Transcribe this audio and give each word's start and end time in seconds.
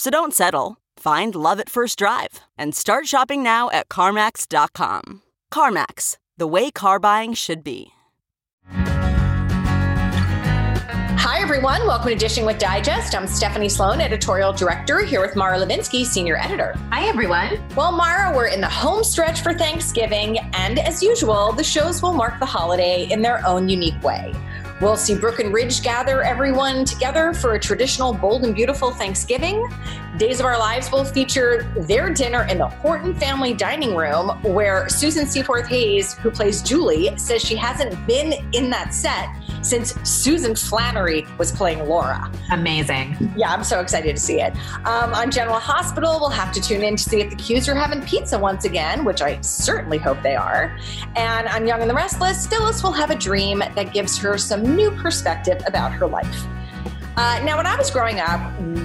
So 0.00 0.08
don't 0.08 0.32
settle. 0.32 0.78
Find 0.96 1.34
love 1.34 1.60
at 1.60 1.68
first 1.68 1.98
drive 1.98 2.40
and 2.56 2.74
start 2.74 3.06
shopping 3.06 3.42
now 3.42 3.68
at 3.68 3.90
CarMax.com. 3.90 5.20
CarMax, 5.52 6.16
the 6.38 6.46
way 6.46 6.70
car 6.70 6.98
buying 6.98 7.34
should 7.34 7.62
be. 7.62 7.88
Hi, 11.22 11.42
everyone. 11.42 11.86
Welcome 11.86 12.08
to 12.08 12.16
Dishing 12.16 12.46
with 12.46 12.58
Digest. 12.58 13.14
I'm 13.14 13.26
Stephanie 13.26 13.68
Sloane, 13.68 14.00
editorial 14.00 14.54
director, 14.54 15.00
here 15.00 15.20
with 15.20 15.36
Mara 15.36 15.58
Levinsky, 15.58 16.06
senior 16.06 16.38
editor. 16.38 16.76
Hi, 16.90 17.06
everyone. 17.06 17.60
Well, 17.76 17.92
Mara, 17.92 18.34
we're 18.34 18.46
in 18.46 18.62
the 18.62 18.70
home 18.70 19.04
stretch 19.04 19.42
for 19.42 19.52
Thanksgiving, 19.52 20.38
and 20.54 20.78
as 20.78 21.02
usual, 21.02 21.52
the 21.52 21.62
shows 21.62 22.00
will 22.00 22.14
mark 22.14 22.38
the 22.40 22.46
holiday 22.46 23.06
in 23.10 23.20
their 23.20 23.46
own 23.46 23.68
unique 23.68 24.02
way. 24.02 24.32
We'll 24.80 24.96
see 24.96 25.14
Brooke 25.14 25.40
and 25.40 25.52
Ridge 25.52 25.82
gather 25.82 26.22
everyone 26.22 26.86
together 26.86 27.34
for 27.34 27.54
a 27.54 27.60
traditional 27.60 28.14
bold 28.14 28.44
and 28.44 28.54
beautiful 28.54 28.92
Thanksgiving. 28.92 29.68
Days 30.16 30.40
of 30.40 30.46
Our 30.46 30.58
Lives 30.58 30.90
will 30.90 31.04
feature 31.04 31.70
their 31.76 32.08
dinner 32.12 32.44
in 32.44 32.58
the 32.58 32.66
Horton 32.66 33.14
family 33.14 33.52
dining 33.52 33.94
room, 33.94 34.30
where 34.42 34.88
Susan 34.88 35.26
Seaforth 35.26 35.68
Hayes, 35.68 36.14
who 36.14 36.30
plays 36.30 36.62
Julie, 36.62 37.16
says 37.18 37.42
she 37.42 37.56
hasn't 37.56 38.06
been 38.06 38.32
in 38.52 38.70
that 38.70 38.94
set 38.94 39.28
since 39.62 39.94
Susan 40.08 40.54
Flannery 40.56 41.26
was 41.36 41.52
playing 41.52 41.86
Laura. 41.86 42.32
Amazing. 42.50 43.32
Yeah, 43.36 43.52
I'm 43.52 43.64
so 43.64 43.80
excited 43.80 44.16
to 44.16 44.20
see 44.20 44.40
it. 44.40 44.54
Um, 44.86 45.12
on 45.12 45.30
General 45.30 45.58
Hospital, 45.58 46.18
we'll 46.18 46.30
have 46.30 46.52
to 46.52 46.60
tune 46.60 46.82
in 46.82 46.96
to 46.96 47.02
see 47.02 47.20
if 47.20 47.30
the 47.30 47.36
Qs 47.36 47.68
are 47.68 47.74
having 47.74 48.00
pizza 48.02 48.38
once 48.38 48.64
again, 48.64 49.04
which 49.04 49.20
I 49.20 49.40
certainly 49.42 49.98
hope 49.98 50.22
they 50.22 50.34
are. 50.34 50.76
And 51.16 51.46
on 51.48 51.66
Young 51.66 51.82
and 51.82 51.90
the 51.90 51.94
Restless, 51.94 52.46
Phyllis 52.46 52.82
will 52.82 52.92
have 52.92 53.10
a 53.10 53.14
dream 53.14 53.58
that 53.58 53.92
gives 53.92 54.16
her 54.18 54.38
some 54.38 54.69
new 54.76 54.90
perspective 54.92 55.62
about 55.66 55.92
her 55.92 56.06
life. 56.06 56.46
Uh, 57.16 57.40
now, 57.44 57.56
when 57.56 57.66
I 57.66 57.76
was 57.76 57.90
growing 57.90 58.20
up, 58.20 58.40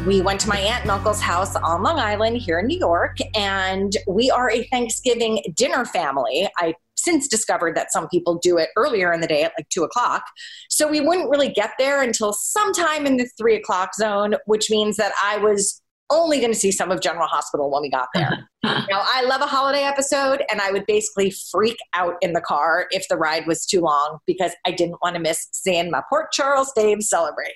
we 0.05 0.21
went 0.21 0.41
to 0.41 0.49
my 0.49 0.57
aunt 0.57 0.81
and 0.81 0.91
uncle's 0.91 1.21
house 1.21 1.55
on 1.55 1.83
Long 1.83 1.99
Island 1.99 2.37
here 2.37 2.59
in 2.59 2.67
New 2.67 2.77
York, 2.77 3.17
and 3.35 3.95
we 4.07 4.29
are 4.29 4.49
a 4.49 4.63
Thanksgiving 4.65 5.41
dinner 5.55 5.85
family. 5.85 6.49
I 6.57 6.73
since 6.97 7.27
discovered 7.27 7.77
that 7.77 7.91
some 7.91 8.07
people 8.09 8.39
do 8.39 8.57
it 8.57 8.69
earlier 8.75 9.13
in 9.13 9.21
the 9.21 9.27
day 9.27 9.43
at 9.43 9.53
like 9.57 9.69
two 9.69 9.83
o'clock. 9.83 10.23
So 10.69 10.87
we 10.87 11.01
wouldn't 11.01 11.29
really 11.29 11.49
get 11.49 11.71
there 11.77 12.01
until 12.01 12.33
sometime 12.33 13.05
in 13.05 13.17
the 13.17 13.29
three 13.37 13.55
o'clock 13.55 13.93
zone, 13.93 14.35
which 14.45 14.71
means 14.71 14.97
that 14.97 15.13
I 15.23 15.37
was 15.37 15.81
only 16.09 16.39
going 16.39 16.51
to 16.51 16.57
see 16.57 16.71
some 16.71 16.91
of 16.91 17.01
General 17.01 17.27
Hospital 17.27 17.71
when 17.71 17.81
we 17.81 17.89
got 17.89 18.07
there. 18.13 18.47
now, 18.63 19.03
I 19.03 19.23
love 19.25 19.41
a 19.41 19.47
holiday 19.47 19.83
episode, 19.83 20.43
and 20.51 20.61
I 20.61 20.71
would 20.71 20.85
basically 20.85 21.31
freak 21.51 21.77
out 21.93 22.15
in 22.21 22.33
the 22.33 22.41
car 22.41 22.87
if 22.91 23.07
the 23.07 23.17
ride 23.17 23.47
was 23.47 23.65
too 23.65 23.81
long 23.81 24.19
because 24.25 24.51
I 24.65 24.71
didn't 24.71 24.97
want 25.01 25.15
to 25.15 25.21
miss 25.21 25.47
seeing 25.51 25.89
my 25.91 26.01
Port 26.09 26.31
Charles 26.31 26.71
Dave 26.75 27.01
celebrate. 27.01 27.53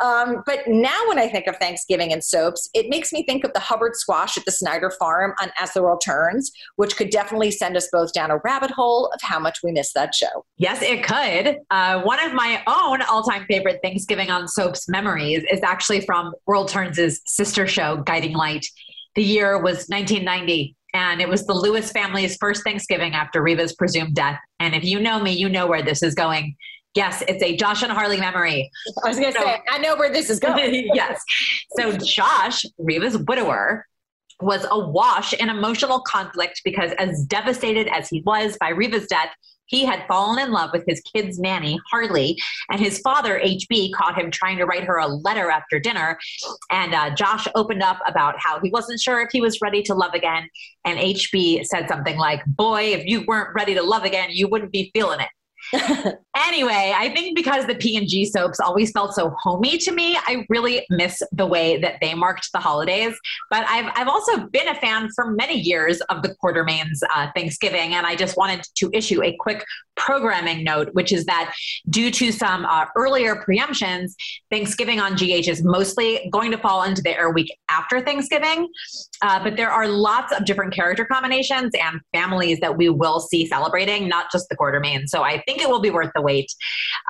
Um, 0.00 0.42
but 0.46 0.60
now, 0.66 0.98
when 1.08 1.18
I 1.18 1.28
think 1.28 1.46
of 1.46 1.56
Thanksgiving 1.56 2.12
and 2.12 2.22
soaps, 2.22 2.68
it 2.74 2.88
makes 2.88 3.12
me 3.12 3.24
think 3.24 3.44
of 3.44 3.52
the 3.52 3.60
Hubbard 3.60 3.96
squash 3.96 4.36
at 4.36 4.44
the 4.44 4.52
Snyder 4.52 4.90
Farm 4.98 5.34
on 5.40 5.50
As 5.58 5.72
the 5.72 5.82
World 5.82 6.02
Turns, 6.04 6.50
which 6.76 6.96
could 6.96 7.10
definitely 7.10 7.50
send 7.50 7.76
us 7.76 7.88
both 7.92 8.12
down 8.12 8.30
a 8.30 8.38
rabbit 8.38 8.70
hole 8.70 9.10
of 9.14 9.20
how 9.22 9.38
much 9.38 9.58
we 9.62 9.72
miss 9.72 9.92
that 9.94 10.14
show. 10.14 10.44
Yes, 10.58 10.82
it 10.82 11.04
could. 11.04 11.58
Uh, 11.70 12.02
one 12.02 12.24
of 12.24 12.32
my 12.32 12.62
own 12.66 13.02
all 13.02 13.22
time 13.22 13.44
favorite 13.48 13.80
Thanksgiving 13.82 14.30
on 14.30 14.48
soaps 14.48 14.88
memories 14.88 15.44
is 15.50 15.62
actually 15.62 16.00
from 16.00 16.32
World 16.46 16.68
Turns' 16.68 17.20
sister 17.26 17.66
show, 17.66 17.98
Guiding 17.98 18.34
Light. 18.34 18.66
The 19.14 19.22
year 19.22 19.62
was 19.62 19.86
1990 19.88 20.76
and 20.94 21.20
it 21.20 21.28
was 21.28 21.44
the 21.44 21.52
Lewis 21.52 21.90
family's 21.90 22.36
first 22.36 22.62
Thanksgiving 22.62 23.14
after 23.14 23.42
Reva's 23.42 23.74
presumed 23.74 24.14
death. 24.14 24.38
And 24.60 24.74
if 24.74 24.84
you 24.84 25.00
know 25.00 25.20
me, 25.20 25.32
you 25.32 25.48
know 25.48 25.66
where 25.66 25.82
this 25.82 26.02
is 26.02 26.14
going. 26.14 26.56
Yes, 26.94 27.22
it's 27.26 27.42
a 27.42 27.56
Josh 27.56 27.82
and 27.82 27.90
Harley 27.90 28.18
memory. 28.18 28.70
I 29.04 29.08
was 29.08 29.18
going 29.18 29.32
to 29.32 29.38
so, 29.38 29.44
say, 29.44 29.58
I 29.68 29.78
know 29.78 29.96
where 29.96 30.12
this 30.12 30.30
is 30.30 30.38
going. 30.38 30.90
yes. 30.94 31.20
So 31.76 31.96
Josh, 31.96 32.64
Reva's 32.78 33.18
widower, 33.18 33.86
was 34.40 34.66
awash 34.70 35.32
in 35.32 35.48
emotional 35.48 36.00
conflict 36.00 36.60
because, 36.64 36.92
as 36.98 37.24
devastated 37.24 37.88
as 37.88 38.08
he 38.08 38.22
was 38.22 38.56
by 38.60 38.68
Reva's 38.68 39.06
death, 39.06 39.30
he 39.66 39.84
had 39.84 40.06
fallen 40.06 40.38
in 40.38 40.52
love 40.52 40.70
with 40.72 40.84
his 40.86 41.00
kid's 41.00 41.38
nanny, 41.38 41.80
Harley, 41.90 42.38
and 42.70 42.80
his 42.80 42.98
father, 43.00 43.40
HB, 43.40 43.92
caught 43.94 44.18
him 44.18 44.30
trying 44.30 44.58
to 44.58 44.66
write 44.66 44.84
her 44.84 44.98
a 44.98 45.06
letter 45.06 45.50
after 45.50 45.80
dinner. 45.80 46.18
And 46.70 46.94
uh, 46.94 47.14
Josh 47.14 47.48
opened 47.54 47.82
up 47.82 47.98
about 48.06 48.38
how 48.38 48.60
he 48.60 48.70
wasn't 48.70 49.00
sure 49.00 49.22
if 49.22 49.30
he 49.32 49.40
was 49.40 49.60
ready 49.62 49.82
to 49.84 49.94
love 49.94 50.14
again. 50.14 50.48
And 50.84 50.98
HB 50.98 51.64
said 51.64 51.88
something 51.88 52.18
like, 52.18 52.44
Boy, 52.46 52.92
if 52.92 53.06
you 53.06 53.24
weren't 53.26 53.54
ready 53.54 53.74
to 53.74 53.82
love 53.82 54.04
again, 54.04 54.28
you 54.30 54.48
wouldn't 54.48 54.72
be 54.72 54.90
feeling 54.94 55.20
it. 55.20 56.18
anyway, 56.36 56.92
I 56.96 57.08
think 57.10 57.36
because 57.36 57.66
the 57.66 57.74
P&G 57.74 58.26
soaps 58.26 58.60
always 58.60 58.90
felt 58.90 59.14
so 59.14 59.34
homey 59.40 59.78
to 59.78 59.92
me, 59.92 60.16
I 60.26 60.46
really 60.48 60.86
miss 60.90 61.22
the 61.32 61.46
way 61.46 61.78
that 61.78 61.98
they 62.00 62.14
marked 62.14 62.50
the 62.52 62.58
holidays. 62.58 63.14
But 63.50 63.64
I've, 63.68 63.90
I've 63.94 64.08
also 64.08 64.46
been 64.48 64.68
a 64.68 64.74
fan 64.74 65.08
for 65.14 65.30
many 65.30 65.58
years 65.58 66.00
of 66.02 66.22
the 66.22 66.34
Quartermaines 66.42 67.00
uh, 67.14 67.28
Thanksgiving, 67.34 67.94
and 67.94 68.06
I 68.06 68.16
just 68.16 68.36
wanted 68.36 68.64
to 68.76 68.90
issue 68.92 69.22
a 69.22 69.36
quick 69.38 69.64
programming 69.96 70.64
note, 70.64 70.90
which 70.92 71.12
is 71.12 71.24
that 71.26 71.54
due 71.90 72.10
to 72.10 72.32
some 72.32 72.64
uh, 72.64 72.86
earlier 72.96 73.36
preemptions, 73.36 74.14
Thanksgiving 74.50 75.00
on 75.00 75.14
GH 75.14 75.48
is 75.48 75.62
mostly 75.62 76.28
going 76.32 76.50
to 76.50 76.58
fall 76.58 76.82
into 76.82 77.02
the 77.02 77.16
air 77.16 77.30
week 77.30 77.56
after 77.68 78.00
Thanksgiving. 78.00 78.68
Uh, 79.22 79.42
but 79.42 79.56
there 79.56 79.70
are 79.70 79.86
lots 79.88 80.32
of 80.32 80.44
different 80.44 80.74
character 80.74 81.04
combinations 81.04 81.72
and 81.80 82.00
families 82.12 82.58
that 82.60 82.76
we 82.76 82.88
will 82.88 83.20
see 83.20 83.46
celebrating, 83.46 84.08
not 84.08 84.30
just 84.32 84.48
the 84.48 84.56
Quartermaines. 84.56 85.08
So 85.08 85.22
I 85.22 85.40
think 85.42 85.60
it 85.60 85.68
will 85.68 85.80
be 85.80 85.90
worth 85.90 86.10
the 86.14 86.22
wait. 86.24 86.52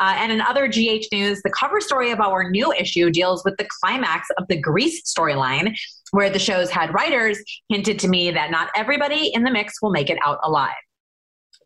Uh, 0.00 0.14
and 0.18 0.30
in 0.30 0.40
other 0.40 0.68
GH 0.68 1.06
news, 1.12 1.40
the 1.42 1.52
cover 1.58 1.80
story 1.80 2.10
of 2.10 2.20
our 2.20 2.50
new 2.50 2.72
issue 2.72 3.10
deals 3.10 3.42
with 3.44 3.56
the 3.56 3.66
climax 3.80 4.28
of 4.36 4.44
the 4.48 4.60
Grease 4.60 5.02
storyline, 5.02 5.74
where 6.10 6.28
the 6.28 6.38
show's 6.38 6.70
head 6.70 6.92
writers 6.92 7.38
hinted 7.68 7.98
to 8.00 8.08
me 8.08 8.30
that 8.30 8.50
not 8.50 8.70
everybody 8.76 9.32
in 9.32 9.44
the 9.44 9.50
mix 9.50 9.80
will 9.80 9.90
make 9.90 10.10
it 10.10 10.18
out 10.22 10.38
alive. 10.42 10.74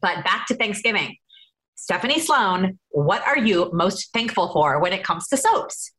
But 0.00 0.24
back 0.24 0.46
to 0.46 0.54
Thanksgiving. 0.54 1.16
Stephanie 1.74 2.20
Sloane, 2.20 2.78
what 2.90 3.26
are 3.26 3.38
you 3.38 3.70
most 3.72 4.12
thankful 4.12 4.52
for 4.52 4.80
when 4.80 4.92
it 4.92 5.02
comes 5.04 5.28
to 5.28 5.36
soaps? 5.36 5.92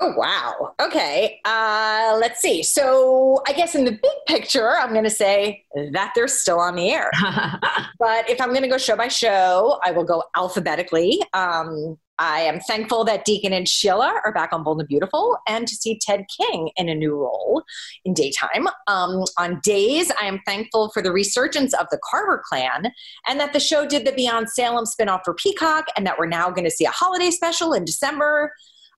Oh, 0.00 0.14
wow. 0.16 0.74
Okay. 0.80 1.40
Uh, 1.44 2.16
let's 2.20 2.40
see. 2.40 2.62
So, 2.62 3.42
I 3.46 3.52
guess 3.52 3.74
in 3.74 3.84
the 3.84 3.92
big 3.92 4.16
picture, 4.26 4.70
I'm 4.70 4.92
going 4.92 5.04
to 5.04 5.10
say 5.10 5.64
that 5.92 6.12
they're 6.14 6.28
still 6.28 6.58
on 6.58 6.76
the 6.76 6.90
air. 6.90 7.10
but 7.98 8.28
if 8.28 8.40
I'm 8.40 8.48
going 8.50 8.62
to 8.62 8.68
go 8.68 8.78
show 8.78 8.96
by 8.96 9.08
show, 9.08 9.78
I 9.84 9.90
will 9.90 10.04
go 10.04 10.22
alphabetically. 10.36 11.20
Um, 11.34 11.98
I 12.18 12.40
am 12.42 12.60
thankful 12.60 13.04
that 13.04 13.24
Deacon 13.24 13.52
and 13.52 13.68
Sheila 13.68 14.20
are 14.24 14.32
back 14.32 14.52
on 14.52 14.62
Bold 14.62 14.80
and 14.80 14.88
Beautiful 14.88 15.38
and 15.48 15.66
to 15.66 15.74
see 15.74 15.98
Ted 15.98 16.24
King 16.36 16.70
in 16.76 16.88
a 16.88 16.94
new 16.94 17.16
role 17.16 17.64
in 18.04 18.14
daytime. 18.14 18.68
Um, 18.86 19.24
on 19.38 19.60
days, 19.64 20.12
I 20.20 20.26
am 20.26 20.40
thankful 20.46 20.90
for 20.90 21.02
the 21.02 21.10
resurgence 21.10 21.74
of 21.74 21.86
the 21.90 21.98
Carver 22.08 22.42
clan 22.48 22.92
and 23.26 23.40
that 23.40 23.52
the 23.52 23.60
show 23.60 23.86
did 23.86 24.06
the 24.06 24.12
Beyond 24.12 24.50
Salem 24.50 24.84
spinoff 24.84 25.22
for 25.24 25.34
Peacock 25.34 25.86
and 25.96 26.06
that 26.06 26.18
we're 26.18 26.26
now 26.26 26.50
going 26.50 26.64
to 26.64 26.70
see 26.70 26.84
a 26.84 26.90
holiday 26.90 27.30
special 27.30 27.72
in 27.72 27.84
December 27.84 28.52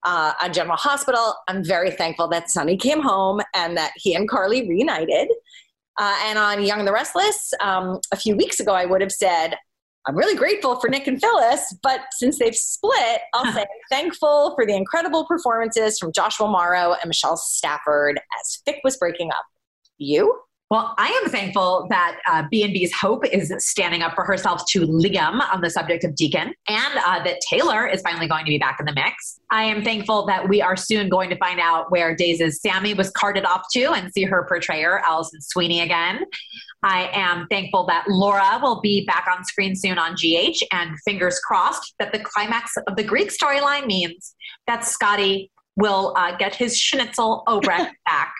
uh, 0.05 0.33
on 0.43 0.53
General 0.53 0.77
Hospital. 0.77 1.35
I'm 1.49 1.65
very 1.65 1.91
thankful 1.91 2.29
that 2.29 2.51
Sonny 2.51 2.77
came 2.77 3.01
home 3.01 3.41
and 3.55 3.77
that 3.77 3.93
he 3.97 4.15
and 4.15 4.29
Carly 4.29 4.69
reunited. 4.69 5.29
Uh, 5.99 6.17
and 6.25 6.39
on 6.39 6.65
Young 6.65 6.81
and 6.81 6.89
the 6.89 6.93
Restless, 6.93 7.53
um, 7.61 8.01
a 8.13 8.17
few 8.17 8.37
weeks 8.37 8.61
ago, 8.61 8.75
I 8.75 8.85
would 8.85 9.01
have 9.01 9.13
said, 9.13 9.57
I'm 10.07 10.17
really 10.17 10.37
grateful 10.37 10.79
for 10.81 10.89
Nick 10.89 11.07
and 11.07 11.21
Phyllis, 11.21 11.75
but 11.83 12.01
since 12.13 12.39
they've 12.39 12.55
split, 12.55 13.23
I'll 13.33 13.51
say 13.55 13.65
thankful 13.91 14.55
for 14.55 14.67
the 14.67 14.75
incredible 14.75 15.25
performances 15.25 15.99
from 15.99 16.13
Joshua 16.13 16.49
Morrow 16.49 16.95
and 17.01 17.09
Michelle 17.09 17.37
Stafford 17.37 18.21
as 18.41 18.61
Phick 18.67 18.79
was 18.85 18.97
breaking 18.97 19.31
up. 19.31 19.45
You? 19.97 20.41
Well, 20.75 20.93
I 20.99 21.07
am 21.23 21.31
thankful 21.31 21.87
that 21.91 22.19
uh, 22.29 22.43
B&B's 22.51 22.93
Hope 22.93 23.25
is 23.27 23.55
standing 23.59 24.03
up 24.03 24.17
for 24.17 24.25
herself 24.25 24.67
to 24.71 24.81
Liam 24.81 25.41
on 25.55 25.61
the 25.61 25.71
subject 25.71 26.03
of 26.03 26.17
Deacon 26.17 26.53
and 26.67 26.99
uh, 27.07 27.23
that 27.23 27.41
Taylor 27.49 27.87
is 27.87 28.03
finally 28.03 28.27
going 28.27 28.45
to 28.45 28.49
be 28.49 28.59
back 28.59 28.81
in 28.81 28.87
the 28.87 28.93
mix. 28.93 29.39
I 29.53 29.63
am 29.63 29.85
thankful 29.85 30.27
that 30.27 30.49
we 30.49 30.61
are 30.61 30.75
soon 30.75 31.09
going 31.09 31.31
to 31.31 31.37
find 31.37 31.61
out 31.61 31.93
where 31.93 32.17
Days' 32.17 32.61
Sammy 32.61 32.93
was 32.93 33.11
carted 33.11 33.45
off 33.45 33.67
to 33.75 33.93
and 33.93 34.13
see 34.13 34.25
her 34.25 34.47
portrayer, 34.49 34.99
Allison 34.99 35.41
Sweeney, 35.43 35.81
again. 35.81 36.25
I 36.83 37.09
am 37.13 37.47
thankful 37.47 37.87
that 37.87 38.07
Laura 38.09 38.59
will 38.61 38.81
be 38.81 39.07
back 39.07 39.27
on 39.33 39.45
screen 39.45 39.77
soon 39.77 39.97
on 39.97 40.17
GH, 40.17 40.61
and 40.73 40.91
fingers 41.05 41.39
crossed 41.39 41.95
that 42.01 42.11
the 42.11 42.19
climax 42.19 42.73
of 42.89 42.97
the 42.97 43.05
Greek 43.05 43.31
storyline 43.31 43.87
means 43.87 44.35
that 44.67 44.85
Scotty 44.85 45.53
will 45.77 46.15
uh, 46.17 46.37
get 46.37 46.55
his 46.55 46.79
schnitzel 46.79 47.43
Obrecht 47.49 47.91
back. 48.05 48.35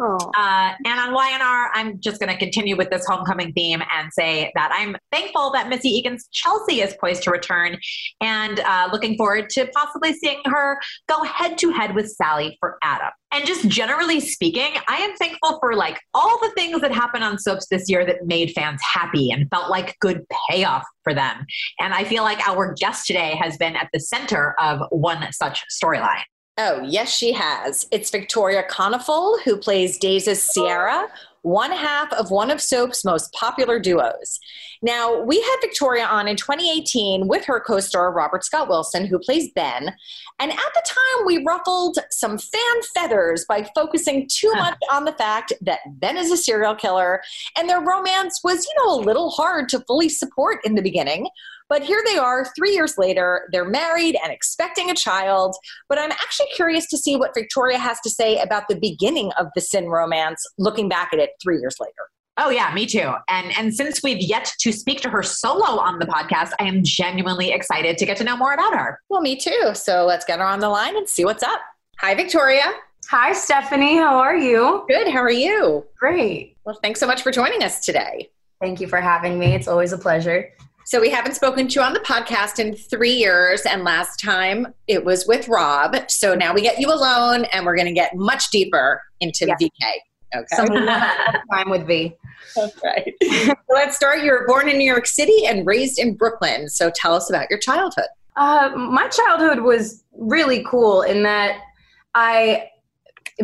Uh, 0.00 0.72
and 0.84 0.98
on 1.00 1.12
Y&R, 1.12 1.70
I'm 1.74 2.00
just 2.00 2.20
going 2.20 2.30
to 2.30 2.36
continue 2.36 2.76
with 2.76 2.90
this 2.90 3.06
homecoming 3.06 3.52
theme 3.52 3.82
and 3.92 4.12
say 4.12 4.50
that 4.54 4.70
I'm 4.72 4.96
thankful 5.12 5.52
that 5.52 5.68
Missy 5.68 5.88
Egan's 5.88 6.28
Chelsea 6.32 6.80
is 6.80 6.94
poised 7.00 7.22
to 7.24 7.30
return 7.30 7.78
and 8.20 8.60
uh, 8.60 8.88
looking 8.92 9.16
forward 9.16 9.50
to 9.50 9.66
possibly 9.68 10.12
seeing 10.14 10.40
her 10.46 10.80
go 11.08 11.22
head 11.22 11.58
to 11.58 11.70
head 11.70 11.94
with 11.94 12.10
Sally 12.10 12.56
for 12.60 12.78
Adam. 12.82 13.10
And 13.32 13.46
just 13.46 13.68
generally 13.68 14.18
speaking, 14.18 14.72
I 14.88 14.96
am 14.96 15.14
thankful 15.16 15.58
for 15.60 15.74
like 15.74 16.00
all 16.14 16.38
the 16.40 16.50
things 16.56 16.80
that 16.80 16.92
happened 16.92 17.22
on 17.22 17.38
soaps 17.38 17.68
this 17.68 17.88
year 17.88 18.04
that 18.04 18.26
made 18.26 18.50
fans 18.52 18.80
happy 18.82 19.30
and 19.30 19.48
felt 19.50 19.70
like 19.70 19.96
good 20.00 20.24
payoff 20.48 20.84
for 21.04 21.14
them. 21.14 21.46
And 21.78 21.94
I 21.94 22.04
feel 22.04 22.24
like 22.24 22.46
our 22.48 22.74
guest 22.74 23.06
today 23.06 23.36
has 23.40 23.56
been 23.56 23.76
at 23.76 23.88
the 23.92 24.00
center 24.00 24.56
of 24.58 24.80
one 24.90 25.24
such 25.32 25.62
storyline. 25.70 26.22
Oh, 26.62 26.82
yes, 26.86 27.08
she 27.08 27.32
has. 27.32 27.86
It's 27.90 28.10
Victoria 28.10 28.62
Konefal, 28.68 29.40
who 29.44 29.56
plays 29.56 29.96
Days' 29.96 30.52
Ciara, 30.52 31.06
one 31.40 31.72
half 31.72 32.12
of 32.12 32.30
one 32.30 32.50
of 32.50 32.60
Soap's 32.60 33.02
most 33.02 33.32
popular 33.32 33.78
duos. 33.80 34.38
Now, 34.82 35.22
we 35.22 35.40
had 35.40 35.56
Victoria 35.62 36.04
on 36.04 36.28
in 36.28 36.36
2018 36.36 37.28
with 37.28 37.46
her 37.46 37.60
co 37.60 37.80
star 37.80 38.12
Robert 38.12 38.44
Scott 38.44 38.68
Wilson, 38.68 39.06
who 39.06 39.18
plays 39.18 39.50
Ben. 39.54 39.94
And 40.38 40.52
at 40.52 40.74
the 40.74 40.82
time, 40.86 41.24
we 41.24 41.42
ruffled 41.42 41.98
some 42.10 42.36
fan 42.36 42.82
feathers 42.94 43.46
by 43.48 43.66
focusing 43.74 44.28
too 44.30 44.52
much 44.52 44.76
on 44.92 45.06
the 45.06 45.12
fact 45.12 45.54
that 45.62 45.80
Ben 45.86 46.18
is 46.18 46.30
a 46.30 46.36
serial 46.36 46.74
killer 46.74 47.22
and 47.56 47.70
their 47.70 47.80
romance 47.80 48.40
was, 48.44 48.66
you 48.66 48.84
know, 48.84 49.00
a 49.00 49.04
little 49.04 49.30
hard 49.30 49.70
to 49.70 49.80
fully 49.86 50.10
support 50.10 50.60
in 50.66 50.74
the 50.74 50.82
beginning. 50.82 51.26
But 51.70 51.82
here 51.82 52.02
they 52.04 52.18
are, 52.18 52.44
three 52.56 52.72
years 52.72 52.98
later. 52.98 53.48
They're 53.52 53.64
married 53.64 54.18
and 54.22 54.32
expecting 54.32 54.90
a 54.90 54.94
child. 54.94 55.56
But 55.88 55.98
I'm 55.98 56.10
actually 56.10 56.48
curious 56.54 56.86
to 56.88 56.98
see 56.98 57.16
what 57.16 57.32
Victoria 57.32 57.78
has 57.78 57.98
to 58.00 58.10
say 58.10 58.38
about 58.38 58.68
the 58.68 58.74
beginning 58.74 59.30
of 59.38 59.46
the 59.54 59.62
Cin 59.62 59.88
romance, 59.88 60.44
looking 60.58 60.88
back 60.88 61.10
at 61.12 61.20
it 61.20 61.30
three 61.42 61.58
years 61.58 61.76
later. 61.80 62.10
Oh 62.36 62.50
yeah, 62.50 62.72
me 62.74 62.86
too. 62.86 63.12
And 63.28 63.56
and 63.56 63.74
since 63.74 64.02
we've 64.02 64.20
yet 64.20 64.52
to 64.60 64.72
speak 64.72 65.00
to 65.02 65.10
her 65.10 65.22
solo 65.22 65.78
on 65.78 65.98
the 65.98 66.06
podcast, 66.06 66.52
I 66.58 66.64
am 66.64 66.82
genuinely 66.82 67.52
excited 67.52 67.98
to 67.98 68.06
get 68.06 68.16
to 68.16 68.24
know 68.24 68.36
more 68.36 68.52
about 68.54 68.74
her. 68.74 68.98
Well, 69.08 69.20
me 69.20 69.36
too. 69.36 69.72
So 69.74 70.06
let's 70.06 70.24
get 70.24 70.38
her 70.38 70.44
on 70.44 70.60
the 70.60 70.68
line 70.68 70.96
and 70.96 71.08
see 71.08 71.24
what's 71.24 71.42
up. 71.42 71.60
Hi, 71.98 72.14
Victoria. 72.14 72.64
Hi, 73.10 73.32
Stephanie. 73.32 73.96
How 73.96 74.18
are 74.18 74.36
you? 74.36 74.84
Good. 74.88 75.08
How 75.08 75.20
are 75.20 75.30
you? 75.30 75.84
Great. 75.98 76.56
Well, 76.64 76.78
thanks 76.82 76.98
so 76.98 77.06
much 77.06 77.22
for 77.22 77.30
joining 77.30 77.62
us 77.62 77.80
today. 77.84 78.30
Thank 78.60 78.80
you 78.80 78.86
for 78.86 79.00
having 79.00 79.38
me. 79.38 79.54
It's 79.54 79.68
always 79.68 79.92
a 79.92 79.98
pleasure. 79.98 80.50
So 80.90 81.00
we 81.00 81.08
haven't 81.08 81.36
spoken 81.36 81.68
to 81.68 81.74
you 81.76 81.82
on 81.82 81.92
the 81.92 82.00
podcast 82.00 82.58
in 82.58 82.74
three 82.74 83.12
years, 83.12 83.62
and 83.62 83.84
last 83.84 84.18
time 84.18 84.74
it 84.88 85.04
was 85.04 85.24
with 85.24 85.46
Rob. 85.46 85.94
So 86.10 86.34
now 86.34 86.52
we 86.52 86.62
get 86.62 86.80
you 86.80 86.92
alone, 86.92 87.44
and 87.52 87.64
we're 87.64 87.76
going 87.76 87.86
to 87.86 87.92
get 87.92 88.16
much 88.16 88.50
deeper 88.50 89.00
into 89.20 89.46
yeah. 89.46 89.54
VK. 89.54 89.70
Okay. 90.34 90.56
So 90.56 90.66
time 91.54 91.70
with 91.70 91.86
V. 91.86 92.16
That's 92.56 92.76
right. 92.82 93.14
so 93.22 93.54
let's 93.68 93.94
start. 93.94 94.24
You 94.24 94.32
were 94.32 94.44
born 94.48 94.68
in 94.68 94.78
New 94.78 94.84
York 94.84 95.06
City 95.06 95.46
and 95.46 95.64
raised 95.64 96.00
in 96.00 96.16
Brooklyn. 96.16 96.68
So 96.68 96.90
tell 96.92 97.14
us 97.14 97.30
about 97.30 97.48
your 97.50 97.60
childhood. 97.60 98.08
Uh, 98.34 98.72
my 98.74 99.06
childhood 99.06 99.60
was 99.60 100.02
really 100.18 100.64
cool 100.64 101.02
in 101.02 101.22
that 101.22 101.60
I, 102.16 102.68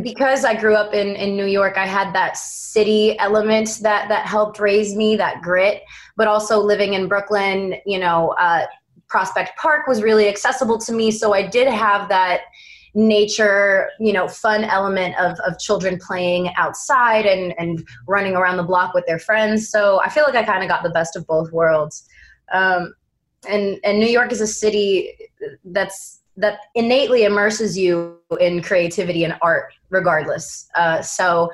because 0.03 0.45
I 0.45 0.55
grew 0.55 0.75
up 0.75 0.95
in, 0.95 1.17
in 1.17 1.37
New 1.37 1.47
York, 1.47 1.77
I 1.77 1.87
had 1.87 2.13
that 2.15 2.37
city 2.37 3.19
element 3.19 3.79
that 3.83 4.09
that 4.09 4.27
helped 4.27 4.59
raise 4.59 4.95
me, 4.95 5.17
that 5.17 5.43
grit. 5.43 5.83
But 6.17 6.29
also 6.29 6.61
living 6.61 6.95
in 6.95 7.09
Brooklyn, 7.09 7.77
you 7.87 7.99
know, 7.99 8.35
uh, 8.39 8.67
Prospect 9.09 9.57
Park 9.57 9.87
was 9.87 10.03
really 10.03 10.29
accessible 10.29 10.79
to 10.79 10.93
me, 10.93 11.11
so 11.11 11.33
I 11.33 11.47
did 11.47 11.69
have 11.69 12.09
that 12.09 12.41
nature, 12.95 13.91
you 14.01 14.13
know, 14.13 14.27
fun 14.27 14.65
element 14.65 15.15
of, 15.19 15.39
of 15.41 15.59
children 15.59 15.99
playing 15.99 16.51
outside 16.57 17.27
and, 17.27 17.55
and 17.59 17.87
running 18.09 18.35
around 18.35 18.57
the 18.57 18.63
block 18.63 18.95
with 18.95 19.05
their 19.07 19.19
friends. 19.19 19.69
So 19.69 20.01
I 20.01 20.09
feel 20.09 20.25
like 20.25 20.35
I 20.35 20.43
kind 20.43 20.63
of 20.63 20.69
got 20.69 20.83
the 20.83 20.89
best 20.91 21.15
of 21.15 21.27
both 21.27 21.53
worlds. 21.53 22.09
Um, 22.53 22.95
and, 23.49 23.79
and 23.85 23.99
New 23.99 24.07
York 24.07 24.33
is 24.33 24.41
a 24.41 24.47
city 24.47 25.13
that's, 25.65 26.16
that 26.37 26.59
innately 26.75 27.25
immerses 27.25 27.77
you 27.77 28.19
in 28.41 28.63
creativity 28.63 29.25
and 29.25 29.37
art 29.43 29.73
regardless. 29.91 30.69
Uh, 30.75 31.01
so 31.01 31.51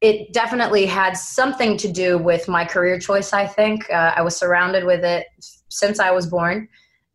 it 0.00 0.32
definitely 0.32 0.86
had 0.86 1.12
something 1.12 1.76
to 1.76 1.92
do 1.92 2.16
with 2.16 2.48
my 2.48 2.64
career 2.64 2.98
choice, 2.98 3.32
I 3.32 3.46
think. 3.46 3.90
Uh, 3.90 4.14
I 4.16 4.22
was 4.22 4.36
surrounded 4.36 4.84
with 4.84 5.04
it 5.04 5.26
since 5.68 6.00
I 6.00 6.10
was 6.10 6.26
born. 6.26 6.68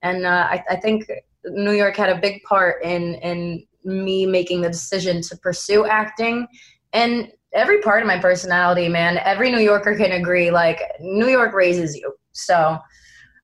And 0.04 0.26
uh, 0.26 0.48
I, 0.52 0.64
I 0.70 0.76
think 0.76 1.10
New 1.46 1.72
York 1.72 1.96
had 1.98 2.10
a 2.10 2.20
big 2.20 2.44
part 2.44 2.84
in 2.84 3.16
in 3.16 3.66
me 3.86 4.26
making 4.26 4.62
the 4.62 4.70
decision 4.70 5.22
to 5.22 5.38
pursue 5.38 5.86
acting 5.86 6.48
and 6.94 7.32
every 7.54 7.82
part 7.82 8.02
of 8.02 8.08
my 8.08 8.18
personality 8.18 8.90
man 8.90 9.18
every 9.20 9.52
new 9.52 9.60
yorker 9.60 9.96
can 9.96 10.12
agree 10.14 10.50
like 10.50 10.82
new 11.00 11.28
york 11.28 11.54
raises 11.54 11.96
you 11.96 12.14
so 12.32 12.78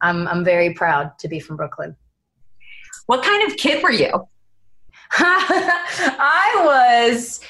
i'm 0.01 0.27
i'm 0.27 0.43
very 0.43 0.73
proud 0.73 1.17
to 1.19 1.27
be 1.27 1.39
from 1.39 1.55
brooklyn 1.55 1.95
what 3.07 3.23
kind 3.23 3.49
of 3.49 3.57
kid 3.57 3.81
were 3.83 3.91
you 3.91 4.11
i 5.13 6.61
was 6.63 7.41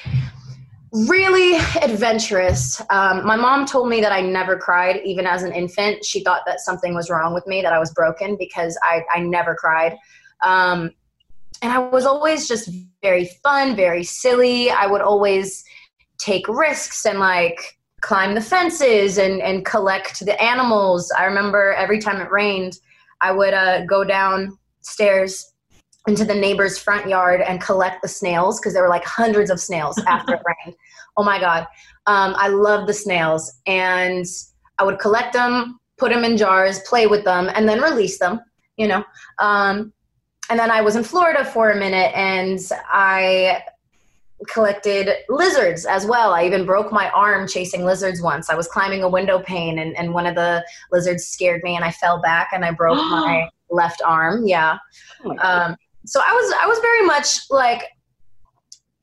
really 1.08 1.56
adventurous 1.80 2.82
um, 2.90 3.24
my 3.24 3.36
mom 3.36 3.64
told 3.64 3.88
me 3.88 4.00
that 4.00 4.12
i 4.12 4.20
never 4.20 4.56
cried 4.56 5.00
even 5.04 5.26
as 5.26 5.42
an 5.42 5.52
infant 5.52 6.04
she 6.04 6.22
thought 6.22 6.42
that 6.46 6.60
something 6.60 6.94
was 6.94 7.08
wrong 7.08 7.32
with 7.32 7.46
me 7.46 7.62
that 7.62 7.72
i 7.72 7.78
was 7.78 7.92
broken 7.94 8.36
because 8.38 8.78
i, 8.82 9.02
I 9.14 9.20
never 9.20 9.54
cried 9.54 9.96
um, 10.44 10.90
and 11.62 11.72
I 11.72 11.78
was 11.78 12.04
always 12.04 12.48
just 12.48 12.68
very 13.02 13.26
fun, 13.42 13.76
very 13.76 14.02
silly. 14.02 14.70
I 14.70 14.86
would 14.86 15.00
always 15.00 15.64
take 16.18 16.46
risks 16.48 17.06
and 17.06 17.20
like 17.20 17.78
climb 18.00 18.34
the 18.34 18.40
fences 18.40 19.16
and, 19.16 19.40
and 19.40 19.64
collect 19.64 20.24
the 20.24 20.40
animals. 20.42 21.12
I 21.16 21.24
remember 21.24 21.72
every 21.74 22.00
time 22.00 22.20
it 22.20 22.30
rained, 22.32 22.78
I 23.20 23.30
would 23.30 23.54
uh, 23.54 23.84
go 23.84 24.02
downstairs 24.82 25.52
into 26.08 26.24
the 26.24 26.34
neighbor's 26.34 26.78
front 26.78 27.08
yard 27.08 27.40
and 27.40 27.60
collect 27.60 28.02
the 28.02 28.08
snails 28.08 28.58
because 28.58 28.72
there 28.72 28.82
were 28.82 28.88
like 28.88 29.04
hundreds 29.04 29.50
of 29.50 29.60
snails 29.60 30.00
after 30.06 30.34
it 30.34 30.42
rained. 30.44 30.76
Oh 31.16 31.22
my 31.22 31.38
God. 31.38 31.66
Um, 32.06 32.34
I 32.36 32.48
love 32.48 32.86
the 32.86 32.94
snails. 32.94 33.60
And 33.66 34.26
I 34.78 34.84
would 34.84 34.98
collect 34.98 35.32
them, 35.32 35.78
put 35.98 36.12
them 36.12 36.24
in 36.24 36.36
jars, 36.36 36.80
play 36.80 37.06
with 37.06 37.24
them, 37.24 37.50
and 37.54 37.68
then 37.68 37.80
release 37.80 38.18
them, 38.18 38.40
you 38.76 38.88
know. 38.88 39.04
Um, 39.38 39.92
and 40.50 40.58
then 40.58 40.70
I 40.70 40.80
was 40.80 40.96
in 40.96 41.04
Florida 41.04 41.44
for 41.44 41.70
a 41.70 41.76
minute 41.76 42.12
and 42.16 42.58
I 42.90 43.62
collected 44.48 45.10
lizards 45.28 45.86
as 45.86 46.06
well. 46.06 46.32
I 46.32 46.44
even 46.44 46.64
broke 46.66 46.92
my 46.92 47.10
arm 47.10 47.46
chasing 47.46 47.84
lizards 47.84 48.20
once. 48.20 48.50
I 48.50 48.54
was 48.54 48.68
climbing 48.68 49.02
a 49.02 49.08
window 49.08 49.40
pane 49.40 49.78
and, 49.78 49.96
and 49.96 50.14
one 50.14 50.26
of 50.26 50.34
the 50.34 50.64
lizards 50.90 51.26
scared 51.26 51.62
me 51.62 51.76
and 51.76 51.84
I 51.84 51.90
fell 51.90 52.20
back 52.20 52.50
and 52.52 52.64
I 52.64 52.72
broke 52.72 52.96
my 53.10 53.48
left 53.70 54.02
arm. 54.04 54.46
Yeah. 54.46 54.78
Oh 55.24 55.36
um, 55.38 55.76
so 56.04 56.20
I 56.20 56.32
was 56.32 56.54
I 56.60 56.66
was 56.66 56.78
very 56.80 57.06
much 57.06 57.50
like 57.50 57.88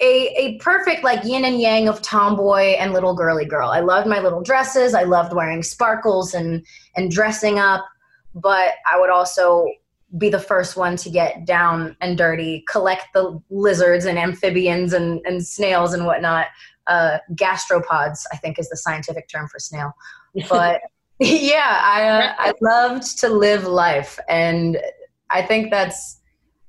a, 0.02 0.34
a 0.38 0.58
perfect 0.60 1.04
like 1.04 1.24
yin 1.24 1.46
and 1.46 1.60
yang 1.60 1.88
of 1.88 2.02
tomboy 2.02 2.76
and 2.78 2.94
little 2.94 3.14
girly 3.14 3.46
girl. 3.46 3.70
I 3.70 3.82
loved 3.82 4.08
my 4.08 4.20
little 4.20 4.42
dresses. 4.42 4.94
I 4.94 5.04
loved 5.04 5.34
wearing 5.34 5.64
sparkles 5.64 6.34
and 6.34 6.66
and 6.96 7.12
dressing 7.12 7.60
up, 7.60 7.86
but 8.34 8.74
I 8.90 9.00
would 9.00 9.10
also 9.10 9.66
be 10.18 10.30
the 10.30 10.40
first 10.40 10.76
one 10.76 10.98
to 10.98 11.10
get 11.10 11.46
down 11.46 11.96
and 12.02 12.18
dirty, 12.18 12.64
collect 12.68 13.08
the 13.14 13.42
lizards 13.50 14.06
and 14.06 14.18
amphibians 14.18 14.94
and, 14.94 15.22
and 15.26 15.46
snails 15.46 15.94
and 15.94 16.06
whatnot. 16.06 16.48
Uh, 16.88 17.20
gastropods, 17.34 18.24
I 18.34 18.38
think, 18.38 18.58
is 18.58 18.70
the 18.70 18.78
scientific 18.78 19.30
term 19.30 19.48
for 19.48 19.60
snail. 19.60 19.94
But 20.50 20.82
yeah, 21.20 21.82
I 21.84 22.08
uh, 22.08 22.34
I 22.38 22.54
loved 22.62 23.20
to 23.20 23.30
live 23.30 23.66
life, 23.66 24.18
and 24.28 24.80
I 25.30 25.44
think 25.44 25.70
that's 25.70 26.20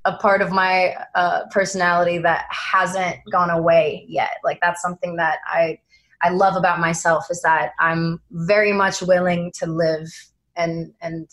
a 0.04 0.16
part 0.16 0.42
of 0.42 0.50
my 0.50 0.94
uh, 1.14 1.47
personality 1.50 2.18
that 2.18 2.47
hasn't 2.50 3.16
gone 3.30 3.50
away 3.50 4.04
yet. 4.09 4.32
Like 4.44 4.59
that's 4.61 4.82
something 4.82 5.16
that 5.16 5.38
I 5.47 5.78
I 6.23 6.30
love 6.30 6.56
about 6.56 6.80
myself 6.80 7.26
is 7.30 7.40
that 7.42 7.73
I'm 7.78 8.20
very 8.30 8.73
much 8.73 9.00
willing 9.00 9.52
to 9.59 9.66
live 9.66 10.09
and 10.56 10.92
and 11.00 11.28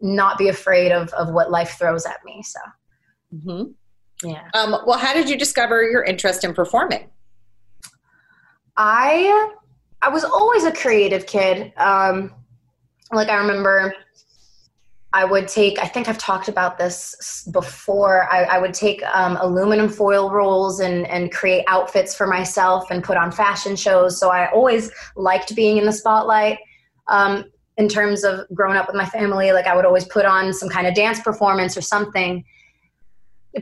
not 0.00 0.38
be 0.38 0.48
afraid 0.48 0.92
of, 0.92 1.08
of 1.14 1.32
what 1.32 1.50
life 1.50 1.76
throws 1.78 2.06
at 2.06 2.18
me. 2.24 2.42
So, 2.42 2.60
mm-hmm. 3.34 4.28
yeah. 4.28 4.48
Um, 4.54 4.76
well, 4.86 4.98
how 4.98 5.12
did 5.12 5.28
you 5.28 5.38
discover 5.38 5.82
your 5.82 6.04
interest 6.04 6.44
in 6.44 6.54
performing? 6.54 7.08
I 8.76 9.52
I 10.02 10.08
was 10.08 10.24
always 10.24 10.64
a 10.64 10.72
creative 10.72 11.26
kid. 11.26 11.72
Um, 11.76 12.32
like 13.12 13.28
I 13.28 13.36
remember 13.36 13.94
I 15.16 15.24
would 15.24 15.48
take, 15.48 15.78
I 15.78 15.86
think 15.86 16.08
I've 16.08 16.18
talked 16.18 16.48
about 16.48 16.76
this 16.76 17.48
before. 17.50 18.30
I, 18.30 18.42
I 18.42 18.58
would 18.58 18.74
take 18.74 19.02
um, 19.06 19.38
aluminum 19.40 19.88
foil 19.88 20.30
rolls 20.30 20.80
and, 20.80 21.06
and 21.06 21.32
create 21.32 21.64
outfits 21.68 22.14
for 22.14 22.26
myself 22.26 22.90
and 22.90 23.02
put 23.02 23.16
on 23.16 23.32
fashion 23.32 23.76
shows. 23.76 24.20
So 24.20 24.28
I 24.28 24.50
always 24.50 24.90
liked 25.16 25.56
being 25.56 25.78
in 25.78 25.86
the 25.86 25.92
spotlight. 25.92 26.58
Um, 27.08 27.44
in 27.76 27.88
terms 27.88 28.24
of 28.24 28.46
growing 28.54 28.76
up 28.76 28.86
with 28.86 28.96
my 28.96 29.06
family, 29.06 29.52
like 29.52 29.66
I 29.66 29.76
would 29.76 29.84
always 29.84 30.04
put 30.04 30.24
on 30.24 30.52
some 30.52 30.68
kind 30.68 30.86
of 30.86 30.94
dance 30.94 31.20
performance 31.20 31.76
or 31.76 31.82
something. 31.82 32.44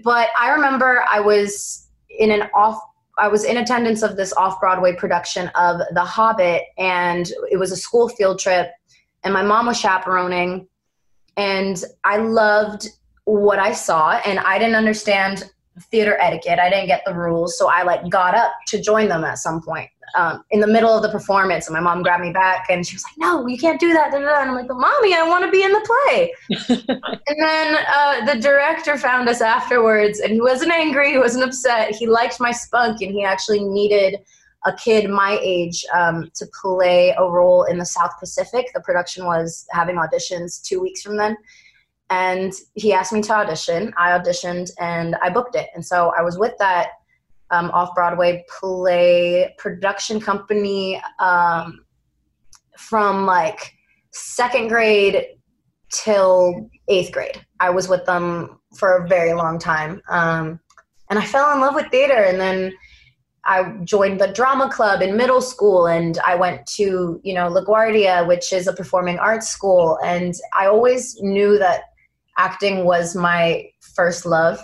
But 0.02 0.28
I 0.38 0.50
remember 0.50 1.04
I 1.11 1.21
was 1.21 1.88
in 2.09 2.30
an 2.30 2.49
off 2.54 2.80
I 3.16 3.28
was 3.28 3.44
in 3.44 3.59
attendance 3.59 4.02
of 4.02 4.16
this 4.16 4.33
off 4.33 4.59
Broadway 4.59 4.97
production 4.97 5.49
of 5.54 5.80
The 5.92 6.04
Hobbit, 6.04 6.62
and 6.76 7.30
it 7.49 7.59
was 7.59 7.71
a 7.71 7.76
school 7.76 8.09
field 8.09 8.40
trip, 8.40 8.73
and 9.23 9.33
my 9.33 9.42
mom 9.42 9.66
was 9.66 9.78
chaperoning, 9.78 10.66
and 11.37 11.80
I 12.02 12.16
loved 12.16 12.88
what 13.23 13.61
I 13.61 13.73
saw, 13.73 14.21
and 14.26 14.40
I 14.40 14.59
didn't 14.59 14.75
understand 14.75 15.49
theater 15.92 16.16
etiquette. 16.21 16.59
I 16.59 16.68
didn't 16.68 16.88
get 16.88 17.02
the 17.06 17.14
rules, 17.14 17.56
so 17.56 17.68
I 17.68 17.85
like 17.85 18.09
got 18.11 18.35
up 18.35 18.50
to 18.68 18.80
join 18.80 19.09
them 19.09 19.23
at 19.23 19.38
some 19.38 19.62
point 19.62 19.90
um, 20.16 20.44
in 20.50 20.61
the 20.61 20.66
middle 20.66 20.94
of 20.96 21.02
the 21.02 21.08
performance. 21.08 21.66
And 21.66 21.75
my 21.75 21.80
mom 21.80 22.02
grabbed 22.02 22.23
me 22.23 22.32
back, 22.32 22.66
and 22.68 22.87
she 22.87 22.96
was 22.96 23.04
like, 23.04 23.14
"No, 23.18 23.46
you 23.46 23.58
can't 23.58 23.80
do 23.80 23.92
that." 23.92 24.14
And 24.14 24.25
I'm 24.26 24.54
like, 24.54 24.68
"Mommy, 24.68 25.14
I 25.14 25.26
want 25.26 25.44
to 25.44 25.50
be 25.50 25.62
in 25.62 25.73
the 25.73 26.00
play." 26.08 26.32
and 27.26 27.42
then 27.42 27.84
uh, 27.88 28.25
the 28.25 28.40
director 28.40 28.96
found 28.99 29.28
us 29.28 29.40
afterwards, 29.40 30.20
and 30.20 30.32
he 30.32 30.40
wasn't 30.40 30.73
angry, 30.73 31.12
he 31.12 31.18
wasn't 31.18 31.44
upset. 31.44 31.94
He 31.94 32.06
liked 32.06 32.40
my 32.40 32.52
spunk, 32.52 33.00
and 33.02 33.12
he 33.12 33.25
actually 33.25 33.64
needed 33.64 34.20
a 34.66 34.73
kid 34.73 35.11
my 35.11 35.38
age 35.42 35.84
um, 35.94 36.30
to 36.34 36.46
play 36.62 37.14
a 37.18 37.23
role 37.23 37.64
in 37.64 37.78
the 37.78 37.84
South 37.84 38.12
Pacific. 38.18 38.70
The 38.75 38.80
production 38.80 39.26
was 39.26 39.66
having 39.70 39.96
auditions 39.96 40.62
two 40.62 40.80
weeks 40.80 41.02
from 41.02 41.16
then 41.16 41.37
and 42.11 42.52
he 42.75 42.92
asked 42.92 43.12
me 43.12 43.23
to 43.23 43.32
audition. 43.32 43.92
I 43.96 44.11
auditioned 44.18 44.70
and 44.78 45.16
I 45.23 45.30
booked 45.30 45.56
it. 45.56 45.68
And 45.75 45.84
so 45.84 46.12
I 46.16 46.23
was 46.23 46.38
with 46.38 46.52
that 46.58 46.88
um, 47.50 47.70
off 47.70 47.94
Broadway 47.94 48.44
play 48.58 49.54
production 49.58 50.20
company 50.20 51.00
um, 51.20 51.84
from 52.78 53.26
like 53.26 53.72
second 54.12 54.68
grade 54.68 55.26
till 55.90 56.68
eighth 56.88 57.12
grade. 57.12 57.44
I 57.60 57.70
was 57.70 57.88
with 57.88 58.04
them 58.04 58.58
for 58.76 58.96
a 58.96 59.08
very 59.08 59.32
long 59.34 59.58
time. 59.58 60.02
Um, 60.08 60.60
and 61.10 61.18
I 61.18 61.24
fell 61.24 61.52
in 61.52 61.60
love 61.60 61.74
with 61.74 61.90
theater. 61.90 62.14
And 62.14 62.40
then 62.40 62.72
I 63.44 63.76
joined 63.84 64.20
the 64.20 64.28
drama 64.28 64.70
club 64.70 65.02
in 65.02 65.16
middle 65.16 65.42
school 65.42 65.86
and 65.86 66.18
I 66.26 66.34
went 66.34 66.66
to, 66.78 67.20
you 67.22 67.34
know, 67.34 67.48
LaGuardia, 67.50 68.26
which 68.26 68.52
is 68.52 68.66
a 68.66 68.72
performing 68.72 69.18
arts 69.18 69.48
school. 69.48 69.98
And 70.02 70.34
I 70.56 70.66
always 70.66 71.20
knew 71.20 71.58
that 71.58 71.82
acting 72.38 72.84
was 72.84 73.14
my 73.14 73.68
first 73.94 74.24
love. 74.24 74.60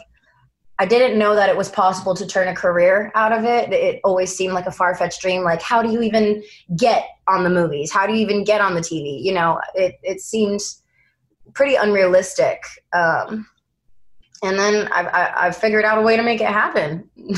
I 0.80 0.87
didn't 0.87 1.18
know 1.18 1.34
that 1.34 1.50
it 1.50 1.56
was 1.58 1.68
possible 1.68 2.14
to 2.14 2.26
turn 2.26 2.49
a 2.49 2.54
career 2.54 3.12
out 3.14 3.32
of 3.32 3.44
it. 3.44 3.70
It 3.70 4.00
always 4.02 4.34
seemed 4.34 4.54
like 4.54 4.64
a 4.64 4.70
far 4.70 4.94
fetched 4.94 5.20
dream. 5.20 5.42
Like, 5.42 5.60
how 5.60 5.82
do 5.82 5.92
you 5.92 6.00
even 6.00 6.42
get 6.75 7.04
on 7.28 7.44
the 7.44 7.50
movies? 7.50 7.92
How 7.92 8.06
do 8.06 8.14
you 8.14 8.20
even 8.20 8.44
get 8.44 8.62
on 8.62 8.75
the 8.75 8.80
TV? 8.80 9.22
You 9.22 9.34
know, 9.34 9.60
it, 9.75 10.00
it 10.02 10.22
seemed 10.22 10.60
pretty 11.52 11.75
unrealistic. 11.75 12.62
Um, 12.94 13.46
and 14.42 14.58
then 14.58 14.88
I've, 14.90 15.08
I, 15.08 15.44
have 15.44 15.56
figured 15.56 15.84
out 15.84 15.99
a 15.99 16.00
way 16.00 16.16
to 16.16 16.22
make 16.22 16.40
it 16.40 16.46
happen. 16.46 17.10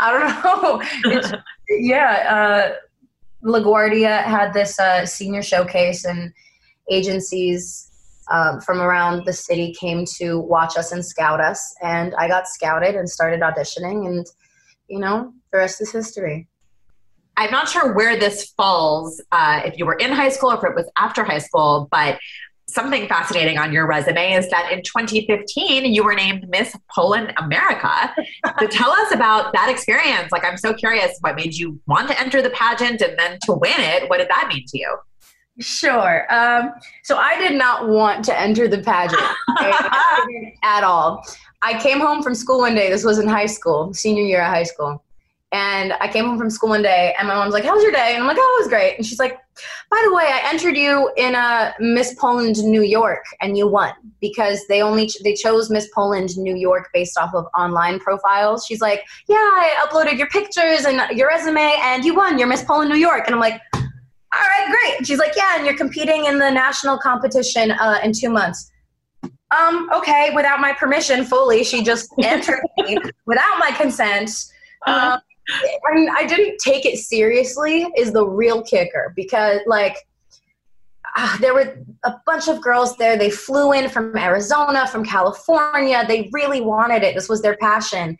I 0.00 0.82
don't 1.04 1.22
know. 1.22 1.40
yeah. 1.68 2.72
Uh, 3.44 3.46
LaGuardia 3.46 4.22
had 4.22 4.54
this 4.54 4.80
uh, 4.80 5.04
senior 5.04 5.42
showcase, 5.42 6.06
and 6.06 6.32
agencies 6.90 7.91
um, 8.30 8.60
from 8.60 8.80
around 8.80 9.24
the 9.24 9.32
city 9.32 9.74
came 9.78 10.04
to 10.18 10.38
watch 10.38 10.76
us 10.76 10.92
and 10.92 11.04
scout 11.04 11.40
us. 11.40 11.74
And 11.82 12.14
I 12.16 12.28
got 12.28 12.46
scouted 12.46 12.94
and 12.94 13.08
started 13.08 13.40
auditioning. 13.40 14.06
And, 14.06 14.26
you 14.88 14.98
know, 14.98 15.32
the 15.52 15.58
rest 15.58 15.80
is 15.80 15.92
history. 15.92 16.48
I'm 17.36 17.50
not 17.50 17.68
sure 17.68 17.94
where 17.94 18.18
this 18.18 18.52
falls, 18.56 19.20
uh, 19.32 19.62
if 19.64 19.78
you 19.78 19.86
were 19.86 19.94
in 19.94 20.12
high 20.12 20.28
school 20.28 20.52
or 20.52 20.58
if 20.58 20.64
it 20.64 20.74
was 20.74 20.90
after 20.98 21.24
high 21.24 21.38
school, 21.38 21.88
but 21.90 22.18
something 22.68 23.06
fascinating 23.06 23.58
on 23.58 23.72
your 23.72 23.86
resume 23.86 24.32
is 24.32 24.48
that 24.50 24.70
in 24.72 24.82
2015 24.82 25.92
you 25.92 26.04
were 26.04 26.14
named 26.14 26.48
Miss 26.48 26.76
Poland 26.94 27.32
America. 27.36 28.14
so 28.60 28.66
tell 28.66 28.90
us 28.90 29.12
about 29.12 29.52
that 29.52 29.68
experience. 29.68 30.30
Like, 30.32 30.44
I'm 30.44 30.56
so 30.56 30.72
curious 30.72 31.16
what 31.20 31.36
made 31.36 31.54
you 31.54 31.80
want 31.86 32.08
to 32.08 32.20
enter 32.20 32.42
the 32.42 32.50
pageant 32.50 33.00
and 33.00 33.18
then 33.18 33.38
to 33.42 33.52
win 33.52 33.78
it. 33.78 34.08
What 34.08 34.18
did 34.18 34.28
that 34.28 34.48
mean 34.48 34.64
to 34.68 34.78
you? 34.78 34.96
Sure. 35.58 36.26
Um, 36.32 36.72
so 37.02 37.16
I 37.16 37.38
did 37.38 37.56
not 37.58 37.88
want 37.88 38.24
to 38.26 38.38
enter 38.38 38.68
the 38.68 38.78
pageant 38.78 39.20
at 40.62 40.82
all. 40.82 41.24
I 41.60 41.78
came 41.80 42.00
home 42.00 42.22
from 42.22 42.34
school 42.34 42.58
one 42.58 42.74
day. 42.74 42.90
This 42.90 43.04
was 43.04 43.18
in 43.18 43.28
high 43.28 43.46
school, 43.46 43.92
senior 43.92 44.22
year 44.22 44.42
of 44.42 44.48
high 44.48 44.64
school. 44.64 45.04
And 45.52 45.92
I 46.00 46.08
came 46.08 46.24
home 46.24 46.38
from 46.38 46.48
school 46.48 46.70
one 46.70 46.80
day, 46.80 47.14
and 47.18 47.28
my 47.28 47.34
mom's 47.34 47.52
like, 47.52 47.64
"How 47.64 47.74
was 47.74 47.82
your 47.82 47.92
day?" 47.92 48.14
And 48.14 48.22
I'm 48.22 48.26
like, 48.26 48.38
"Oh, 48.40 48.56
it 48.58 48.62
was 48.62 48.68
great." 48.70 48.96
And 48.96 49.04
she's 49.04 49.18
like, 49.18 49.38
"By 49.90 50.00
the 50.02 50.14
way, 50.14 50.24
I 50.24 50.40
entered 50.50 50.78
you 50.78 51.12
in 51.18 51.34
a 51.34 51.74
Miss 51.78 52.14
Poland 52.14 52.56
New 52.64 52.80
York, 52.80 53.22
and 53.42 53.58
you 53.58 53.68
won 53.68 53.92
because 54.22 54.66
they 54.68 54.80
only 54.80 55.08
ch- 55.08 55.18
they 55.22 55.34
chose 55.34 55.68
Miss 55.68 55.86
Poland 55.94 56.38
New 56.38 56.56
York 56.56 56.88
based 56.94 57.18
off 57.18 57.34
of 57.34 57.44
online 57.54 58.00
profiles." 58.00 58.64
She's 58.64 58.80
like, 58.80 59.04
"Yeah, 59.28 59.36
I 59.36 59.86
uploaded 59.86 60.16
your 60.16 60.28
pictures 60.28 60.86
and 60.86 61.02
your 61.14 61.28
resume, 61.28 61.74
and 61.82 62.02
you 62.02 62.14
won. 62.14 62.38
You're 62.38 62.48
Miss 62.48 62.64
Poland 62.64 62.88
New 62.88 62.96
York." 62.96 63.24
And 63.26 63.34
I'm 63.34 63.40
like, 63.40 63.60
all 64.34 64.42
right, 64.42 64.70
great. 64.70 65.06
She's 65.06 65.18
like, 65.18 65.34
yeah, 65.36 65.56
and 65.56 65.66
you're 65.66 65.76
competing 65.76 66.24
in 66.24 66.38
the 66.38 66.50
national 66.50 66.98
competition 66.98 67.72
uh, 67.72 68.00
in 68.02 68.12
two 68.12 68.30
months. 68.30 68.70
Um, 69.56 69.90
okay, 69.92 70.30
without 70.34 70.60
my 70.60 70.72
permission, 70.72 71.24
fully. 71.24 71.64
She 71.64 71.82
just 71.82 72.12
entered 72.22 72.62
me 72.78 72.96
without 73.26 73.58
my 73.58 73.70
consent. 73.72 74.30
Um, 74.86 75.20
I, 75.88 75.94
mean, 75.94 76.08
I 76.16 76.24
didn't 76.26 76.58
take 76.58 76.86
it 76.86 76.98
seriously, 76.98 77.86
is 77.96 78.12
the 78.12 78.26
real 78.26 78.62
kicker 78.62 79.12
because, 79.14 79.60
like, 79.66 79.96
uh, 81.14 81.36
there 81.38 81.52
were 81.52 81.76
a 82.04 82.14
bunch 82.24 82.48
of 82.48 82.62
girls 82.62 82.96
there. 82.96 83.18
They 83.18 83.28
flew 83.28 83.72
in 83.72 83.90
from 83.90 84.16
Arizona, 84.16 84.86
from 84.86 85.04
California. 85.04 86.06
They 86.08 86.30
really 86.32 86.62
wanted 86.62 87.02
it. 87.02 87.14
This 87.14 87.28
was 87.28 87.42
their 87.42 87.56
passion 87.58 88.16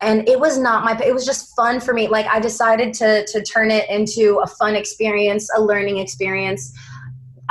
and 0.00 0.28
it 0.28 0.38
was 0.38 0.58
not 0.58 0.84
my 0.84 0.98
it 1.04 1.12
was 1.12 1.26
just 1.26 1.54
fun 1.56 1.80
for 1.80 1.92
me. 1.92 2.08
Like 2.08 2.26
i 2.26 2.38
decided 2.40 2.94
to 2.94 3.26
to 3.26 3.42
turn 3.42 3.70
it 3.70 3.88
into 3.90 4.40
a 4.42 4.46
fun 4.46 4.74
experience 4.76 5.48
a 5.56 5.60
learning 5.60 5.98
experience. 5.98 6.72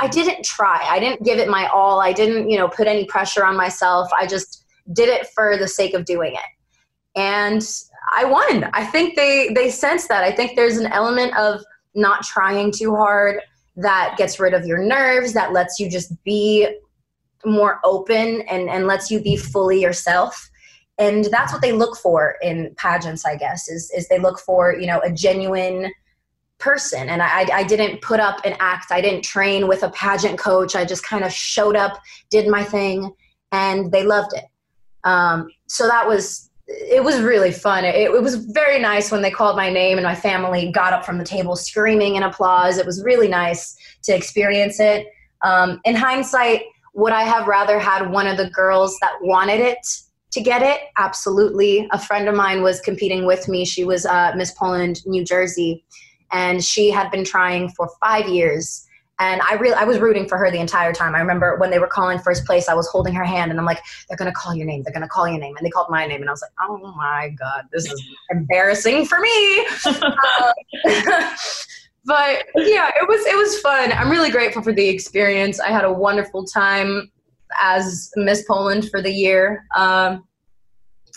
I 0.00 0.06
didn't 0.06 0.44
try. 0.44 0.86
I 0.88 1.00
didn't 1.00 1.24
give 1.24 1.38
it 1.38 1.48
my 1.48 1.66
all. 1.68 2.00
I 2.00 2.12
didn't 2.12 2.48
you 2.48 2.56
know 2.56 2.68
put 2.68 2.86
any 2.86 3.04
pressure 3.04 3.44
on 3.44 3.56
myself. 3.56 4.08
I 4.18 4.26
just 4.26 4.64
did 4.92 5.08
it 5.08 5.26
for 5.34 5.56
the 5.58 5.68
sake 5.68 5.94
of 5.94 6.04
doing 6.04 6.34
it. 6.34 7.18
And 7.18 7.62
i 8.14 8.24
won. 8.24 8.70
I 8.72 8.84
think 8.84 9.16
they 9.16 9.50
they 9.54 9.70
sense 9.70 10.08
that. 10.08 10.24
I 10.24 10.32
think 10.32 10.56
there's 10.56 10.78
an 10.78 10.86
element 10.92 11.36
of 11.36 11.62
not 11.94 12.22
trying 12.22 12.72
too 12.72 12.94
hard 12.94 13.40
that 13.76 14.14
gets 14.16 14.40
rid 14.40 14.54
of 14.54 14.64
your 14.64 14.78
nerves 14.78 15.32
that 15.34 15.52
lets 15.52 15.78
you 15.78 15.90
just 15.90 16.12
be 16.24 16.66
more 17.44 17.80
open 17.84 18.42
and 18.42 18.68
and 18.68 18.86
lets 18.86 19.10
you 19.10 19.20
be 19.20 19.36
fully 19.36 19.80
yourself 19.80 20.50
and 20.98 21.26
that's 21.26 21.52
what 21.52 21.62
they 21.62 21.72
look 21.72 21.96
for 21.96 22.36
in 22.42 22.74
pageants 22.76 23.24
i 23.24 23.36
guess 23.36 23.68
is 23.68 23.90
is 23.90 24.08
they 24.08 24.18
look 24.18 24.38
for 24.38 24.74
you 24.74 24.86
know 24.86 25.00
a 25.00 25.10
genuine 25.10 25.90
person. 26.58 27.08
And 27.08 27.22
I, 27.22 27.46
I 27.52 27.64
didn't 27.64 28.02
put 28.02 28.20
up 28.20 28.44
an 28.44 28.56
act. 28.60 28.90
I 28.90 29.00
didn't 29.00 29.22
train 29.22 29.68
with 29.68 29.82
a 29.82 29.90
pageant 29.90 30.38
coach. 30.38 30.74
I 30.74 30.84
just 30.84 31.04
kind 31.04 31.24
of 31.24 31.32
showed 31.32 31.76
up 31.76 32.00
did 32.30 32.48
my 32.48 32.64
thing 32.64 33.12
and 33.52 33.90
they 33.92 34.04
loved 34.04 34.34
it. 34.34 34.44
Um, 35.04 35.48
so 35.66 35.86
that 35.86 36.06
was 36.06 36.50
it 36.66 37.02
was 37.02 37.20
really 37.20 37.52
fun. 37.52 37.84
It, 37.84 37.94
it 37.94 38.22
was 38.22 38.34
very 38.34 38.78
nice 38.78 39.10
when 39.10 39.22
they 39.22 39.30
called 39.30 39.56
my 39.56 39.70
name 39.70 39.96
and 39.96 40.04
my 40.04 40.14
family 40.14 40.70
got 40.70 40.92
up 40.92 41.02
from 41.04 41.16
the 41.16 41.24
table 41.24 41.56
screaming 41.56 42.16
in 42.16 42.24
applause. 42.24 42.76
It 42.76 42.84
was 42.84 43.02
really 43.02 43.28
nice 43.28 43.74
to 44.02 44.14
experience 44.14 44.78
it. 44.78 45.06
Um, 45.42 45.80
in 45.84 45.94
hindsight 45.94 46.62
would 46.94 47.12
i 47.12 47.22
have 47.22 47.46
rather 47.46 47.78
had 47.78 48.10
one 48.10 48.26
of 48.26 48.36
the 48.36 48.50
girls 48.50 48.98
that 49.00 49.12
wanted 49.20 49.60
it 49.60 49.78
to 50.30 50.40
get 50.40 50.62
it? 50.62 50.80
Absolutely. 50.96 51.88
A 51.92 51.98
friend 51.98 52.28
of 52.28 52.34
mine 52.34 52.62
was 52.62 52.80
competing 52.80 53.26
with 53.26 53.48
me. 53.48 53.64
She 53.64 53.84
was 53.84 54.06
uh, 54.06 54.32
miss 54.36 54.52
poland 54.52 55.00
new 55.06 55.24
jersey 55.24 55.84
and 56.32 56.62
she 56.62 56.90
had 56.90 57.10
been 57.10 57.24
trying 57.24 57.70
for 57.70 57.88
five 58.02 58.28
years. 58.28 58.84
And 59.20 59.40
i 59.42 59.54
really 59.54 59.74
i 59.74 59.84
was 59.84 59.98
rooting 59.98 60.28
for 60.28 60.38
her 60.38 60.50
the 60.50 60.60
entire 60.60 60.92
time. 60.92 61.14
I 61.14 61.20
remember 61.20 61.56
when 61.58 61.70
they 61.70 61.78
were 61.78 61.88
calling 61.88 62.18
first 62.18 62.44
place 62.44 62.68
i 62.68 62.74
was 62.74 62.86
holding 62.88 63.14
her 63.14 63.24
hand 63.24 63.50
and 63.50 63.58
i'm 63.58 63.66
like 63.66 63.80
they're 64.08 64.16
going 64.16 64.30
to 64.30 64.34
call 64.34 64.54
your 64.54 64.66
name. 64.66 64.82
They're 64.82 64.92
going 64.92 65.02
to 65.02 65.08
call 65.08 65.28
your 65.28 65.40
name. 65.40 65.56
And 65.56 65.66
they 65.66 65.70
called 65.70 65.88
my 65.90 66.06
name 66.06 66.20
and 66.20 66.28
i 66.28 66.32
was 66.32 66.42
like 66.42 66.52
oh 66.60 66.92
my 66.96 67.30
god 67.38 67.64
this 67.72 67.90
is 67.90 68.00
embarrassing 68.30 69.06
for 69.06 69.18
me. 69.18 69.66
Uh, 69.86 70.52
but 72.04 72.44
yeah 72.54 72.90
it 72.94 73.08
was 73.08 73.26
it 73.26 73.36
was 73.36 73.58
fun. 73.60 73.92
I'm 73.92 74.10
really 74.10 74.30
grateful 74.30 74.62
for 74.62 74.72
the 74.72 74.88
experience. 74.88 75.58
I 75.58 75.70
had 75.70 75.84
a 75.84 75.92
wonderful 75.92 76.44
time 76.44 77.10
as 77.60 78.10
Miss 78.16 78.44
Poland 78.44 78.90
for 78.90 79.02
the 79.02 79.10
year. 79.10 79.66
Um, 79.76 80.24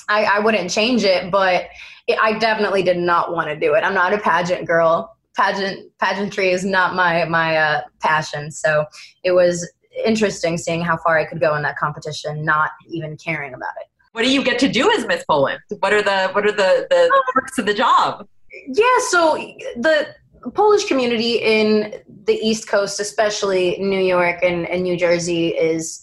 I, 0.09 0.23
I, 0.23 0.39
wouldn't 0.39 0.69
change 0.69 1.03
it, 1.03 1.31
but 1.31 1.67
it, 2.07 2.17
I 2.21 2.38
definitely 2.39 2.83
did 2.83 2.97
not 2.97 3.33
want 3.33 3.47
to 3.50 3.55
do 3.55 3.73
it. 3.75 3.83
I'm 3.83 3.93
not 3.93 4.13
a 4.13 4.17
pageant 4.17 4.65
girl. 4.65 5.15
pageant 5.38 5.91
pageantry 6.00 6.50
is 6.51 6.65
not 6.65 6.95
my 6.95 7.25
my 7.25 7.57
uh, 7.57 7.81
passion. 8.00 8.51
So 8.51 8.85
it 9.23 9.31
was 9.31 9.69
interesting 10.05 10.57
seeing 10.57 10.81
how 10.81 10.97
far 10.97 11.19
I 11.19 11.25
could 11.25 11.39
go 11.39 11.55
in 11.55 11.61
that 11.63 11.77
competition, 11.77 12.43
not 12.43 12.71
even 12.89 13.17
caring 13.17 13.53
about 13.53 13.73
it. 13.81 13.88
What 14.13 14.23
do 14.23 14.31
you 14.31 14.43
get 14.43 14.59
to 14.59 14.69
do 14.69 14.91
as 14.91 15.05
Miss 15.05 15.23
Poland? 15.23 15.59
What 15.79 15.93
are 15.93 16.01
the 16.01 16.29
what 16.33 16.45
are 16.45 16.51
the 16.51 16.88
the 16.89 17.21
perks 17.33 17.57
of 17.57 17.65
the 17.65 17.73
job? 17.73 18.27
Yeah, 18.67 18.97
so 19.09 19.35
the 19.77 20.13
Polish 20.53 20.85
community 20.85 21.35
in 21.35 21.93
the 22.25 22.33
East 22.33 22.67
Coast, 22.67 23.00
especially 23.00 23.77
New 23.79 24.00
York 24.00 24.39
and, 24.43 24.67
and 24.67 24.83
New 24.83 24.97
Jersey, 24.97 25.50
is 25.50 26.01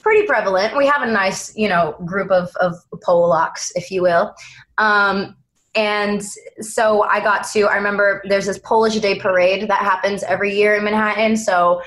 pretty 0.00 0.26
prevalent. 0.26 0.76
We 0.76 0.86
have 0.86 1.02
a 1.02 1.10
nice, 1.10 1.56
you 1.56 1.68
know, 1.68 1.96
group 2.04 2.30
of, 2.30 2.50
of 2.56 2.74
Polacks, 3.06 3.70
if 3.74 3.90
you 3.90 4.02
will. 4.02 4.34
Um, 4.78 5.36
and 5.74 6.22
so 6.60 7.02
I 7.04 7.20
got 7.20 7.46
to, 7.52 7.62
I 7.62 7.76
remember 7.76 8.22
there's 8.28 8.46
this 8.46 8.58
Polish 8.58 8.96
Day 8.96 9.18
parade 9.18 9.68
that 9.68 9.80
happens 9.80 10.22
every 10.24 10.54
year 10.54 10.74
in 10.74 10.84
Manhattan. 10.84 11.36
So 11.36 11.82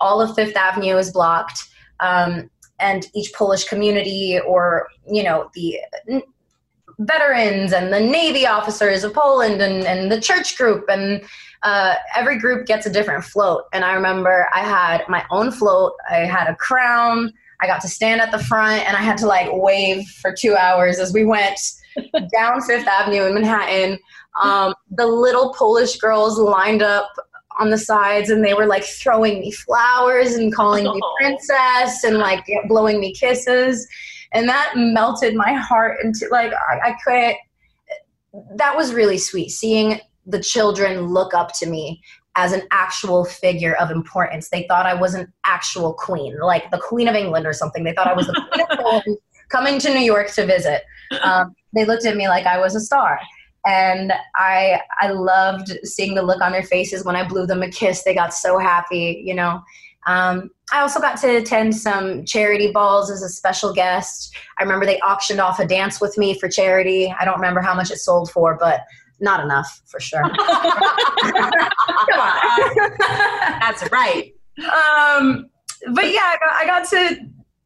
all 0.00 0.20
of 0.20 0.34
Fifth 0.34 0.56
Avenue 0.56 0.96
is 0.96 1.12
blocked. 1.12 1.68
Um, 2.00 2.50
and 2.78 3.06
each 3.14 3.32
Polish 3.32 3.64
community 3.64 4.38
or, 4.46 4.88
you 5.10 5.22
know, 5.22 5.50
the 5.54 5.78
veterans 6.98 7.72
and 7.72 7.92
the 7.92 8.00
Navy 8.00 8.46
officers 8.46 9.04
of 9.04 9.14
Poland 9.14 9.60
and, 9.60 9.84
and 9.84 10.12
the 10.12 10.20
church 10.20 10.56
group 10.56 10.84
and 10.88 11.22
uh, 11.62 11.94
every 12.14 12.38
group 12.38 12.66
gets 12.66 12.86
a 12.86 12.90
different 12.90 13.24
float. 13.24 13.64
And 13.72 13.84
I 13.84 13.92
remember 13.94 14.48
I 14.54 14.60
had 14.60 15.02
my 15.08 15.24
own 15.30 15.50
float. 15.50 15.92
I 16.10 16.18
had 16.18 16.48
a 16.48 16.56
crown. 16.56 17.32
I 17.60 17.66
got 17.66 17.80
to 17.82 17.88
stand 17.88 18.20
at 18.20 18.30
the 18.30 18.38
front 18.38 18.86
and 18.86 18.96
I 18.96 19.00
had 19.00 19.16
to 19.18 19.26
like 19.26 19.48
wave 19.50 20.06
for 20.20 20.32
two 20.32 20.54
hours 20.54 20.98
as 20.98 21.12
we 21.12 21.24
went 21.24 21.58
down 22.32 22.60
Fifth 22.60 22.86
Avenue 22.86 23.24
in 23.24 23.34
Manhattan. 23.34 23.98
Um, 24.42 24.74
the 24.90 25.06
little 25.06 25.54
Polish 25.54 25.96
girls 25.96 26.38
lined 26.38 26.82
up 26.82 27.10
on 27.58 27.70
the 27.70 27.78
sides 27.78 28.28
and 28.28 28.44
they 28.44 28.52
were 28.52 28.66
like 28.66 28.84
throwing 28.84 29.40
me 29.40 29.50
flowers 29.50 30.34
and 30.34 30.54
calling 30.54 30.84
me 30.84 31.00
princess 31.18 32.04
and 32.04 32.18
like 32.18 32.46
blowing 32.68 33.00
me 33.00 33.14
kisses 33.14 33.88
and 34.32 34.48
that 34.48 34.72
melted 34.76 35.34
my 35.34 35.52
heart 35.54 35.98
into 36.02 36.28
like 36.30 36.52
I, 36.52 36.90
I 36.90 36.96
couldn't 37.02 37.36
that 38.56 38.76
was 38.76 38.92
really 38.92 39.18
sweet 39.18 39.48
seeing 39.48 39.98
the 40.26 40.40
children 40.40 41.06
look 41.08 41.34
up 41.34 41.52
to 41.58 41.66
me 41.66 42.02
as 42.36 42.52
an 42.52 42.62
actual 42.70 43.24
figure 43.24 43.74
of 43.76 43.90
importance. 43.90 44.50
They 44.50 44.66
thought 44.68 44.84
I 44.84 44.94
was 44.94 45.14
an 45.14 45.32
actual 45.44 45.94
queen, 45.94 46.38
like 46.38 46.70
the 46.70 46.78
Queen 46.78 47.08
of 47.08 47.14
England 47.14 47.46
or 47.46 47.52
something. 47.52 47.82
They 47.82 47.94
thought 47.94 48.08
I 48.08 48.12
was 48.12 48.26
the 48.26 48.34
Queen 48.52 48.66
of 48.68 48.78
England 48.78 49.18
coming 49.48 49.78
to 49.80 49.92
New 49.92 50.00
York 50.00 50.30
to 50.34 50.44
visit. 50.44 50.82
Um, 51.22 51.54
they 51.74 51.84
looked 51.84 52.04
at 52.04 52.16
me 52.16 52.28
like 52.28 52.46
I 52.46 52.58
was 52.58 52.74
a 52.74 52.80
star. 52.80 53.18
And 53.64 54.12
I 54.36 54.80
I 55.00 55.08
loved 55.08 55.76
seeing 55.82 56.14
the 56.14 56.22
look 56.22 56.40
on 56.40 56.52
their 56.52 56.62
faces 56.62 57.04
when 57.04 57.16
I 57.16 57.26
blew 57.26 57.46
them 57.46 57.62
a 57.62 57.70
kiss. 57.70 58.04
They 58.04 58.14
got 58.14 58.32
so 58.32 58.58
happy, 58.58 59.22
you 59.24 59.34
know. 59.34 59.60
Um, 60.06 60.50
I 60.72 60.80
also 60.80 61.00
got 61.00 61.20
to 61.22 61.36
attend 61.38 61.74
some 61.74 62.24
charity 62.24 62.70
balls 62.70 63.10
as 63.10 63.22
a 63.22 63.28
special 63.28 63.72
guest. 63.72 64.36
I 64.58 64.62
remember 64.62 64.86
they 64.86 65.00
auctioned 65.00 65.40
off 65.40 65.58
a 65.58 65.66
dance 65.66 66.00
with 66.00 66.16
me 66.16 66.38
for 66.38 66.48
charity. 66.48 67.12
I 67.18 67.24
don't 67.24 67.34
remember 67.34 67.60
how 67.60 67.74
much 67.74 67.90
it 67.90 67.98
sold 67.98 68.30
for, 68.30 68.56
but 68.56 68.82
not 69.20 69.40
enough 69.40 69.82
for 69.86 70.00
sure. 70.00 70.22
Come 70.22 70.32
on. 72.20 72.90
That's 73.60 73.90
right. 73.90 74.32
Um, 74.58 75.50
but 75.92 76.12
yeah, 76.12 76.20
I 76.20 76.36
got, 76.40 76.54
I 76.54 76.66
got, 76.66 76.88
to 76.90 77.16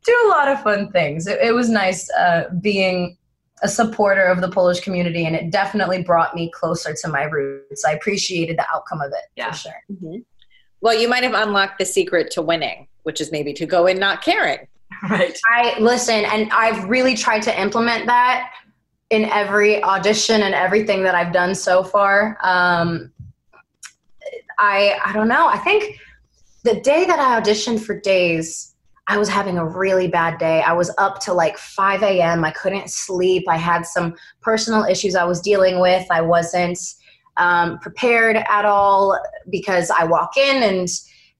do 0.04 0.22
a 0.26 0.28
lot 0.28 0.48
of 0.48 0.62
fun 0.62 0.90
things. 0.90 1.26
It, 1.26 1.38
it 1.40 1.52
was 1.52 1.68
nice 1.68 2.10
uh, 2.12 2.44
being 2.60 3.16
a 3.62 3.68
supporter 3.68 4.24
of 4.24 4.40
the 4.40 4.48
Polish 4.48 4.80
community, 4.80 5.26
and 5.26 5.36
it 5.36 5.50
definitely 5.50 6.02
brought 6.02 6.34
me 6.34 6.50
closer 6.54 6.94
to 6.94 7.08
my 7.08 7.24
roots. 7.24 7.84
I 7.84 7.92
appreciated 7.92 8.56
the 8.58 8.66
outcome 8.74 9.00
of 9.00 9.12
it 9.12 9.24
yeah. 9.36 9.50
for 9.50 9.56
sure. 9.56 9.82
Mm-hmm. 9.92 10.16
Well, 10.80 10.98
you 10.98 11.08
might 11.08 11.22
have 11.22 11.34
unlocked 11.34 11.78
the 11.78 11.84
secret 11.84 12.30
to 12.32 12.42
winning, 12.42 12.88
which 13.02 13.20
is 13.20 13.30
maybe 13.30 13.52
to 13.54 13.66
go 13.66 13.86
in 13.86 13.98
not 13.98 14.22
caring. 14.22 14.66
Right. 15.08 15.38
I 15.48 15.78
listen, 15.78 16.26
and 16.26 16.52
I've 16.52 16.84
really 16.84 17.16
tried 17.16 17.40
to 17.44 17.58
implement 17.58 18.04
that 18.06 18.52
in 19.10 19.24
every 19.26 19.82
audition 19.82 20.42
and 20.42 20.54
everything 20.54 21.02
that 21.02 21.14
I've 21.14 21.32
done 21.32 21.54
so 21.54 21.82
far. 21.82 22.38
Um, 22.42 23.12
I 24.58 24.98
I 25.04 25.12
don't 25.12 25.28
know. 25.28 25.48
I 25.48 25.58
think 25.58 25.98
the 26.62 26.80
day 26.80 27.04
that 27.04 27.18
I 27.18 27.40
auditioned 27.40 27.80
for 27.80 27.98
Days, 27.98 28.74
I 29.08 29.18
was 29.18 29.28
having 29.28 29.58
a 29.58 29.66
really 29.66 30.06
bad 30.06 30.38
day. 30.38 30.62
I 30.62 30.72
was 30.72 30.94
up 30.98 31.20
to 31.22 31.32
like 31.32 31.58
5 31.58 32.02
a.m. 32.02 32.44
I 32.44 32.52
couldn't 32.52 32.90
sleep. 32.90 33.44
I 33.48 33.56
had 33.56 33.84
some 33.84 34.14
personal 34.40 34.84
issues 34.84 35.16
I 35.16 35.24
was 35.24 35.40
dealing 35.40 35.80
with. 35.80 36.06
I 36.10 36.20
wasn't 36.20 36.78
um, 37.36 37.78
prepared 37.78 38.36
at 38.36 38.64
all 38.64 39.18
because 39.50 39.90
I 39.90 40.04
walk 40.04 40.36
in 40.36 40.62
and 40.62 40.88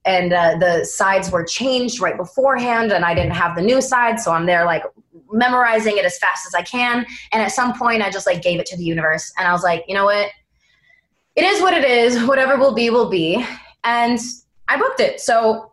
and 0.03 0.33
uh, 0.33 0.57
the 0.57 0.83
sides 0.83 1.29
were 1.31 1.43
changed 1.43 2.01
right 2.01 2.17
beforehand 2.17 2.91
and 2.91 3.05
I 3.05 3.13
didn't 3.13 3.33
have 3.33 3.55
the 3.55 3.61
new 3.61 3.81
side 3.81 4.19
so 4.19 4.31
I'm 4.31 4.47
there 4.47 4.65
like 4.65 4.83
memorizing 5.31 5.97
it 5.97 6.05
as 6.05 6.17
fast 6.17 6.45
as 6.45 6.53
I 6.53 6.61
can 6.61 7.05
and 7.31 7.41
at 7.41 7.51
some 7.51 7.77
point 7.77 8.01
I 8.01 8.09
just 8.09 8.25
like 8.25 8.41
gave 8.41 8.59
it 8.59 8.65
to 8.67 8.77
the 8.77 8.83
universe 8.83 9.31
and 9.37 9.47
I 9.47 9.51
was 9.53 9.63
like 9.63 9.83
you 9.87 9.93
know 9.93 10.05
what 10.05 10.29
it 11.35 11.43
is 11.43 11.61
what 11.61 11.73
it 11.73 11.85
is 11.85 12.23
whatever 12.23 12.57
will 12.57 12.73
be 12.73 12.89
will 12.89 13.09
be 13.09 13.45
and 13.83 14.19
I 14.67 14.77
booked 14.77 14.99
it 14.99 15.19
so 15.19 15.71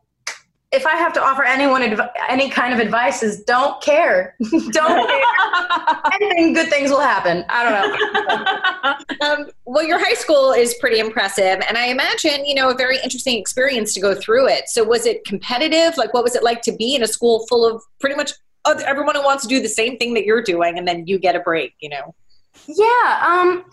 if 0.70 0.84
I 0.86 0.96
have 0.96 1.14
to 1.14 1.22
offer 1.22 1.44
anyone 1.44 1.82
adv- 1.82 2.10
any 2.28 2.50
kind 2.50 2.74
of 2.74 2.80
advice, 2.80 3.22
is 3.22 3.42
don't 3.44 3.80
care. 3.82 4.36
don't 4.50 4.72
care. 4.72 5.22
Anything 6.20 6.52
good 6.52 6.68
things 6.68 6.90
will 6.90 7.00
happen. 7.00 7.44
I 7.48 7.64
don't 7.64 9.18
know. 9.20 9.26
um, 9.26 9.50
well, 9.64 9.86
your 9.86 9.98
high 9.98 10.14
school 10.14 10.52
is 10.52 10.74
pretty 10.78 10.98
impressive, 10.98 11.62
and 11.66 11.78
I 11.78 11.86
imagine 11.86 12.44
you 12.44 12.54
know 12.54 12.68
a 12.68 12.74
very 12.74 12.98
interesting 13.02 13.38
experience 13.38 13.94
to 13.94 14.00
go 14.00 14.14
through 14.14 14.48
it. 14.48 14.68
So, 14.68 14.84
was 14.84 15.06
it 15.06 15.24
competitive? 15.24 15.96
Like, 15.96 16.12
what 16.12 16.22
was 16.22 16.34
it 16.34 16.42
like 16.42 16.60
to 16.62 16.72
be 16.72 16.94
in 16.94 17.02
a 17.02 17.08
school 17.08 17.46
full 17.46 17.64
of 17.64 17.82
pretty 17.98 18.16
much 18.16 18.32
everyone 18.66 19.14
who 19.14 19.24
wants 19.24 19.42
to 19.44 19.48
do 19.48 19.60
the 19.60 19.68
same 19.68 19.96
thing 19.98 20.14
that 20.14 20.24
you're 20.24 20.42
doing, 20.42 20.78
and 20.78 20.86
then 20.86 21.06
you 21.06 21.18
get 21.18 21.36
a 21.36 21.40
break? 21.40 21.74
You 21.80 21.90
know. 21.90 22.14
Yeah. 22.66 23.24
Um. 23.26 23.64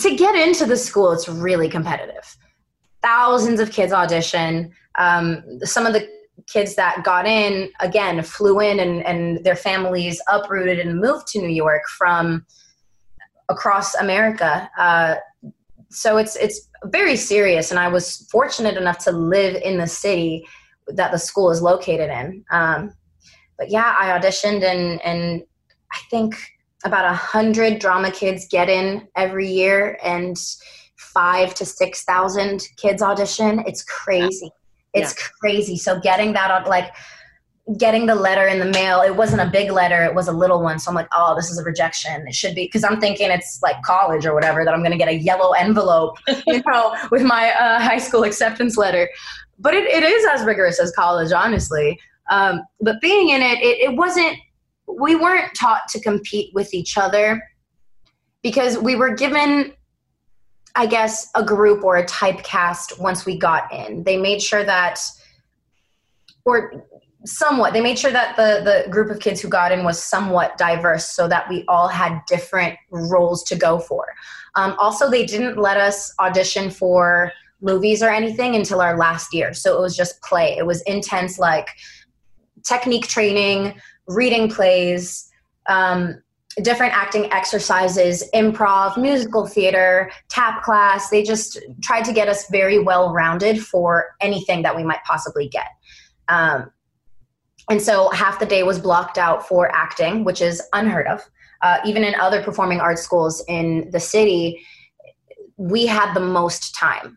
To 0.00 0.16
get 0.16 0.34
into 0.34 0.64
the 0.64 0.76
school, 0.76 1.12
it's 1.12 1.28
really 1.28 1.68
competitive. 1.68 2.36
Thousands 3.02 3.60
of 3.60 3.70
kids 3.70 3.92
audition 3.92 4.72
um, 4.98 5.42
some 5.62 5.86
of 5.86 5.92
the 5.92 6.08
kids 6.48 6.74
that 6.74 7.04
got 7.04 7.26
in 7.26 7.70
again 7.80 8.22
flew 8.22 8.60
in 8.60 8.80
and, 8.80 9.04
and 9.04 9.44
their 9.44 9.56
families 9.56 10.20
uprooted 10.28 10.78
and 10.78 10.98
moved 10.98 11.26
to 11.28 11.38
New 11.38 11.48
York 11.48 11.82
from 11.96 12.44
across 13.48 13.94
America. 13.94 14.68
Uh, 14.78 15.16
so 15.90 16.16
it's 16.16 16.36
it's 16.36 16.68
very 16.86 17.16
serious, 17.16 17.70
and 17.70 17.78
I 17.78 17.88
was 17.88 18.26
fortunate 18.30 18.76
enough 18.76 18.98
to 19.04 19.12
live 19.12 19.56
in 19.56 19.78
the 19.78 19.86
city 19.86 20.46
that 20.88 21.12
the 21.12 21.18
school 21.18 21.50
is 21.50 21.62
located 21.62 22.10
in. 22.10 22.44
Um, 22.50 22.92
but 23.62 23.70
yeah, 23.70 23.94
I 23.96 24.18
auditioned, 24.18 24.64
and 24.64 25.00
and 25.02 25.44
I 25.92 25.98
think 26.10 26.34
about 26.84 27.04
a 27.04 27.14
hundred 27.14 27.78
drama 27.78 28.10
kids 28.10 28.48
get 28.48 28.68
in 28.68 29.06
every 29.14 29.48
year, 29.48 30.00
and 30.02 30.36
five 30.96 31.54
to 31.54 31.64
six 31.64 32.02
thousand 32.02 32.66
kids 32.76 33.02
audition. 33.02 33.62
It's 33.68 33.84
crazy. 33.84 34.50
It's 34.94 35.14
yeah. 35.16 35.26
crazy. 35.40 35.76
So 35.76 36.00
getting 36.00 36.32
that 36.32 36.66
like 36.66 36.92
getting 37.78 38.06
the 38.06 38.16
letter 38.16 38.48
in 38.48 38.58
the 38.58 38.64
mail, 38.64 39.00
it 39.00 39.14
wasn't 39.14 39.40
a 39.40 39.46
big 39.48 39.70
letter, 39.70 40.02
it 40.02 40.12
was 40.12 40.26
a 40.26 40.32
little 40.32 40.60
one. 40.60 40.80
So 40.80 40.90
I'm 40.90 40.96
like, 40.96 41.06
oh, 41.14 41.36
this 41.36 41.48
is 41.48 41.60
a 41.60 41.62
rejection. 41.62 42.26
It 42.26 42.34
should 42.34 42.56
be 42.56 42.64
because 42.64 42.82
I'm 42.82 43.00
thinking 43.00 43.30
it's 43.30 43.60
like 43.62 43.80
college 43.82 44.26
or 44.26 44.34
whatever 44.34 44.64
that 44.64 44.74
I'm 44.74 44.80
going 44.80 44.90
to 44.90 44.98
get 44.98 45.06
a 45.06 45.14
yellow 45.14 45.52
envelope, 45.52 46.16
you 46.48 46.60
know, 46.66 46.96
with 47.12 47.22
my 47.22 47.52
uh, 47.52 47.78
high 47.78 47.98
school 47.98 48.24
acceptance 48.24 48.76
letter. 48.76 49.08
But 49.60 49.74
it, 49.74 49.84
it 49.84 50.02
is 50.02 50.26
as 50.34 50.44
rigorous 50.44 50.80
as 50.80 50.90
college, 50.90 51.30
honestly. 51.30 52.00
Um, 52.30 52.62
but 52.80 53.00
being 53.00 53.30
in 53.30 53.42
it, 53.42 53.58
it, 53.60 53.90
it 53.90 53.96
wasn't. 53.96 54.36
We 54.86 55.16
weren't 55.16 55.54
taught 55.54 55.88
to 55.90 56.00
compete 56.00 56.52
with 56.54 56.74
each 56.74 56.98
other 56.98 57.42
because 58.42 58.76
we 58.76 58.94
were 58.94 59.14
given 59.14 59.72
I 60.74 60.86
guess, 60.86 61.30
a 61.34 61.44
group 61.44 61.84
or 61.84 61.96
a 61.96 62.06
typecast 62.06 62.98
once 62.98 63.26
we 63.26 63.36
got 63.36 63.72
in. 63.72 64.04
They 64.04 64.16
made 64.16 64.40
sure 64.40 64.64
that, 64.64 65.00
or 66.44 66.84
somewhat, 67.24 67.72
they 67.72 67.80
made 67.80 67.98
sure 67.98 68.10
that 68.10 68.36
the, 68.36 68.62
the 68.64 68.90
group 68.90 69.10
of 69.10 69.20
kids 69.20 69.40
who 69.40 69.48
got 69.48 69.70
in 69.70 69.84
was 69.84 70.02
somewhat 70.02 70.56
diverse 70.56 71.10
so 71.10 71.28
that 71.28 71.48
we 71.48 71.64
all 71.68 71.88
had 71.88 72.20
different 72.26 72.76
roles 72.90 73.44
to 73.44 73.56
go 73.56 73.78
for. 73.78 74.06
Um, 74.56 74.74
also, 74.78 75.10
they 75.10 75.26
didn't 75.26 75.58
let 75.58 75.76
us 75.76 76.12
audition 76.20 76.70
for 76.70 77.32
movies 77.60 78.02
or 78.02 78.08
anything 78.08 78.56
until 78.56 78.80
our 78.80 78.96
last 78.96 79.32
year. 79.32 79.52
So 79.52 79.76
it 79.76 79.80
was 79.80 79.96
just 79.96 80.20
play. 80.22 80.56
It 80.56 80.66
was 80.66 80.82
intense, 80.82 81.38
like 81.38 81.68
technique 82.64 83.06
training, 83.08 83.74
reading 84.06 84.48
plays. 84.50 85.28
Um, 85.68 86.22
different 86.60 86.92
acting 86.92 87.32
exercises, 87.32 88.28
improv, 88.34 89.00
musical 89.00 89.46
theater, 89.46 90.10
tap 90.28 90.62
class. 90.62 91.08
They 91.08 91.22
just 91.22 91.58
tried 91.82 92.04
to 92.04 92.12
get 92.12 92.28
us 92.28 92.48
very 92.50 92.78
well 92.78 93.12
rounded 93.12 93.62
for 93.62 94.14
anything 94.20 94.62
that 94.62 94.76
we 94.76 94.82
might 94.82 95.02
possibly 95.04 95.48
get. 95.48 95.68
Um, 96.28 96.70
and 97.70 97.80
so 97.80 98.10
half 98.10 98.38
the 98.38 98.46
day 98.46 98.64
was 98.64 98.78
blocked 98.78 99.18
out 99.18 99.46
for 99.46 99.74
acting, 99.74 100.24
which 100.24 100.42
is 100.42 100.62
unheard 100.72 101.06
of. 101.06 101.22
Uh, 101.62 101.78
even 101.86 102.04
in 102.04 102.14
other 102.16 102.42
performing 102.42 102.80
arts 102.80 103.02
schools 103.02 103.42
in 103.48 103.88
the 103.92 104.00
city, 104.00 104.60
we 105.56 105.86
had 105.86 106.12
the 106.12 106.20
most 106.20 106.74
time 106.74 107.16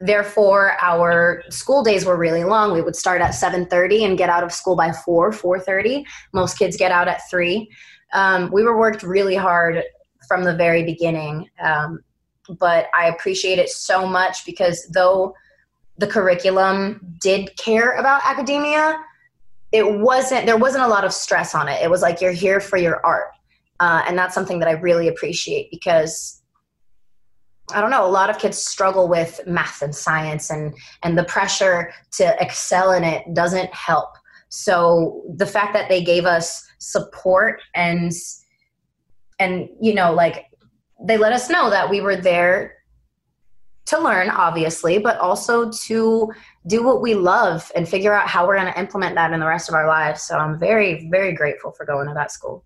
therefore 0.00 0.76
our 0.80 1.42
school 1.50 1.82
days 1.82 2.04
were 2.04 2.16
really 2.16 2.44
long. 2.44 2.72
We 2.72 2.82
would 2.82 2.96
start 2.96 3.20
at 3.20 3.32
7.30 3.32 4.06
and 4.06 4.18
get 4.18 4.28
out 4.28 4.44
of 4.44 4.52
school 4.52 4.76
by 4.76 4.92
4 4.92 5.32
4.30 5.32 6.04
most 6.32 6.58
kids 6.58 6.76
get 6.76 6.92
out 6.92 7.08
at 7.08 7.28
3 7.30 7.68
um, 8.12 8.50
we 8.52 8.62
were 8.62 8.78
worked 8.78 9.02
really 9.02 9.34
hard 9.34 9.82
from 10.26 10.44
the 10.44 10.54
very 10.54 10.84
beginning 10.84 11.48
um, 11.62 12.00
but 12.58 12.86
i 12.94 13.08
appreciate 13.08 13.58
it 13.58 13.68
so 13.68 14.06
much 14.06 14.46
because 14.46 14.86
though 14.94 15.34
the 15.98 16.06
curriculum 16.06 17.00
did 17.20 17.54
care 17.56 17.92
about 17.96 18.22
academia 18.24 18.98
it 19.72 19.98
wasn't 19.98 20.46
there 20.46 20.56
wasn't 20.56 20.82
a 20.82 20.88
lot 20.88 21.04
of 21.04 21.12
stress 21.12 21.54
on 21.54 21.68
it. 21.68 21.82
It 21.82 21.90
was 21.90 22.02
like 22.02 22.20
you're 22.20 22.32
here 22.32 22.60
for 22.60 22.76
your 22.76 23.04
art 23.04 23.32
uh, 23.80 24.02
and 24.06 24.16
that's 24.16 24.34
something 24.34 24.58
that 24.60 24.68
i 24.68 24.72
really 24.72 25.08
appreciate 25.08 25.70
because 25.70 26.37
I 27.72 27.80
don't 27.80 27.90
know, 27.90 28.06
a 28.06 28.08
lot 28.08 28.30
of 28.30 28.38
kids 28.38 28.58
struggle 28.58 29.08
with 29.08 29.40
math 29.46 29.82
and 29.82 29.94
science 29.94 30.50
and 30.50 30.74
and 31.02 31.18
the 31.18 31.24
pressure 31.24 31.92
to 32.12 32.36
excel 32.40 32.92
in 32.92 33.04
it 33.04 33.34
doesn't 33.34 33.72
help. 33.74 34.10
So 34.48 35.22
the 35.36 35.46
fact 35.46 35.74
that 35.74 35.88
they 35.88 36.02
gave 36.02 36.24
us 36.24 36.66
support 36.78 37.60
and 37.74 38.12
and 39.38 39.68
you 39.80 39.94
know 39.94 40.12
like 40.12 40.46
they 41.00 41.16
let 41.16 41.32
us 41.32 41.50
know 41.50 41.70
that 41.70 41.90
we 41.90 42.00
were 42.00 42.16
there 42.16 42.76
to 43.86 43.98
learn 43.98 44.30
obviously 44.30 44.98
but 44.98 45.18
also 45.18 45.70
to 45.70 46.30
do 46.66 46.82
what 46.84 47.00
we 47.00 47.14
love 47.14 47.70
and 47.74 47.88
figure 47.88 48.14
out 48.14 48.28
how 48.28 48.46
we're 48.46 48.56
going 48.56 48.72
to 48.72 48.78
implement 48.78 49.14
that 49.14 49.32
in 49.32 49.40
the 49.40 49.46
rest 49.46 49.68
of 49.68 49.74
our 49.74 49.88
lives 49.88 50.22
so 50.22 50.36
i'm 50.38 50.58
very 50.58 51.08
very 51.10 51.32
grateful 51.32 51.72
for 51.72 51.84
going 51.84 52.06
to 52.06 52.14
that 52.14 52.30
school 52.30 52.64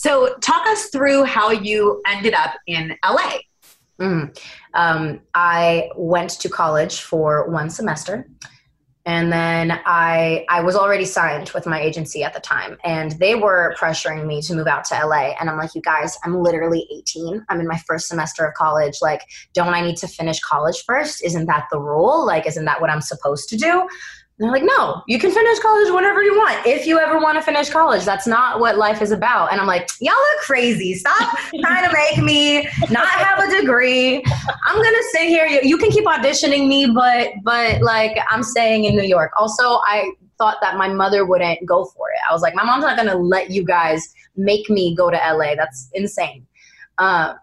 so, 0.00 0.36
talk 0.36 0.64
us 0.68 0.90
through 0.90 1.24
how 1.24 1.50
you 1.50 2.00
ended 2.06 2.32
up 2.32 2.54
in 2.68 2.96
LA. 3.04 3.38
Mm. 4.00 4.40
Um, 4.72 5.20
I 5.34 5.90
went 5.96 6.30
to 6.38 6.48
college 6.48 7.00
for 7.00 7.50
one 7.50 7.68
semester, 7.68 8.30
and 9.06 9.32
then 9.32 9.80
I 9.86 10.46
I 10.48 10.60
was 10.60 10.76
already 10.76 11.04
signed 11.04 11.50
with 11.52 11.66
my 11.66 11.80
agency 11.80 12.22
at 12.22 12.32
the 12.32 12.38
time, 12.38 12.76
and 12.84 13.10
they 13.18 13.34
were 13.34 13.74
pressuring 13.76 14.24
me 14.24 14.40
to 14.42 14.54
move 14.54 14.68
out 14.68 14.84
to 14.84 15.04
LA. 15.04 15.34
And 15.40 15.50
I'm 15.50 15.58
like, 15.58 15.74
you 15.74 15.82
guys, 15.82 16.16
I'm 16.22 16.44
literally 16.44 16.86
18. 16.92 17.44
I'm 17.48 17.58
in 17.58 17.66
my 17.66 17.78
first 17.78 18.06
semester 18.06 18.46
of 18.46 18.54
college. 18.54 18.98
Like, 19.02 19.22
don't 19.52 19.74
I 19.74 19.80
need 19.80 19.96
to 19.96 20.06
finish 20.06 20.38
college 20.38 20.84
first? 20.86 21.24
Isn't 21.24 21.46
that 21.46 21.66
the 21.72 21.80
rule? 21.80 22.24
Like, 22.24 22.46
isn't 22.46 22.66
that 22.66 22.80
what 22.80 22.88
I'm 22.88 23.00
supposed 23.00 23.48
to 23.48 23.56
do? 23.56 23.88
They're 24.38 24.52
like, 24.52 24.62
no, 24.62 25.02
you 25.08 25.18
can 25.18 25.32
finish 25.32 25.58
college 25.58 25.92
whenever 25.92 26.22
you 26.22 26.36
want. 26.36 26.64
If 26.64 26.86
you 26.86 27.00
ever 27.00 27.18
want 27.18 27.36
to 27.38 27.42
finish 27.42 27.70
college, 27.70 28.04
that's 28.04 28.26
not 28.26 28.60
what 28.60 28.78
life 28.78 29.02
is 29.02 29.10
about. 29.10 29.50
And 29.50 29.60
I'm 29.60 29.66
like, 29.66 29.88
y'all 30.00 30.12
are 30.12 30.38
crazy. 30.40 30.94
Stop 30.94 31.36
trying 31.60 31.84
to 31.84 31.92
make 31.92 32.24
me 32.24 32.62
not 32.88 33.08
have 33.08 33.40
a 33.40 33.60
degree. 33.60 34.22
I'm 34.64 34.76
gonna 34.76 35.02
sit 35.10 35.28
here. 35.28 35.46
You, 35.46 35.60
you 35.64 35.76
can 35.76 35.90
keep 35.90 36.04
auditioning 36.04 36.68
me, 36.68 36.86
but 36.86 37.30
but 37.42 37.82
like 37.82 38.16
I'm 38.30 38.44
staying 38.44 38.84
in 38.84 38.94
New 38.94 39.02
York. 39.02 39.32
Also, 39.36 39.64
I 39.64 40.12
thought 40.38 40.58
that 40.60 40.76
my 40.76 40.86
mother 40.86 41.26
wouldn't 41.26 41.66
go 41.66 41.86
for 41.86 42.10
it. 42.10 42.20
I 42.28 42.32
was 42.32 42.40
like, 42.40 42.54
my 42.54 42.62
mom's 42.62 42.84
not 42.84 42.96
gonna 42.96 43.16
let 43.16 43.50
you 43.50 43.64
guys 43.64 44.14
make 44.36 44.70
me 44.70 44.94
go 44.94 45.10
to 45.10 45.16
LA. 45.16 45.56
That's 45.56 45.90
insane. 45.94 46.46
Um, 46.98 47.34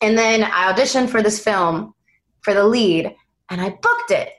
and 0.00 0.18
then 0.18 0.42
I 0.42 0.72
auditioned 0.72 1.10
for 1.10 1.22
this 1.22 1.42
film 1.42 1.94
for 2.40 2.54
the 2.54 2.64
lead, 2.64 3.14
and 3.50 3.60
I 3.60 3.70
booked 3.70 4.10
it. 4.10 4.30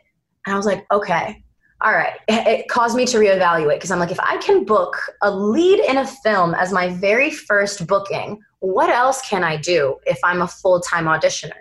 And 0.45 0.53
I 0.53 0.57
was 0.57 0.65
like, 0.65 0.85
okay, 0.91 1.42
all 1.83 1.91
right, 1.91 2.13
it 2.29 2.69
caused 2.69 2.95
me 2.95 3.05
to 3.05 3.17
reevaluate 3.17 3.75
because 3.75 3.91
I'm 3.91 3.99
like, 3.99 4.11
if 4.11 4.19
I 4.19 4.37
can 4.37 4.63
book 4.63 4.95
a 5.21 5.29
lead 5.29 5.79
in 5.79 5.97
a 5.97 6.07
film 6.07 6.55
as 6.55 6.71
my 6.71 6.89
very 6.89 7.29
first 7.29 7.85
booking, 7.85 8.39
what 8.59 8.89
else 8.89 9.21
can 9.27 9.43
I 9.43 9.57
do 9.57 9.97
if 10.05 10.17
I'm 10.23 10.41
a 10.41 10.47
full 10.47 10.79
time 10.79 11.05
auditioner? 11.05 11.59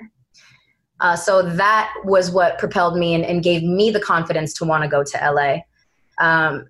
Uh, 1.01 1.17
so 1.17 1.43
that 1.43 1.93
was 2.05 2.31
what 2.31 2.59
propelled 2.61 2.97
me 2.97 3.15
and, 3.15 3.25
and, 3.25 3.43
gave 3.43 3.65
me 3.65 3.91
the 3.91 3.99
confidence 3.99 4.55
to 4.55 4.65
want 4.65 4.85
to 4.85 4.89
go 4.89 5.03
to 5.03 5.19
LA. 5.19 5.57
Um, 6.25 6.69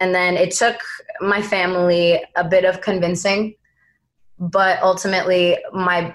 and 0.00 0.14
then 0.14 0.36
it 0.36 0.50
took 0.50 0.76
my 1.22 1.40
family 1.40 2.22
a 2.36 2.46
bit 2.46 2.66
of 2.66 2.82
convincing, 2.82 3.54
but 4.38 4.82
ultimately 4.82 5.56
my 5.72 6.14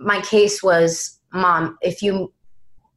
my 0.00 0.20
case 0.22 0.60
was, 0.60 1.20
mom, 1.32 1.78
if 1.82 2.02
you 2.02 2.32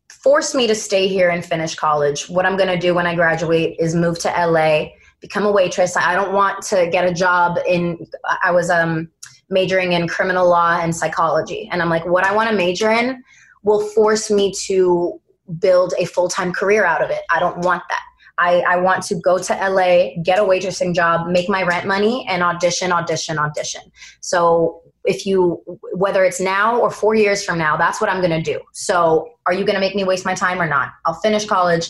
forced 0.09 0.55
me 0.55 0.67
to 0.67 0.75
stay 0.75 1.07
here 1.07 1.29
and 1.29 1.43
finish 1.43 1.75
college. 1.75 2.29
What 2.29 2.45
I'm 2.45 2.57
going 2.57 2.69
to 2.69 2.77
do 2.77 2.93
when 2.93 3.05
I 3.05 3.15
graduate 3.15 3.75
is 3.79 3.95
move 3.95 4.19
to 4.19 4.29
LA, 4.29 4.89
become 5.19 5.45
a 5.45 5.51
waitress. 5.51 5.97
I 5.97 6.15
don't 6.15 6.33
want 6.33 6.61
to 6.67 6.89
get 6.91 7.05
a 7.05 7.13
job 7.13 7.57
in, 7.67 8.05
I 8.43 8.51
was 8.51 8.69
um, 8.69 9.09
majoring 9.49 9.93
in 9.93 10.07
criminal 10.07 10.47
law 10.47 10.79
and 10.81 10.95
psychology. 10.95 11.69
And 11.71 11.81
I'm 11.81 11.89
like, 11.89 12.05
what 12.05 12.25
I 12.25 12.33
want 12.33 12.49
to 12.49 12.55
major 12.55 12.91
in 12.91 13.23
will 13.63 13.85
force 13.89 14.29
me 14.29 14.53
to 14.65 15.19
build 15.59 15.93
a 15.97 16.05
full 16.05 16.29
time 16.29 16.53
career 16.53 16.85
out 16.85 17.03
of 17.03 17.09
it. 17.09 17.21
I 17.29 17.39
don't 17.39 17.59
want 17.59 17.83
that. 17.89 18.03
I, 18.37 18.61
I 18.61 18.77
want 18.77 19.03
to 19.03 19.15
go 19.15 19.37
to 19.37 19.53
LA, 19.53 20.21
get 20.23 20.39
a 20.39 20.43
waitressing 20.43 20.95
job, 20.95 21.27
make 21.27 21.49
my 21.49 21.63
rent 21.63 21.87
money, 21.87 22.25
and 22.27 22.41
audition, 22.41 22.91
audition, 22.91 23.37
audition. 23.37 23.81
So 24.21 24.81
if 25.05 25.25
you 25.25 25.61
whether 25.93 26.23
it's 26.23 26.39
now 26.39 26.79
or 26.79 26.89
four 26.89 27.13
years 27.13 27.43
from 27.43 27.57
now 27.57 27.75
that's 27.75 27.99
what 27.99 28.09
i'm 28.09 28.21
going 28.21 28.31
to 28.31 28.41
do. 28.41 28.59
So 28.71 29.31
are 29.45 29.53
you 29.53 29.65
going 29.65 29.75
to 29.75 29.81
make 29.81 29.95
me 29.95 30.05
waste 30.05 30.25
my 30.25 30.33
time 30.33 30.61
or 30.61 30.67
not? 30.67 30.91
I'll 31.05 31.15
finish 31.15 31.45
college 31.45 31.89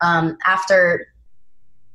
um, 0.00 0.38
after 0.46 1.08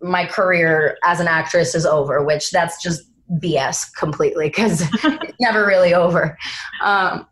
my 0.01 0.25
career 0.25 0.97
as 1.03 1.19
an 1.19 1.27
actress 1.27 1.73
is 1.73 1.85
over 1.85 2.23
which 2.23 2.51
that's 2.51 2.81
just 2.81 3.01
bs 3.41 3.93
completely 3.95 4.47
because 4.49 4.81
it's 5.03 5.37
never 5.39 5.65
really 5.65 5.93
over. 5.93 6.37
Um, 6.83 7.25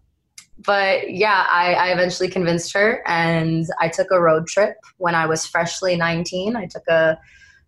but 0.68 1.10
yeah 1.12 1.48
I, 1.50 1.74
I 1.74 1.88
eventually 1.94 2.30
convinced 2.30 2.72
her 2.74 3.02
and 3.08 3.66
i 3.80 3.88
took 3.88 4.12
a 4.12 4.22
road 4.22 4.46
trip 4.46 4.76
when 4.98 5.16
i 5.16 5.26
was 5.26 5.48
freshly 5.48 5.96
19 5.96 6.56
i 6.56 6.68
took 6.68 6.88
a 6.88 7.18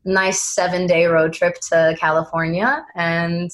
nice 0.05 0.39
seven 0.39 0.85
day 0.85 1.07
road 1.07 1.33
trip 1.33 1.55
to 1.69 1.95
california 1.99 2.85
and 2.95 3.51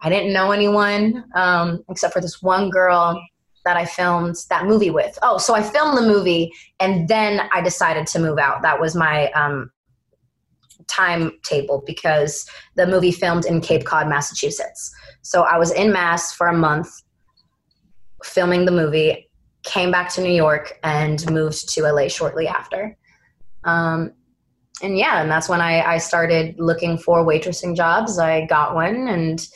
I 0.00 0.08
didn't 0.10 0.32
know 0.32 0.52
anyone 0.52 1.24
um, 1.34 1.84
except 1.88 2.12
for 2.12 2.20
this 2.20 2.40
one 2.40 2.70
girl 2.70 3.20
that 3.64 3.76
I 3.76 3.84
filmed 3.84 4.36
that 4.48 4.64
movie 4.64 4.90
with. 4.90 5.18
Oh, 5.22 5.38
so 5.38 5.54
I 5.54 5.62
filmed 5.62 5.98
the 5.98 6.02
movie 6.02 6.52
and 6.80 7.08
then 7.08 7.48
I 7.52 7.60
decided 7.60 8.06
to 8.08 8.18
move 8.18 8.38
out. 8.38 8.62
That 8.62 8.80
was 8.80 8.94
my 8.94 9.30
um, 9.32 9.70
timetable 10.86 11.82
because 11.84 12.48
the 12.76 12.86
movie 12.86 13.12
filmed 13.12 13.44
in 13.44 13.60
Cape 13.60 13.84
Cod, 13.84 14.08
Massachusetts. 14.08 14.94
So 15.22 15.42
I 15.42 15.58
was 15.58 15.72
in 15.72 15.92
Mass 15.92 16.32
for 16.32 16.46
a 16.46 16.56
month 16.56 16.88
filming 18.24 18.64
the 18.64 18.72
movie, 18.72 19.30
came 19.62 19.90
back 19.90 20.12
to 20.14 20.20
New 20.20 20.32
York, 20.32 20.78
and 20.82 21.30
moved 21.30 21.68
to 21.74 21.82
LA 21.82 22.08
shortly 22.08 22.46
after. 22.48 22.96
Um, 23.64 24.12
and 24.82 24.96
yeah, 24.96 25.20
and 25.20 25.30
that's 25.30 25.48
when 25.48 25.60
I, 25.60 25.82
I 25.82 25.98
started 25.98 26.54
looking 26.58 26.98
for 26.98 27.24
waitressing 27.24 27.76
jobs. 27.76 28.18
I 28.18 28.46
got 28.46 28.74
one 28.74 29.08
and 29.08 29.46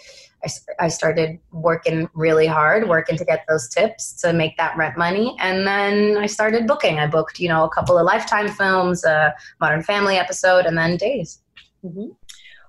I, 0.45 0.49
I 0.81 0.89
started 0.89 1.39
working 1.53 2.09
really 2.15 2.47
hard, 2.47 2.89
working 2.89 3.17
to 3.17 3.25
get 3.25 3.45
those 3.49 3.69
tips 3.69 4.15
to 4.23 4.33
make 4.33 4.57
that 4.57 4.77
rent 4.77 4.99
money. 4.99 5.37
And 5.39 5.67
then 5.67 6.17
I 6.17 6.27
started 6.27 6.67
booking. 6.67 6.99
I 6.99 7.07
booked, 7.07 7.39
you 7.39 7.49
know, 7.49 7.65
a 7.65 7.71
couple 7.71 7.97
of 7.97 8.05
Lifetime 8.05 8.49
films, 8.49 9.05
a 9.05 9.33
Modern 9.61 9.83
Family 9.83 10.17
episode, 10.17 10.67
and 10.67 10.77
then 10.77 10.97
Days. 10.97 11.41
Mm-hmm. 11.85 12.13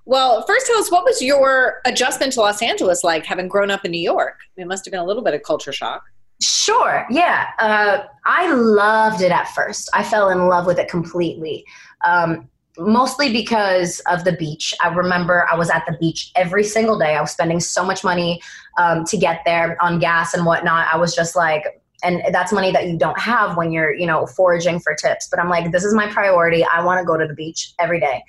Well, 0.06 0.44
first 0.46 0.66
tell 0.66 0.76
us 0.76 0.90
what 0.90 1.04
was 1.04 1.22
your 1.22 1.80
adjustment 1.86 2.34
to 2.34 2.40
Los 2.40 2.60
Angeles 2.60 3.04
like, 3.04 3.24
having 3.24 3.48
grown 3.48 3.70
up 3.70 3.84
in 3.84 3.90
New 3.90 4.00
York? 4.00 4.38
It 4.56 4.66
must 4.66 4.84
have 4.84 4.92
been 4.92 5.00
a 5.00 5.04
little 5.04 5.22
bit 5.22 5.34
of 5.34 5.42
culture 5.42 5.72
shock. 5.72 6.02
Sure, 6.42 7.06
yeah. 7.10 7.48
Uh, 7.58 8.04
I 8.26 8.52
loved 8.52 9.22
it 9.22 9.30
at 9.30 9.48
first. 9.48 9.88
I 9.94 10.02
fell 10.02 10.28
in 10.28 10.46
love 10.48 10.66
with 10.66 10.78
it 10.78 10.88
completely. 10.88 11.64
Um, 12.04 12.50
mostly 12.76 13.32
because 13.32 14.00
of 14.10 14.24
the 14.24 14.32
beach. 14.32 14.74
I 14.82 14.88
remember 14.88 15.46
I 15.50 15.56
was 15.56 15.70
at 15.70 15.84
the 15.86 15.96
beach 16.00 16.32
every 16.34 16.64
single 16.64 16.98
day. 16.98 17.14
I 17.14 17.20
was 17.20 17.30
spending 17.30 17.60
so 17.60 17.84
much 17.84 18.02
money 18.02 18.42
um, 18.78 19.04
to 19.04 19.16
get 19.16 19.42
there 19.46 19.80
on 19.82 20.00
gas 20.00 20.34
and 20.34 20.44
whatnot. 20.44 20.88
I 20.92 20.96
was 20.96 21.14
just 21.14 21.36
like, 21.36 21.80
and 22.02 22.22
that's 22.32 22.52
money 22.52 22.72
that 22.72 22.88
you 22.88 22.98
don't 22.98 23.18
have 23.18 23.56
when 23.56 23.72
you're, 23.72 23.94
you 23.94 24.06
know, 24.06 24.26
foraging 24.26 24.80
for 24.80 24.94
tips. 24.94 25.28
But 25.30 25.38
I'm 25.38 25.48
like, 25.48 25.70
this 25.70 25.84
is 25.84 25.94
my 25.94 26.12
priority. 26.12 26.64
I 26.64 26.84
want 26.84 27.00
to 27.00 27.06
go 27.06 27.16
to 27.16 27.26
the 27.26 27.34
beach 27.34 27.72
every 27.78 28.00
day. 28.00 28.22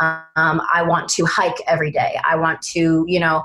Um, 0.00 0.62
I 0.72 0.82
want 0.82 1.08
to 1.10 1.24
hike 1.26 1.60
every 1.66 1.90
day. 1.90 2.18
I 2.24 2.36
want 2.36 2.62
to, 2.72 3.04
you 3.06 3.20
know, 3.20 3.44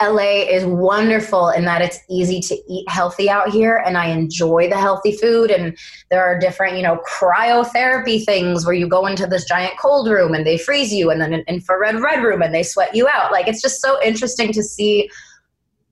LA 0.00 0.44
is 0.48 0.64
wonderful 0.64 1.50
in 1.50 1.66
that 1.66 1.82
it's 1.82 1.98
easy 2.08 2.40
to 2.40 2.56
eat 2.68 2.88
healthy 2.88 3.28
out 3.28 3.50
here 3.50 3.82
and 3.84 3.98
I 3.98 4.06
enjoy 4.06 4.68
the 4.68 4.78
healthy 4.78 5.12
food 5.12 5.50
and 5.50 5.76
there 6.10 6.24
are 6.24 6.38
different, 6.38 6.76
you 6.76 6.82
know, 6.82 7.02
cryotherapy 7.06 8.24
things 8.24 8.64
where 8.64 8.74
you 8.74 8.88
go 8.88 9.06
into 9.06 9.26
this 9.26 9.44
giant 9.44 9.78
cold 9.78 10.08
room 10.08 10.32
and 10.34 10.46
they 10.46 10.56
freeze 10.56 10.92
you 10.92 11.10
and 11.10 11.20
then 11.20 11.34
an 11.34 11.44
infrared 11.48 12.00
red 12.00 12.22
room 12.22 12.40
and 12.40 12.54
they 12.54 12.62
sweat 12.62 12.94
you 12.94 13.08
out. 13.08 13.30
Like 13.30 13.46
it's 13.46 13.60
just 13.60 13.82
so 13.82 14.02
interesting 14.02 14.52
to 14.54 14.62
see 14.62 15.10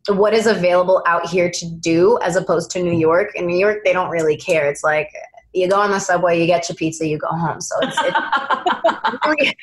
what 0.08 0.32
is 0.32 0.46
available 0.46 1.02
out 1.06 1.28
here 1.28 1.50
to 1.50 1.70
do 1.70 2.18
as 2.22 2.34
opposed 2.34 2.70
to 2.70 2.82
New 2.82 2.98
York. 2.98 3.32
In 3.34 3.46
New 3.46 3.58
York 3.58 3.84
they 3.84 3.92
don't 3.92 4.08
really 4.08 4.38
care. 4.38 4.70
It's 4.70 4.82
like 4.82 5.10
you 5.52 5.68
go 5.68 5.80
on 5.80 5.90
the 5.90 5.98
subway, 5.98 6.40
you 6.40 6.46
get 6.46 6.66
your 6.68 6.76
pizza, 6.76 7.06
you 7.06 7.18
go 7.18 7.28
home. 7.28 7.60
So 7.60 7.76
it's, 7.82 7.96
it's 8.00 9.18
really, 9.26 9.54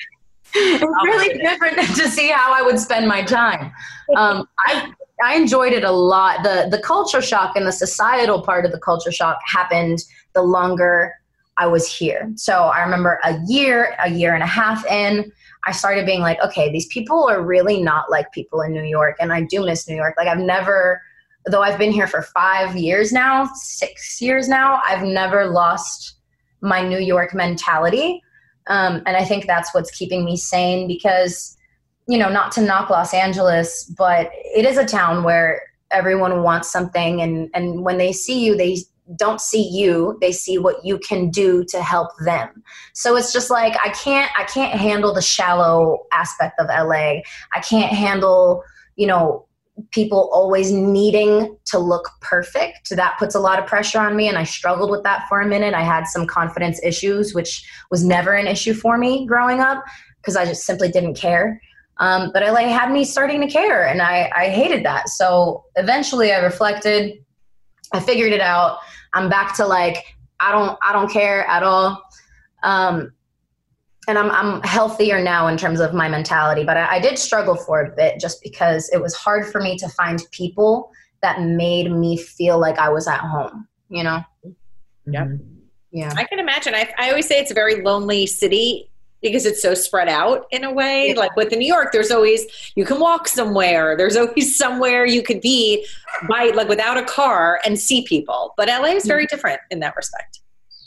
it's 0.56 0.84
really 1.04 1.38
different 1.40 1.78
to 1.96 2.10
see 2.10 2.30
how 2.30 2.54
I 2.54 2.62
would 2.62 2.80
spend 2.80 3.08
my 3.08 3.24
time. 3.24 3.72
Um, 4.16 4.48
I 4.60 4.92
I 5.24 5.36
enjoyed 5.36 5.74
it 5.74 5.84
a 5.84 5.92
lot. 5.92 6.44
The 6.44 6.68
the 6.70 6.82
culture 6.82 7.22
shock 7.22 7.56
and 7.56 7.66
the 7.66 7.72
societal 7.72 8.42
part 8.42 8.66
of 8.66 8.72
the 8.72 8.80
culture 8.80 9.12
shock 9.12 9.40
happened 9.46 10.04
the 10.34 10.42
longer 10.42 11.14
I 11.58 11.68
was 11.68 11.92
here. 11.92 12.32
So 12.36 12.66
I 12.66 12.82
remember 12.82 13.20
a 13.24 13.40
year, 13.48 13.96
a 14.04 14.10
year 14.10 14.34
and 14.34 14.44
a 14.44 14.48
half 14.48 14.86
in, 14.88 15.32
I 15.66 15.72
started 15.72 16.06
being 16.06 16.22
like, 16.22 16.40
okay, 16.42 16.72
these 16.72 16.88
people 16.88 17.28
are 17.30 17.42
really 17.42 17.82
not 17.82 18.12
like 18.12 18.32
people 18.32 18.62
in 18.62 18.74
New 18.74 18.84
York. 18.84 19.16
And 19.20 19.32
I 19.32 19.42
do 19.42 19.66
miss 19.66 19.88
New 19.88 19.96
York. 19.96 20.16
Like 20.18 20.28
I've 20.28 20.38
never, 20.38 21.02
though 21.46 21.62
I've 21.62 21.80
been 21.80 21.92
here 21.92 22.08
for 22.08 22.22
five 22.22 22.76
years 22.76 23.12
now, 23.12 23.46
six 23.54 24.22
years 24.22 24.50
now, 24.50 24.82
I've 24.86 25.04
never 25.04 25.48
lost 25.48 26.18
my 26.62 26.86
New 26.86 27.00
York 27.00 27.34
mentality. 27.34 28.22
Um, 28.68 29.04
and 29.06 29.16
I 29.16 29.24
think 29.24 29.46
that's 29.46 29.74
what's 29.74 29.92
keeping 29.92 30.26
me 30.26 30.38
sane 30.38 30.88
because, 30.88 31.56
you 32.08 32.18
know, 32.18 32.30
not 32.30 32.52
to 32.54 32.62
knock 32.62 32.90
Los 32.90 33.14
Angeles, 33.14 33.86
but 33.98 34.32
it 34.34 34.66
is 34.66 34.78
a 34.78 34.86
town 34.86 35.24
where 35.24 35.62
everyone 35.92 36.44
wants 36.44 36.72
something. 36.72 37.22
And, 37.22 37.50
and 37.54 37.84
when 37.84 37.98
they 37.98 38.12
see 38.12 38.44
you, 38.44 38.58
they 38.58 38.78
don't 39.18 39.40
see 39.40 39.62
you. 39.62 40.18
They 40.20 40.32
see 40.32 40.58
what 40.58 40.84
you 40.84 40.98
can 40.98 41.30
do 41.30 41.64
to 41.66 41.82
help 41.82 42.10
them. 42.26 42.64
So 42.94 43.16
it's 43.16 43.32
just 43.32 43.52
like 43.52 43.76
i 43.84 43.90
can't 43.90 44.32
i 44.38 44.44
can't 44.46 44.80
handle 44.80 45.14
the 45.14 45.22
shallow 45.22 46.06
aspect 46.12 46.60
of 46.60 46.68
la 46.68 46.92
i 47.54 47.60
can't 47.62 47.92
handle 47.92 48.64
you 48.96 49.06
know 49.06 49.46
people 49.92 50.30
always 50.32 50.72
needing 50.72 51.58
to 51.66 51.80
look 51.80 52.10
perfect. 52.22 52.90
That 52.90 53.18
puts 53.18 53.36
a 53.36 53.40
lot 53.40 53.60
of 53.60 53.66
pressure 53.66 54.00
on 54.00 54.16
me 54.16 54.28
and 54.28 54.38
i 54.38 54.44
struggled 54.44 54.90
with 54.90 55.04
that 55.04 55.28
for 55.28 55.42
a 55.42 55.48
minute. 55.48 55.74
I 55.74 55.82
had 55.82 56.08
some 56.08 56.26
confidence 56.26 56.80
issues 56.84 57.34
which 57.34 57.68
was 57.92 58.04
never 58.04 58.34
an 58.34 58.48
issue 58.48 58.74
for 58.74 58.98
me 58.98 59.26
growing 59.26 59.60
up 59.60 59.84
because 60.22 60.36
i 60.36 60.46
just 60.46 60.64
simply 60.64 60.90
didn't 60.90 61.16
care. 61.16 61.62
Um, 61.98 62.32
but 62.34 62.44
like 62.52 62.68
had 62.68 62.92
me 62.92 63.06
starting 63.06 63.40
to 63.42 63.48
care 63.48 63.88
and 63.88 64.02
I, 64.02 64.30
I 64.36 64.50
hated 64.50 64.86
that. 64.86 65.10
So 65.10 65.64
eventually 65.76 66.34
i 66.34 66.40
reflected. 66.40 67.24
I 67.94 68.00
figured 68.00 68.34
it 68.34 68.42
out. 68.42 68.80
I'm 69.14 69.30
back 69.30 69.56
to 69.58 69.66
like 69.66 70.04
I 70.40 70.52
don't 70.52 70.78
I 70.84 70.94
don't 70.94 71.12
care 71.12 71.46
at 71.48 71.64
all. 71.64 72.02
Um, 72.64 73.12
and 74.08 74.18
I'm 74.18 74.32
I'm 74.32 74.62
healthier 74.64 75.22
now 75.22 75.48
in 75.48 75.58
terms 75.58 75.80
of 75.80 75.94
my 75.94 76.08
mentality, 76.10 76.64
but 76.64 76.78
I, 76.78 76.96
I 76.96 77.00
did 77.00 77.18
struggle 77.18 77.56
for 77.56 77.82
a 77.82 77.96
bit 77.96 78.20
just 78.20 78.42
because 78.42 78.90
it 78.90 79.02
was 79.02 79.14
hard 79.16 79.52
for 79.52 79.62
me 79.62 79.78
to 79.78 79.90
find 79.90 80.22
people 80.32 80.92
that 81.22 81.42
made 81.42 81.92
me 81.92 82.18
feel 82.18 82.60
like 82.60 82.78
I 82.78 82.90
was 82.90 83.08
at 83.08 83.20
home. 83.20 83.68
You 83.90 84.04
know. 84.04 84.24
Yep. 85.08 85.28
Yeah. 85.92 86.14
I 86.16 86.26
can 86.26 86.40
imagine. 86.40 86.76
I, 86.76 86.92
I 86.98 87.10
always 87.10 87.28
say 87.28 87.40
it's 87.40 87.52
a 87.52 87.54
very 87.54 87.82
lonely 87.82 88.26
city 88.26 88.90
because 89.22 89.46
it's 89.46 89.62
so 89.62 89.74
spread 89.74 90.10
out 90.10 90.46
in 90.52 90.64
a 90.64 90.72
way. 90.72 91.10
Yeah. 91.10 91.20
Like 91.20 91.36
with 91.36 91.52
New 91.52 91.66
York, 91.66 91.92
there's 91.92 92.12
always 92.12 92.46
you 92.76 92.86
can 92.86 93.00
walk 93.00 93.28
somewhere. 93.28 93.96
There's 93.98 94.16
always 94.16 94.58
somewhere 94.64 95.06
you 95.06 95.24
could 95.24 95.42
be 95.42 95.86
by 96.30 96.52
like 96.54 96.68
without 96.68 96.98
a 96.98 97.04
car 97.04 97.60
and 97.66 97.80
see 97.80 98.04
people. 98.06 98.54
But 98.58 98.68
LA 98.68 98.90
is 98.90 99.06
very 99.06 99.26
mm-hmm. 99.26 99.36
different 99.36 99.62
in 99.72 99.80
that 99.80 99.96
respect. 99.96 100.42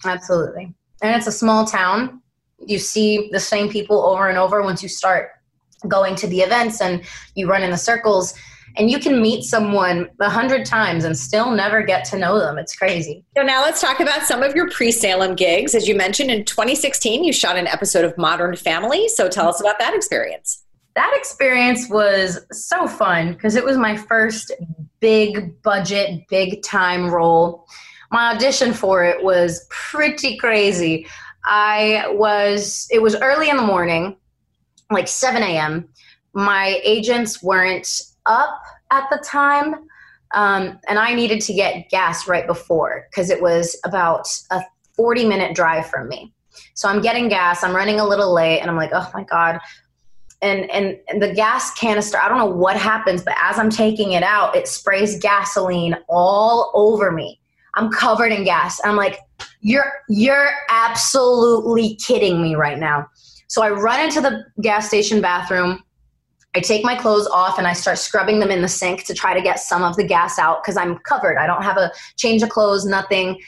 Absolutely. 0.04 0.74
And 1.02 1.16
it's 1.16 1.26
a 1.26 1.32
small 1.32 1.64
town. 1.64 2.22
You 2.66 2.78
see 2.78 3.28
the 3.32 3.40
same 3.40 3.68
people 3.68 4.04
over 4.04 4.28
and 4.28 4.38
over 4.38 4.62
once 4.62 4.82
you 4.82 4.88
start 4.88 5.30
going 5.86 6.16
to 6.16 6.26
the 6.26 6.40
events 6.40 6.80
and 6.80 7.02
you 7.34 7.48
run 7.48 7.62
in 7.62 7.70
the 7.70 7.78
circles 7.78 8.34
and 8.76 8.90
you 8.90 8.98
can 8.98 9.20
meet 9.20 9.44
someone 9.44 10.08
a 10.20 10.30
hundred 10.30 10.64
times 10.64 11.04
and 11.04 11.16
still 11.16 11.50
never 11.50 11.82
get 11.82 12.04
to 12.06 12.18
know 12.18 12.38
them. 12.38 12.58
It's 12.58 12.76
crazy. 12.76 13.24
So 13.36 13.42
now 13.42 13.62
let's 13.62 13.80
talk 13.80 14.00
about 14.00 14.22
some 14.22 14.42
of 14.42 14.54
your 14.54 14.70
pre-Salem 14.70 15.34
gigs. 15.34 15.74
As 15.74 15.88
you 15.88 15.96
mentioned, 15.96 16.30
in 16.30 16.44
2016, 16.44 17.24
you 17.24 17.32
shot 17.32 17.56
an 17.56 17.66
episode 17.66 18.04
of 18.04 18.16
Modern 18.16 18.54
Family. 18.54 19.08
So 19.08 19.28
tell 19.28 19.48
us 19.48 19.60
about 19.60 19.78
that 19.80 19.94
experience. 19.94 20.64
That 20.94 21.12
experience 21.16 21.88
was 21.88 22.40
so 22.52 22.86
fun 22.86 23.32
because 23.32 23.56
it 23.56 23.64
was 23.64 23.76
my 23.76 23.96
first 23.96 24.52
big 25.00 25.60
budget, 25.62 26.28
big 26.28 26.62
time 26.62 27.10
role. 27.10 27.66
My 28.10 28.34
audition 28.34 28.72
for 28.72 29.04
it 29.04 29.22
was 29.22 29.66
pretty 29.70 30.36
crazy. 30.36 31.06
I 31.44 32.06
was, 32.10 32.86
it 32.90 33.00
was 33.00 33.16
early 33.16 33.48
in 33.48 33.56
the 33.56 33.62
morning, 33.62 34.16
like 34.90 35.08
7 35.08 35.42
a.m. 35.42 35.88
My 36.32 36.80
agents 36.84 37.42
weren't 37.42 38.02
up 38.26 38.60
at 38.90 39.08
the 39.10 39.18
time. 39.18 39.74
Um, 40.34 40.78
and 40.88 40.98
I 40.98 41.14
needed 41.14 41.40
to 41.42 41.54
get 41.54 41.88
gas 41.88 42.28
right 42.28 42.46
before 42.46 43.06
because 43.10 43.30
it 43.30 43.40
was 43.40 43.76
about 43.84 44.28
a 44.50 44.62
40 44.94 45.26
minute 45.26 45.54
drive 45.54 45.88
from 45.88 46.08
me. 46.08 46.32
So 46.74 46.88
I'm 46.88 47.00
getting 47.00 47.28
gas, 47.28 47.62
I'm 47.62 47.74
running 47.74 48.00
a 48.00 48.06
little 48.06 48.32
late, 48.32 48.60
and 48.60 48.70
I'm 48.70 48.76
like, 48.76 48.90
oh 48.92 49.10
my 49.14 49.24
God. 49.24 49.58
And, 50.42 50.70
and, 50.70 50.98
and 51.08 51.20
the 51.20 51.32
gas 51.32 51.74
canister, 51.74 52.18
I 52.18 52.28
don't 52.28 52.38
know 52.38 52.46
what 52.46 52.76
happens, 52.76 53.22
but 53.22 53.34
as 53.42 53.58
I'm 53.58 53.70
taking 53.70 54.12
it 54.12 54.22
out, 54.22 54.54
it 54.54 54.68
sprays 54.68 55.18
gasoline 55.18 55.96
all 56.08 56.70
over 56.74 57.10
me. 57.10 57.40
I'm 57.74 57.90
covered 57.90 58.32
in 58.32 58.44
gas. 58.44 58.80
I'm 58.84 58.96
like, 58.96 59.18
you're 59.60 59.92
you're 60.08 60.50
absolutely 60.70 61.96
kidding 61.96 62.42
me 62.42 62.54
right 62.54 62.78
now. 62.78 63.08
So 63.48 63.62
I 63.62 63.70
run 63.70 64.00
into 64.00 64.20
the 64.20 64.44
gas 64.60 64.88
station 64.88 65.20
bathroom. 65.20 65.82
I 66.54 66.60
take 66.60 66.84
my 66.84 66.94
clothes 66.94 67.26
off 67.26 67.58
and 67.58 67.66
I 67.66 67.72
start 67.72 67.98
scrubbing 67.98 68.40
them 68.40 68.50
in 68.50 68.62
the 68.62 68.68
sink 68.68 69.04
to 69.04 69.14
try 69.14 69.34
to 69.34 69.40
get 69.40 69.60
some 69.60 69.82
of 69.82 69.96
the 69.96 70.04
gas 70.04 70.38
out 70.38 70.62
because 70.62 70.76
I'm 70.76 70.98
covered. 70.98 71.38
I 71.38 71.46
don't 71.46 71.62
have 71.62 71.76
a 71.76 71.92
change 72.16 72.42
of 72.42 72.48
clothes, 72.48 72.84
nothing. 72.84 73.40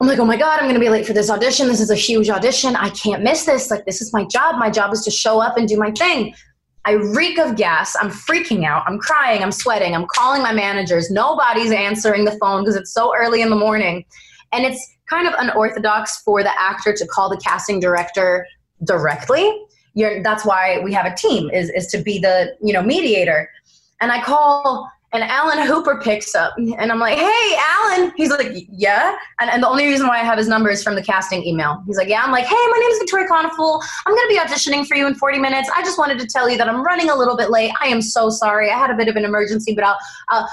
I'm 0.00 0.06
like, 0.06 0.18
oh 0.18 0.24
my 0.24 0.36
God, 0.36 0.58
I'm 0.58 0.64
going 0.64 0.74
to 0.74 0.80
be 0.80 0.88
late 0.88 1.06
for 1.06 1.12
this 1.12 1.28
audition. 1.28 1.66
This 1.66 1.80
is 1.80 1.90
a 1.90 1.96
huge 1.96 2.30
audition. 2.30 2.76
I 2.76 2.90
can't 2.90 3.22
miss 3.22 3.44
this. 3.44 3.70
Like, 3.70 3.84
this 3.84 4.00
is 4.00 4.12
my 4.12 4.24
job. 4.26 4.56
My 4.56 4.70
job 4.70 4.92
is 4.92 5.02
to 5.02 5.10
show 5.10 5.40
up 5.40 5.56
and 5.56 5.66
do 5.66 5.76
my 5.76 5.90
thing. 5.90 6.34
I 6.84 6.92
reek 6.92 7.38
of 7.38 7.56
gas. 7.56 7.96
I'm 8.00 8.08
freaking 8.08 8.64
out. 8.64 8.84
I'm 8.86 8.98
crying. 8.98 9.42
I'm 9.42 9.50
sweating. 9.50 9.94
I'm 9.96 10.06
calling 10.06 10.40
my 10.40 10.52
managers. 10.52 11.10
Nobody's 11.10 11.72
answering 11.72 12.24
the 12.24 12.38
phone 12.40 12.62
because 12.62 12.76
it's 12.76 12.92
so 12.92 13.12
early 13.16 13.42
in 13.42 13.50
the 13.50 13.56
morning. 13.56 14.04
And 14.52 14.64
it's 14.64 14.96
kind 15.08 15.26
of 15.26 15.34
unorthodox 15.38 16.22
for 16.22 16.42
the 16.42 16.52
actor 16.60 16.92
to 16.92 17.06
call 17.06 17.28
the 17.28 17.36
casting 17.38 17.80
director 17.80 18.46
directly. 18.84 19.50
You're, 19.94 20.22
that's 20.22 20.44
why 20.44 20.80
we 20.80 20.92
have 20.92 21.06
a 21.06 21.14
team 21.14 21.50
is, 21.50 21.70
is 21.70 21.86
to 21.88 21.98
be 21.98 22.18
the 22.18 22.56
you 22.62 22.72
know 22.72 22.82
mediator. 22.82 23.50
And 24.00 24.12
i 24.12 24.22
call 24.22 24.88
and 25.12 25.24
alan 25.24 25.66
hooper 25.66 26.00
picks 26.02 26.34
up 26.34 26.52
and 26.56 26.92
i'm 26.92 27.00
like 27.00 27.18
hey 27.18 27.56
alan. 27.56 28.12
He's 28.16 28.30
like 28.30 28.52
yeah. 28.70 29.16
And, 29.40 29.50
and 29.50 29.62
the 29.62 29.68
only 29.68 29.86
reason 29.86 30.06
why 30.06 30.20
i 30.20 30.22
have 30.22 30.38
his 30.38 30.46
number 30.46 30.70
is 30.70 30.82
from 30.84 30.94
the 30.94 31.02
casting 31.02 31.44
email. 31.44 31.82
He's 31.86 31.96
like 31.96 32.08
yeah. 32.08 32.22
I'm 32.22 32.30
like 32.30 32.44
hey 32.44 32.54
my 32.54 32.78
name 32.78 32.90
is 32.90 32.98
victoria 32.98 33.26
Konefal. 33.26 33.82
i'm 34.06 34.14
to 34.14 34.26
be 34.28 34.38
auditioning 34.38 34.86
for 34.86 34.96
you 34.96 35.06
in 35.06 35.14
40 35.14 35.38
minutes. 35.38 35.68
I 35.74 35.82
just 35.82 35.98
wanted 35.98 36.18
to 36.20 36.26
tell 36.26 36.48
you 36.48 36.58
that 36.58 36.68
i'm 36.68 36.84
running 36.84 37.10
a 37.10 37.16
little 37.16 37.36
bit 37.36 37.50
late. 37.50 37.72
I 37.80 37.88
am 37.88 38.02
so 38.02 38.30
sorry. 38.30 38.70
I 38.70 38.78
had 38.78 38.90
a 38.90 38.94
bit 38.94 39.08
of 39.08 39.16
an 39.16 39.24
emergency 39.24 39.74
but 39.74 39.82
I'll, 39.82 39.98
uh, 40.28 40.46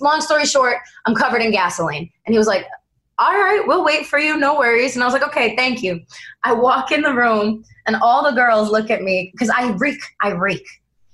long 0.00 0.20
story 0.20 0.46
short 0.46 0.78
i'm 1.06 1.14
covered 1.14 1.42
in 1.42 1.52
gasoline. 1.52 2.10
And 2.26 2.34
he 2.34 2.38
was 2.38 2.48
like 2.48 2.66
all 3.20 3.32
right, 3.32 3.62
we'll 3.66 3.84
wait 3.84 4.06
for 4.06 4.18
you, 4.18 4.38
no 4.38 4.58
worries. 4.58 4.96
And 4.96 5.02
I 5.02 5.06
was 5.06 5.12
like, 5.12 5.22
okay, 5.22 5.54
thank 5.54 5.82
you. 5.82 6.00
I 6.42 6.54
walk 6.54 6.90
in 6.90 7.02
the 7.02 7.12
room 7.12 7.62
and 7.86 7.96
all 7.96 8.24
the 8.24 8.32
girls 8.32 8.70
look 8.70 8.90
at 8.90 9.02
me 9.02 9.30
because 9.32 9.50
I 9.50 9.72
reek, 9.72 10.00
I 10.22 10.30
reek. 10.30 10.66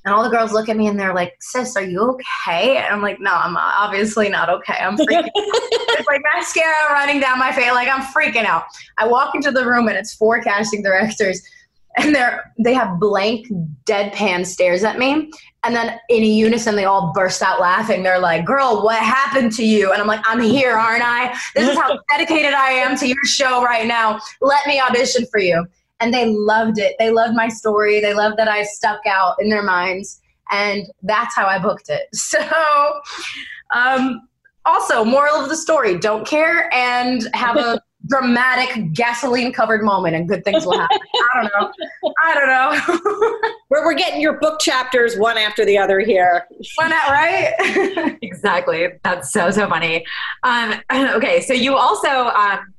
And 0.04 0.14
all 0.14 0.22
the 0.22 0.30
girls 0.30 0.52
look 0.52 0.68
at 0.68 0.76
me 0.76 0.86
and 0.86 0.98
they're 1.00 1.14
like, 1.14 1.34
sis, 1.40 1.76
are 1.76 1.82
you 1.82 2.00
okay? 2.00 2.76
And 2.76 2.86
I'm 2.86 3.02
like, 3.02 3.18
no, 3.18 3.32
I'm 3.32 3.56
obviously 3.56 4.28
not 4.28 4.48
okay. 4.48 4.76
I'm 4.78 4.96
freaking 4.96 5.28
It's 5.34 6.06
like 6.06 6.22
mascara 6.32 6.92
running 6.92 7.18
down 7.18 7.40
my 7.40 7.50
face. 7.50 7.72
Like 7.72 7.88
I'm 7.88 8.02
freaking 8.02 8.44
out. 8.44 8.62
I 8.98 9.08
walk 9.08 9.34
into 9.34 9.50
the 9.50 9.66
room 9.66 9.88
and 9.88 9.96
it's 9.96 10.14
four 10.14 10.40
casting 10.40 10.84
directors 10.84 11.42
and 11.96 12.14
they're 12.14 12.52
they 12.58 12.74
have 12.74 13.00
blank 13.00 13.48
deadpan 13.84 14.46
stares 14.46 14.84
at 14.84 14.98
me 14.98 15.30
and 15.66 15.74
then 15.74 15.98
in 16.08 16.22
a 16.22 16.26
unison 16.26 16.76
they 16.76 16.84
all 16.84 17.12
burst 17.12 17.42
out 17.42 17.60
laughing. 17.60 18.02
They're 18.02 18.20
like 18.20 18.44
girl 18.44 18.82
what 18.82 18.98
happened 18.98 19.52
to 19.52 19.66
you? 19.66 19.92
And 19.92 20.00
i'm 20.00 20.06
like 20.06 20.20
i'm 20.24 20.40
here 20.40 20.76
aren't 20.76 21.02
i? 21.04 21.36
This 21.54 21.68
is 21.68 21.78
how 21.78 21.98
dedicated 22.10 22.54
i 22.54 22.70
am 22.70 22.96
to 22.98 23.06
your 23.06 23.24
show 23.24 23.62
right 23.62 23.86
now. 23.86 24.20
Let 24.40 24.66
me 24.66 24.80
audition 24.80 25.26
for 25.26 25.40
you. 25.40 25.66
And 26.00 26.14
they 26.14 26.26
loved 26.26 26.78
it. 26.78 26.94
They 26.98 27.10
loved 27.10 27.34
my 27.34 27.48
story. 27.48 28.00
They 28.00 28.14
loved 28.14 28.36
that 28.38 28.48
i 28.48 28.62
stuck 28.62 29.00
out 29.06 29.36
in 29.40 29.50
their 29.50 29.62
minds. 29.62 30.20
And 30.50 30.86
that's 31.02 31.34
how 31.34 31.46
i 31.46 31.58
booked 31.58 31.88
it. 31.88 32.08
So 32.14 32.40
um, 33.74 34.28
also 34.64 35.04
moral 35.04 35.34
of 35.36 35.48
the 35.48 35.56
story 35.56 35.98
don't 35.98 36.26
care 36.26 36.72
and 36.72 37.28
have 37.34 37.56
a 37.56 37.80
dramatic 38.06 38.92
gasoline 38.92 39.52
covered 39.52 39.82
moment 39.82 40.14
and 40.14 40.28
good 40.28 40.44
things 40.44 40.64
will 40.64 40.78
happen. 40.78 40.98
I 41.34 41.42
don't 41.42 41.52
know. 41.52 42.12
I 42.24 42.34
don't 42.34 42.46
know. 42.46 43.50
we're, 43.70 43.84
we're 43.84 43.94
getting 43.94 44.20
your 44.20 44.34
book 44.38 44.60
chapters 44.60 45.16
one 45.16 45.38
after 45.38 45.64
the 45.64 45.78
other 45.78 46.00
here. 46.00 46.46
Why 46.76 46.88
not, 46.88 47.08
right? 47.08 48.18
exactly. 48.22 48.88
That's 49.02 49.32
so, 49.32 49.50
so 49.50 49.68
funny. 49.68 50.04
Um, 50.42 50.74
okay. 50.92 51.40
So 51.40 51.52
you 51.52 51.76
also, 51.76 52.08
um, 52.08 52.74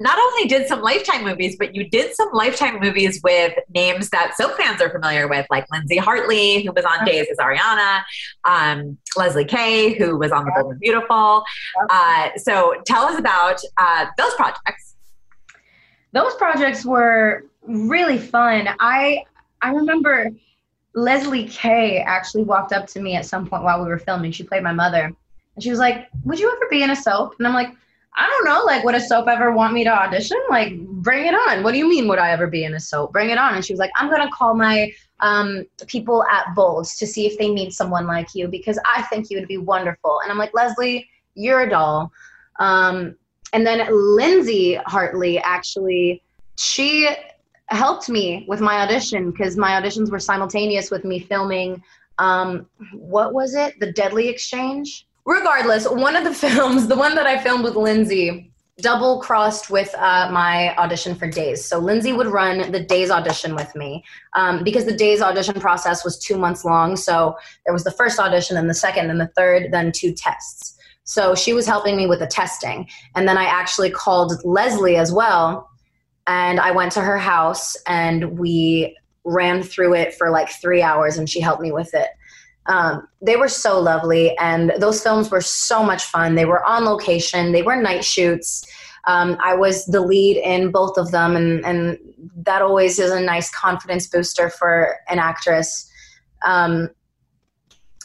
not 0.00 0.18
only 0.18 0.48
did 0.48 0.66
some 0.66 0.82
Lifetime 0.82 1.24
movies, 1.24 1.56
but 1.58 1.74
you 1.74 1.88
did 1.88 2.14
some 2.14 2.28
Lifetime 2.32 2.80
movies 2.80 3.20
with 3.22 3.54
names 3.74 4.10
that 4.10 4.36
soap 4.36 4.56
fans 4.56 4.80
are 4.80 4.90
familiar 4.90 5.28
with, 5.28 5.46
like 5.50 5.66
Lindsay 5.70 5.96
Hartley, 5.96 6.62
who 6.64 6.72
was 6.72 6.84
on 6.84 7.04
Days 7.04 7.26
as 7.30 7.38
Arianna, 7.38 8.02
um, 8.44 8.98
Leslie 9.16 9.44
Kay, 9.44 9.94
who 9.94 10.18
was 10.18 10.32
on 10.32 10.44
The 10.44 10.52
Bold 10.56 10.72
and 10.72 10.80
Beautiful. 10.80 11.44
Uh, 11.90 12.30
so 12.36 12.74
tell 12.86 13.04
us 13.04 13.18
about 13.18 13.60
uh, 13.78 14.06
those 14.16 14.34
projects. 14.34 14.94
Those 16.12 16.34
projects 16.34 16.84
were 16.84 17.44
really 17.66 18.18
fun. 18.18 18.68
I 18.80 19.24
I 19.62 19.70
remember 19.70 20.30
Leslie 20.94 21.48
Kay 21.48 21.98
actually 21.98 22.44
walked 22.44 22.72
up 22.72 22.86
to 22.88 23.00
me 23.00 23.14
at 23.16 23.24
some 23.24 23.46
point 23.46 23.62
while 23.62 23.82
we 23.82 23.88
were 23.88 23.98
filming. 23.98 24.32
She 24.32 24.44
played 24.44 24.62
my 24.62 24.72
mother. 24.72 25.12
And 25.54 25.62
she 25.62 25.70
was 25.70 25.78
like, 25.78 26.08
Would 26.24 26.38
you 26.38 26.50
ever 26.50 26.66
be 26.70 26.82
in 26.82 26.90
a 26.90 26.96
soap? 26.96 27.36
And 27.38 27.46
I'm 27.46 27.54
like, 27.54 27.74
I 28.14 28.28
don't 28.28 28.44
know. 28.44 28.64
Like, 28.64 28.84
would 28.84 28.94
a 28.94 29.00
soap 29.00 29.26
ever 29.26 29.52
want 29.52 29.72
me 29.72 29.84
to 29.84 29.90
audition? 29.90 30.38
Like, 30.50 30.78
bring 30.78 31.26
it 31.26 31.34
on. 31.34 31.62
What 31.62 31.72
do 31.72 31.78
you 31.78 31.88
mean, 31.88 32.08
would 32.08 32.18
I 32.18 32.30
ever 32.30 32.46
be 32.46 32.64
in 32.64 32.74
a 32.74 32.80
soap? 32.80 33.12
Bring 33.12 33.30
it 33.30 33.38
on. 33.38 33.54
And 33.54 33.64
she 33.64 33.72
was 33.72 33.80
like, 33.80 33.90
I'm 33.96 34.10
going 34.10 34.20
to 34.20 34.30
call 34.34 34.54
my 34.54 34.92
um, 35.20 35.64
people 35.86 36.24
at 36.24 36.54
Bold 36.54 36.86
to 36.86 37.06
see 37.06 37.26
if 37.26 37.38
they 37.38 37.48
need 37.48 37.72
someone 37.72 38.06
like 38.06 38.34
you 38.34 38.48
because 38.48 38.78
I 38.84 39.02
think 39.02 39.30
you 39.30 39.38
would 39.38 39.48
be 39.48 39.56
wonderful. 39.56 40.20
And 40.22 40.30
I'm 40.30 40.38
like, 40.38 40.52
Leslie, 40.52 41.08
you're 41.34 41.62
a 41.62 41.70
doll. 41.70 42.12
Um, 42.58 43.16
and 43.54 43.66
then 43.66 43.86
Lindsay 43.90 44.74
Hartley 44.86 45.38
actually, 45.38 46.22
she 46.56 47.08
helped 47.66 48.08
me 48.08 48.44
with 48.48 48.60
my 48.60 48.80
audition 48.82 49.30
because 49.30 49.56
my 49.56 49.80
auditions 49.80 50.10
were 50.10 50.18
simultaneous 50.18 50.90
with 50.90 51.04
me 51.04 51.18
filming. 51.18 51.82
Um, 52.18 52.66
what 52.92 53.32
was 53.32 53.54
it? 53.54 53.80
The 53.80 53.92
Deadly 53.92 54.28
Exchange. 54.28 55.06
Regardless, 55.24 55.88
one 55.88 56.16
of 56.16 56.24
the 56.24 56.34
films, 56.48 56.88
the 56.88 56.96
one 56.96 57.14
that 57.14 57.26
I 57.26 57.42
filmed 57.42 57.64
with 57.64 57.76
Lindsay, 57.76 58.52
double 58.78 59.20
crossed 59.20 59.70
with 59.70 59.94
uh, 59.96 60.30
my 60.32 60.74
audition 60.76 61.14
for 61.14 61.28
Days. 61.28 61.64
So 61.64 61.78
Lindsay 61.78 62.12
would 62.12 62.26
run 62.26 62.72
the 62.72 62.80
Days 62.80 63.10
audition 63.10 63.54
with 63.54 63.74
me 63.76 64.04
um, 64.34 64.64
because 64.64 64.84
the 64.84 64.96
Days 64.96 65.20
audition 65.20 65.60
process 65.60 66.04
was 66.04 66.18
two 66.18 66.36
months 66.36 66.64
long. 66.64 66.96
So 66.96 67.36
there 67.64 67.72
was 67.72 67.84
the 67.84 67.90
first 67.92 68.18
audition, 68.18 68.56
then 68.56 68.68
the 68.68 68.74
second, 68.74 69.08
then 69.08 69.18
the 69.18 69.30
third, 69.36 69.72
then 69.72 69.92
two 69.92 70.12
tests. 70.12 70.78
So 71.04 71.34
she 71.34 71.52
was 71.52 71.66
helping 71.66 71.96
me 71.96 72.06
with 72.06 72.20
the 72.20 72.26
testing. 72.26 72.88
And 73.14 73.28
then 73.28 73.36
I 73.36 73.44
actually 73.44 73.90
called 73.90 74.32
Leslie 74.44 74.96
as 74.96 75.12
well. 75.12 75.68
And 76.26 76.60
I 76.60 76.70
went 76.70 76.92
to 76.92 77.00
her 77.00 77.18
house 77.18 77.76
and 77.86 78.38
we 78.38 78.96
ran 79.24 79.62
through 79.62 79.94
it 79.94 80.14
for 80.14 80.30
like 80.30 80.48
three 80.48 80.82
hours 80.82 81.18
and 81.18 81.28
she 81.28 81.40
helped 81.40 81.62
me 81.62 81.72
with 81.72 81.92
it. 81.94 82.08
Um, 82.66 83.08
they 83.20 83.36
were 83.36 83.48
so 83.48 83.80
lovely 83.80 84.36
and 84.38 84.72
those 84.78 85.02
films 85.02 85.30
were 85.30 85.40
so 85.40 85.82
much 85.82 86.04
fun. 86.04 86.36
They 86.36 86.44
were 86.44 86.64
on 86.64 86.84
location, 86.84 87.52
they 87.52 87.62
were 87.62 87.76
night 87.76 88.04
shoots. 88.04 88.64
Um, 89.04 89.36
I 89.42 89.54
was 89.54 89.84
the 89.86 90.00
lead 90.00 90.36
in 90.36 90.70
both 90.70 90.96
of 90.96 91.10
them, 91.10 91.34
and, 91.34 91.64
and 91.64 91.98
that 92.36 92.62
always 92.62 93.00
is 93.00 93.10
a 93.10 93.20
nice 93.20 93.50
confidence 93.50 94.06
booster 94.06 94.48
for 94.48 94.96
an 95.08 95.18
actress. 95.18 95.90
Um, 96.44 96.88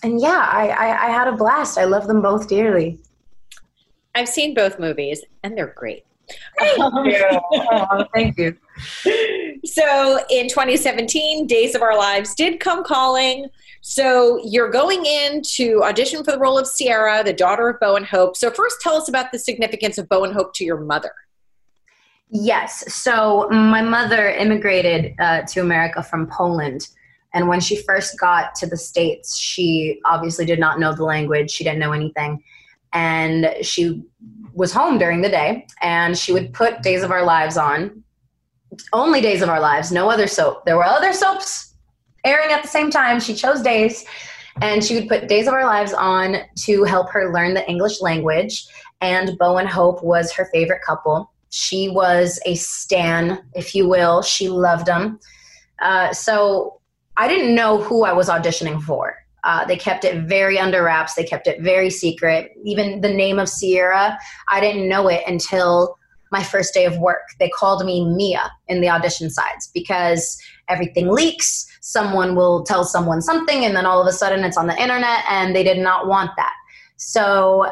and 0.03 0.19
yeah, 0.19 0.49
I, 0.51 0.69
I, 0.69 1.05
I 1.05 1.09
had 1.09 1.27
a 1.27 1.33
blast. 1.33 1.77
I 1.77 1.85
love 1.85 2.07
them 2.07 2.21
both 2.21 2.47
dearly. 2.47 2.99
I've 4.15 4.29
seen 4.29 4.55
both 4.55 4.79
movies, 4.79 5.23
and 5.43 5.55
they're 5.55 5.73
great. 5.75 6.03
Thank 6.59 6.77
you. 7.05 7.39
oh, 7.71 8.05
thank 8.13 8.37
you. 8.37 8.57
So 9.65 10.19
in 10.29 10.49
2017, 10.49 11.47
Days 11.47 11.75
of 11.75 11.81
Our 11.81 11.97
Lives 11.97 12.33
did 12.35 12.59
come 12.59 12.83
calling. 12.83 13.47
So 13.89 14.41
you're 14.43 14.69
going 14.69 15.05
in 15.05 15.41
to 15.53 15.81
audition 15.81 16.21
for 16.21 16.33
the 16.33 16.37
role 16.37 16.57
of 16.57 16.67
Ciara, 16.77 17.23
the 17.23 17.31
daughter 17.31 17.69
of 17.69 17.79
Bo 17.79 17.95
and 17.95 18.05
Hope. 18.05 18.35
So 18.35 18.51
first, 18.51 18.81
tell 18.81 18.95
us 18.97 19.07
about 19.07 19.31
the 19.31 19.39
significance 19.39 19.97
of 19.97 20.09
Bo 20.09 20.25
and 20.25 20.33
Hope 20.33 20.53
to 20.55 20.65
your 20.65 20.81
mother. 20.81 21.13
Yes. 22.29 22.93
So 22.93 23.47
my 23.49 23.81
mother 23.81 24.29
immigrated 24.29 25.15
uh, 25.19 25.43
to 25.43 25.61
America 25.61 26.03
from 26.03 26.27
Poland. 26.27 26.89
And 27.33 27.47
when 27.47 27.61
she 27.61 27.81
first 27.83 28.19
got 28.19 28.55
to 28.55 28.67
the 28.67 28.75
States, 28.75 29.37
she 29.37 30.01
obviously 30.03 30.43
did 30.43 30.59
not 30.59 30.81
know 30.81 30.93
the 30.93 31.05
language. 31.05 31.49
She 31.49 31.63
didn't 31.63 31.79
know 31.79 31.93
anything. 31.93 32.43
And 32.91 33.55
she 33.61 34.03
was 34.53 34.73
home 34.73 34.97
during 34.97 35.21
the 35.21 35.29
day 35.29 35.65
and 35.81 36.17
she 36.17 36.33
would 36.33 36.51
put 36.51 36.81
Days 36.81 37.03
of 37.03 37.11
Our 37.11 37.23
Lives 37.23 37.55
on. 37.55 38.03
Only 38.91 39.21
Days 39.21 39.41
of 39.41 39.47
Our 39.47 39.61
Lives, 39.61 39.93
no 39.93 40.09
other 40.09 40.27
soap. 40.27 40.65
There 40.65 40.75
were 40.75 40.83
other 40.83 41.13
soaps 41.13 41.67
airing 42.27 42.51
at 42.51 42.61
the 42.61 42.67
same 42.67 42.91
time. 42.91 43.19
She 43.19 43.33
chose 43.33 43.61
Days 43.61 44.05
and 44.61 44.83
she 44.83 44.95
would 44.95 45.07
put 45.07 45.27
Days 45.27 45.47
of 45.47 45.53
Our 45.53 45.65
Lives 45.65 45.93
on 45.93 46.37
to 46.63 46.83
help 46.83 47.09
her 47.11 47.31
learn 47.33 47.53
the 47.53 47.67
English 47.69 48.01
language. 48.01 48.65
And 49.01 49.37
Bo 49.37 49.57
and 49.57 49.69
Hope 49.69 50.03
was 50.03 50.31
her 50.33 50.49
favorite 50.53 50.81
couple. 50.85 51.31
She 51.49 51.89
was 51.89 52.39
a 52.45 52.55
stan, 52.55 53.43
if 53.53 53.73
you 53.73 53.87
will. 53.87 54.21
She 54.21 54.49
loved 54.49 54.87
them. 54.87 55.19
Uh, 55.81 56.11
so 56.11 56.81
I 57.17 57.27
didn't 57.27 57.55
know 57.55 57.81
who 57.81 58.03
I 58.03 58.13
was 58.13 58.29
auditioning 58.29 58.81
for. 58.81 59.15
Uh, 59.43 59.63
they 59.65 59.77
kept 59.77 60.03
it 60.03 60.23
very 60.23 60.59
under 60.59 60.83
wraps. 60.83 61.13
They 61.13 61.23
kept 61.23 61.47
it 61.47 61.61
very 61.61 61.89
secret. 61.89 62.51
Even 62.65 63.01
the 63.01 63.13
name 63.13 63.39
of 63.39 63.49
Ciara, 63.49 64.17
I 64.49 64.59
didn't 64.59 64.89
know 64.89 65.07
it 65.07 65.23
until 65.27 65.97
my 66.31 66.43
first 66.43 66.73
day 66.73 66.85
of 66.85 66.97
work. 66.97 67.23
They 67.39 67.49
called 67.49 67.85
me 67.85 68.05
Mia 68.05 68.51
in 68.67 68.81
the 68.81 68.89
audition 68.89 69.29
sides 69.29 69.69
because 69.73 70.37
everything 70.67 71.07
leaks. 71.09 71.66
Someone 71.87 72.35
will 72.35 72.63
tell 72.63 72.83
someone 72.83 73.21
something, 73.21 73.63
and 73.63 73.73
then 73.73 73.85
all 73.85 74.01
of 74.01 74.07
a 74.07 74.11
sudden 74.11 74.43
it's 74.43 74.57
on 74.57 74.67
the 74.67 74.75
internet, 74.75 75.23
and 75.29 75.55
they 75.55 75.63
did 75.63 75.77
not 75.77 76.05
want 76.05 76.31
that. 76.35 76.51
So 76.97 77.65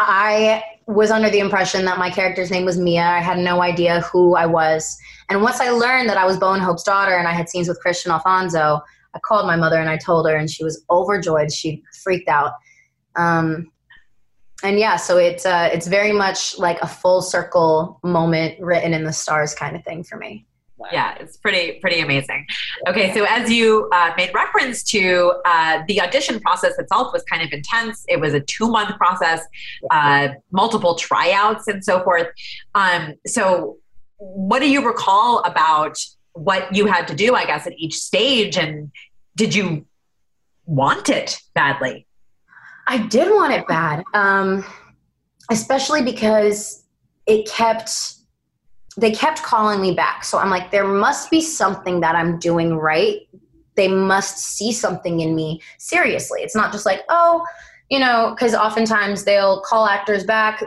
I 0.00 0.62
was 0.86 1.10
under 1.10 1.28
the 1.28 1.38
impression 1.38 1.84
that 1.84 1.98
my 1.98 2.08
character's 2.08 2.50
name 2.50 2.64
was 2.64 2.78
Mia. 2.78 3.02
I 3.02 3.18
had 3.18 3.36
no 3.36 3.60
idea 3.60 4.00
who 4.00 4.36
I 4.36 4.46
was. 4.46 4.96
And 5.28 5.42
once 5.42 5.60
I 5.60 5.68
learned 5.68 6.08
that 6.08 6.16
I 6.16 6.24
was 6.24 6.38
Bo 6.38 6.54
and 6.54 6.62
Hope's 6.62 6.82
daughter 6.82 7.14
and 7.14 7.28
I 7.28 7.34
had 7.34 7.50
scenes 7.50 7.68
with 7.68 7.78
Kristian 7.84 8.10
Alfonso, 8.10 8.80
I 9.14 9.18
called 9.18 9.46
my 9.46 9.56
mother 9.56 9.76
and 9.76 9.90
I 9.90 9.98
told 9.98 10.26
her, 10.26 10.34
and 10.34 10.50
she 10.50 10.64
was 10.64 10.82
overjoyed. 10.88 11.52
She 11.52 11.82
freaked 12.02 12.30
out. 12.30 12.52
Um, 13.16 13.70
and 14.62 14.78
yeah, 14.78 14.96
so 14.96 15.18
it's 15.18 15.44
uh, 15.44 15.68
it's 15.70 15.86
very 15.86 16.12
much 16.12 16.58
like 16.58 16.80
a 16.80 16.86
full 16.86 17.20
circle 17.20 18.00
moment 18.02 18.58
written 18.60 18.94
in 18.94 19.04
the 19.04 19.12
stars 19.12 19.54
kind 19.54 19.76
of 19.76 19.84
thing 19.84 20.04
for 20.04 20.16
me. 20.16 20.46
Wow. 20.78 20.86
Yeah, 20.92 21.16
it's 21.18 21.36
pretty 21.36 21.80
pretty 21.80 21.98
amazing. 22.00 22.46
Okay, 22.86 23.12
so 23.12 23.26
as 23.28 23.50
you 23.50 23.90
uh, 23.92 24.12
made 24.16 24.32
reference 24.32 24.84
to, 24.84 25.34
uh, 25.44 25.82
the 25.88 26.00
audition 26.00 26.38
process 26.38 26.78
itself 26.78 27.12
was 27.12 27.24
kind 27.24 27.42
of 27.42 27.52
intense. 27.52 28.04
It 28.08 28.20
was 28.20 28.32
a 28.32 28.40
two 28.40 28.68
month 28.68 28.96
process, 28.96 29.44
uh, 29.90 30.28
multiple 30.52 30.94
tryouts, 30.94 31.66
and 31.66 31.84
so 31.84 32.04
forth. 32.04 32.28
Um, 32.76 33.14
so, 33.26 33.78
what 34.18 34.60
do 34.60 34.70
you 34.70 34.86
recall 34.86 35.40
about 35.40 35.98
what 36.34 36.72
you 36.72 36.86
had 36.86 37.08
to 37.08 37.14
do? 37.14 37.34
I 37.34 37.44
guess 37.44 37.66
at 37.66 37.72
each 37.76 37.94
stage, 37.94 38.56
and 38.56 38.92
did 39.34 39.56
you 39.56 39.84
want 40.64 41.08
it 41.08 41.40
badly? 41.54 42.06
I 42.86 42.98
did 42.98 43.32
want 43.32 43.52
it 43.52 43.66
bad, 43.66 44.04
um, 44.14 44.64
especially 45.50 46.02
because 46.02 46.84
it 47.26 47.48
kept 47.50 48.17
they 48.98 49.12
kept 49.12 49.42
calling 49.44 49.80
me 49.80 49.92
back. 49.92 50.24
So 50.24 50.38
I'm 50.38 50.50
like, 50.50 50.72
there 50.72 50.86
must 50.86 51.30
be 51.30 51.40
something 51.40 52.00
that 52.00 52.16
I'm 52.16 52.36
doing 52.40 52.74
right. 52.74 53.20
They 53.76 53.86
must 53.86 54.38
see 54.38 54.72
something 54.72 55.20
in 55.20 55.36
me 55.36 55.62
seriously. 55.78 56.40
It's 56.42 56.56
not 56.56 56.72
just 56.72 56.84
like, 56.84 57.02
oh, 57.08 57.46
you 57.90 58.00
know, 58.00 58.34
because 58.34 58.56
oftentimes 58.56 59.22
they'll 59.22 59.60
call 59.60 59.86
actors 59.86 60.24
back. 60.24 60.64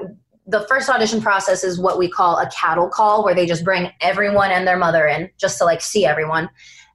The 0.48 0.66
first 0.70 0.90
audition 0.90 1.22
process 1.22 1.66
is 1.66 1.78
what 1.78 1.98
we 1.98 2.10
call 2.10 2.38
a 2.38 2.50
cattle 2.50 2.88
call, 2.88 3.26
where 3.26 3.36
they 3.36 3.46
just 3.46 3.66
bring 3.66 3.92
everyone 4.00 4.50
and 4.50 4.66
their 4.66 4.78
mother 4.78 5.06
in 5.06 5.30
just 5.38 5.58
to 5.58 5.66
like 5.66 5.82
see 5.82 6.06
everyone. 6.06 6.50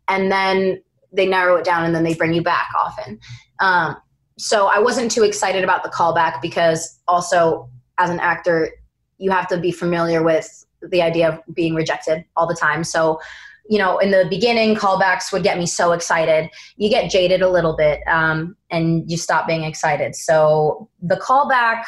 And 0.08 0.32
then 0.32 0.82
they 1.12 1.26
narrow 1.26 1.56
it 1.56 1.66
down 1.66 1.84
and 1.84 1.94
then 1.94 2.02
they 2.02 2.14
bring 2.14 2.32
you 2.32 2.42
back 2.42 2.68
often. 2.82 3.20
Um, 3.60 3.96
so 4.38 4.68
I 4.68 4.78
wasn't 4.78 5.10
too 5.10 5.22
excited 5.22 5.64
about 5.64 5.82
the 5.82 5.90
callback 5.90 6.40
because 6.40 6.98
also 7.06 7.68
as 7.98 8.08
an 8.08 8.20
actor, 8.20 8.70
you 9.18 9.30
have 9.30 9.48
to 9.48 9.58
be 9.58 9.70
familiar 9.70 10.22
with 10.22 10.65
the 10.82 11.02
idea 11.02 11.28
of 11.30 11.54
being 11.54 11.74
rejected 11.74 12.24
all 12.36 12.46
the 12.46 12.54
time. 12.54 12.84
So, 12.84 13.20
you 13.68 13.78
know, 13.78 13.98
in 13.98 14.10
the 14.10 14.26
beginning, 14.30 14.76
callbacks 14.76 15.32
would 15.32 15.42
get 15.42 15.58
me 15.58 15.66
so 15.66 15.92
excited. 15.92 16.50
You 16.76 16.88
get 16.88 17.10
jaded 17.10 17.42
a 17.42 17.48
little 17.48 17.76
bit 17.76 18.00
um, 18.06 18.56
and 18.70 19.10
you 19.10 19.16
stop 19.16 19.46
being 19.46 19.64
excited. 19.64 20.14
So 20.14 20.88
the 21.02 21.16
callback 21.16 21.84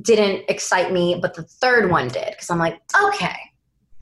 didn't 0.00 0.44
excite 0.48 0.92
me, 0.92 1.18
but 1.20 1.34
the 1.34 1.42
third 1.42 1.90
one 1.90 2.08
did 2.08 2.30
because 2.30 2.50
I'm 2.50 2.58
like, 2.58 2.80
okay, 3.04 3.36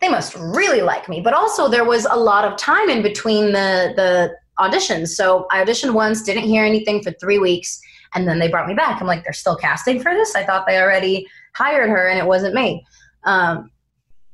they 0.00 0.08
must 0.08 0.34
really 0.36 0.82
like 0.82 1.08
me. 1.08 1.20
But 1.20 1.34
also, 1.34 1.68
there 1.68 1.84
was 1.84 2.06
a 2.06 2.16
lot 2.16 2.44
of 2.44 2.56
time 2.56 2.88
in 2.88 3.02
between 3.02 3.46
the 3.46 3.92
the 3.96 4.34
auditions. 4.58 5.08
So 5.08 5.46
I 5.50 5.64
auditioned 5.64 5.94
once, 5.94 6.22
didn't 6.22 6.44
hear 6.44 6.64
anything 6.64 7.02
for 7.02 7.12
three 7.12 7.38
weeks, 7.38 7.80
and 8.14 8.28
then 8.28 8.38
they 8.38 8.48
brought 8.48 8.68
me 8.68 8.74
back. 8.74 9.00
I'm 9.00 9.06
like, 9.06 9.24
they're 9.24 9.32
still 9.32 9.56
casting 9.56 10.00
for 10.00 10.12
this. 10.14 10.34
I 10.34 10.44
thought 10.44 10.66
they 10.66 10.80
already 10.80 11.26
hired 11.54 11.90
her, 11.90 12.08
and 12.08 12.18
it 12.18 12.26
wasn't 12.26 12.54
me. 12.54 12.84
Um, 13.24 13.70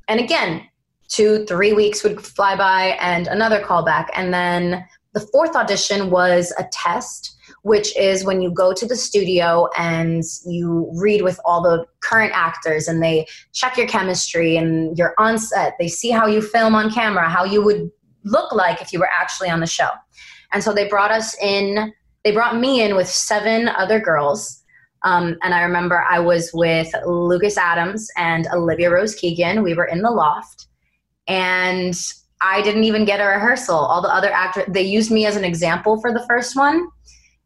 and 0.07 0.19
again, 0.19 0.67
two, 1.07 1.45
three 1.45 1.73
weeks 1.73 2.03
would 2.03 2.21
fly 2.21 2.55
by 2.55 2.97
and 2.99 3.27
another 3.27 3.61
callback. 3.61 4.07
And 4.13 4.33
then 4.33 4.85
the 5.13 5.27
fourth 5.31 5.55
audition 5.55 6.09
was 6.09 6.53
a 6.57 6.65
test, 6.71 7.35
which 7.63 7.95
is 7.97 8.23
when 8.23 8.41
you 8.41 8.51
go 8.51 8.73
to 8.73 8.85
the 8.85 8.95
studio 8.95 9.67
and 9.77 10.23
you 10.45 10.89
read 10.95 11.21
with 11.21 11.39
all 11.45 11.61
the 11.61 11.85
current 12.01 12.31
actors 12.35 12.87
and 12.87 13.01
they 13.01 13.25
check 13.53 13.77
your 13.77 13.87
chemistry 13.87 14.57
and 14.57 14.97
you're 14.97 15.15
on 15.17 15.39
set. 15.39 15.73
They 15.79 15.87
see 15.87 16.11
how 16.11 16.27
you 16.27 16.41
film 16.41 16.75
on 16.75 16.91
camera, 16.91 17.29
how 17.29 17.43
you 17.43 17.63
would 17.63 17.89
look 18.23 18.51
like 18.51 18.81
if 18.81 18.91
you 18.93 18.99
were 18.99 19.09
actually 19.19 19.49
on 19.49 19.59
the 19.59 19.67
show. 19.67 19.89
And 20.51 20.63
so 20.63 20.73
they 20.73 20.87
brought 20.87 21.11
us 21.11 21.35
in, 21.41 21.93
they 22.23 22.31
brought 22.31 22.57
me 22.57 22.81
in 22.81 22.95
with 22.95 23.07
seven 23.07 23.69
other 23.69 23.99
girls 23.99 24.63
um, 25.07 25.37
and 25.41 25.53
I 25.53 25.61
remember 25.61 26.03
I 26.03 26.19
was 26.19 26.51
with 26.53 26.93
Lucas 27.05 27.57
Adams 27.57 28.09
and 28.17 28.45
Olivia 28.53 28.91
Rose 28.91 29.15
Keegan. 29.15 29.63
We 29.63 29.73
were 29.73 29.85
in 29.85 30.01
the 30.01 30.11
loft. 30.11 30.67
And 31.29 31.97
I 32.41 32.61
didn't 32.61 32.83
even 32.83 33.05
get 33.05 33.21
a 33.21 33.25
rehearsal. 33.25 33.77
All 33.77 34.01
the 34.01 34.13
other 34.13 34.29
actors, 34.29 34.65
they 34.67 34.81
used 34.81 35.09
me 35.09 35.25
as 35.25 35.37
an 35.37 35.45
example 35.45 36.01
for 36.01 36.11
the 36.11 36.25
first 36.27 36.57
one. 36.57 36.89